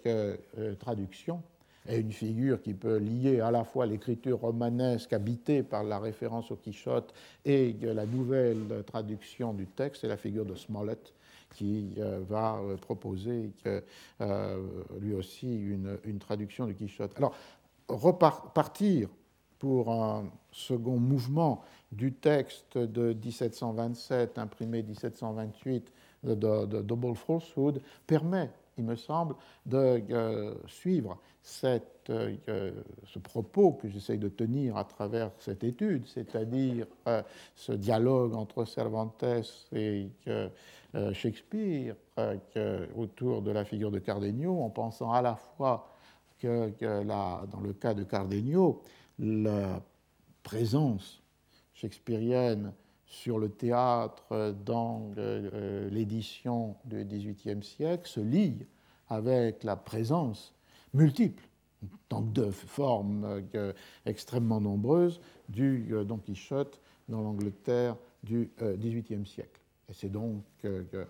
traduction 0.81 1.43
est 1.87 2.01
une 2.01 2.13
figure 2.13 2.61
qui 2.61 2.75
peut 2.75 2.99
lier 2.99 3.41
à 3.41 3.51
la 3.51 3.65
fois 3.65 3.87
l'écriture 3.87 4.41
romanesque 4.41 5.13
habitée 5.13 5.63
par 5.63 5.83
la 5.83 5.99
référence 5.99 6.51
au 6.51 6.57
Quichotte 6.57 7.13
et 7.45 7.75
la 7.83 8.07
nouvelle 8.07 8.85
traduction 8.87 9.55
du 9.55 9.67
texte, 9.67 10.03
c'est 10.03 10.09
la 10.09 10.17
figure 10.17 10.45
de 10.45 10.55
Smollett 10.55 11.13
qui 11.55 11.95
euh, 11.99 12.21
va 12.29 12.59
euh, 12.59 12.77
proposer 12.77 13.51
euh, 14.21 14.63
lui 15.01 15.15
aussi 15.15 15.53
une, 15.57 16.19
traduction 16.19 16.67
du 16.67 16.75
Quichotte. 16.75 17.13
Alors, 17.17 17.35
repartir 17.89 19.09
pour 19.59 19.91
un 19.91 20.25
second 20.53 20.99
mouvement 20.99 21.63
du 21.93 22.13
texte 22.13 22.79
de 22.79 23.13
1727, 23.13 24.39
imprimé 24.39 24.83
1728 24.83 25.93
de, 26.23 26.35
de 26.35 26.83
Double 26.83 27.17
Falsehood, 27.17 27.83
permet 28.07 28.51
il 28.81 28.87
me 28.87 28.97
semble, 28.97 29.35
de 29.67 30.03
euh, 30.11 30.55
suivre 30.67 31.19
cette, 31.43 32.11
euh, 32.11 32.73
ce 33.05 33.19
propos 33.19 33.73
que 33.73 33.89
j'essaye 33.89 34.19
de 34.19 34.29
tenir 34.29 34.77
à 34.77 34.85
travers 34.85 35.31
cette 35.39 35.63
étude, 35.65 36.07
c'est-à-dire 36.07 36.87
euh, 37.07 37.23
ce 37.55 37.73
dialogue 37.73 38.35
entre 38.35 38.65
Cervantes 38.65 39.25
et 39.73 40.09
Shakespeare 41.13 41.95
autour 42.97 43.43
de 43.43 43.51
la 43.51 43.65
figure 43.65 43.91
de 43.91 43.99
Cardenio, 43.99 44.61
en 44.61 44.71
pensant 44.71 45.13
à 45.13 45.23
la 45.23 45.37
fois 45.37 45.89
que, 46.39 46.73
dans 47.05 47.61
le 47.63 47.73
cas 47.75 47.95
de 47.95 48.03
Cardenio, 48.03 48.83
la 49.19 49.81
présence 50.43 51.23
shakespearienne 51.75 52.73
sur 53.11 53.39
le 53.39 53.51
théâtre 53.51 54.55
dans 54.65 55.11
l'édition 55.91 56.77
du 56.85 57.05
XVIIIe 57.05 57.63
siècle 57.63 58.09
se 58.09 58.21
lie 58.21 58.67
avec 59.09 59.65
la 59.65 59.77
présence 59.77 60.55
multiple, 60.95 61.43
dans 62.09 62.21
deux 62.21 62.53
formes 62.53 63.43
extrêmement 64.07 64.61
nombreuses, 64.61 65.21
du 65.49 65.93
Don 66.07 66.19
Quichotte 66.19 66.81
dans 67.09 67.21
l'Angleterre 67.21 67.97
du 68.23 68.49
XVIIIe 68.61 69.27
siècle. 69.27 69.61
Et 69.91 69.93
c'est 69.93 70.09
donc, 70.09 70.45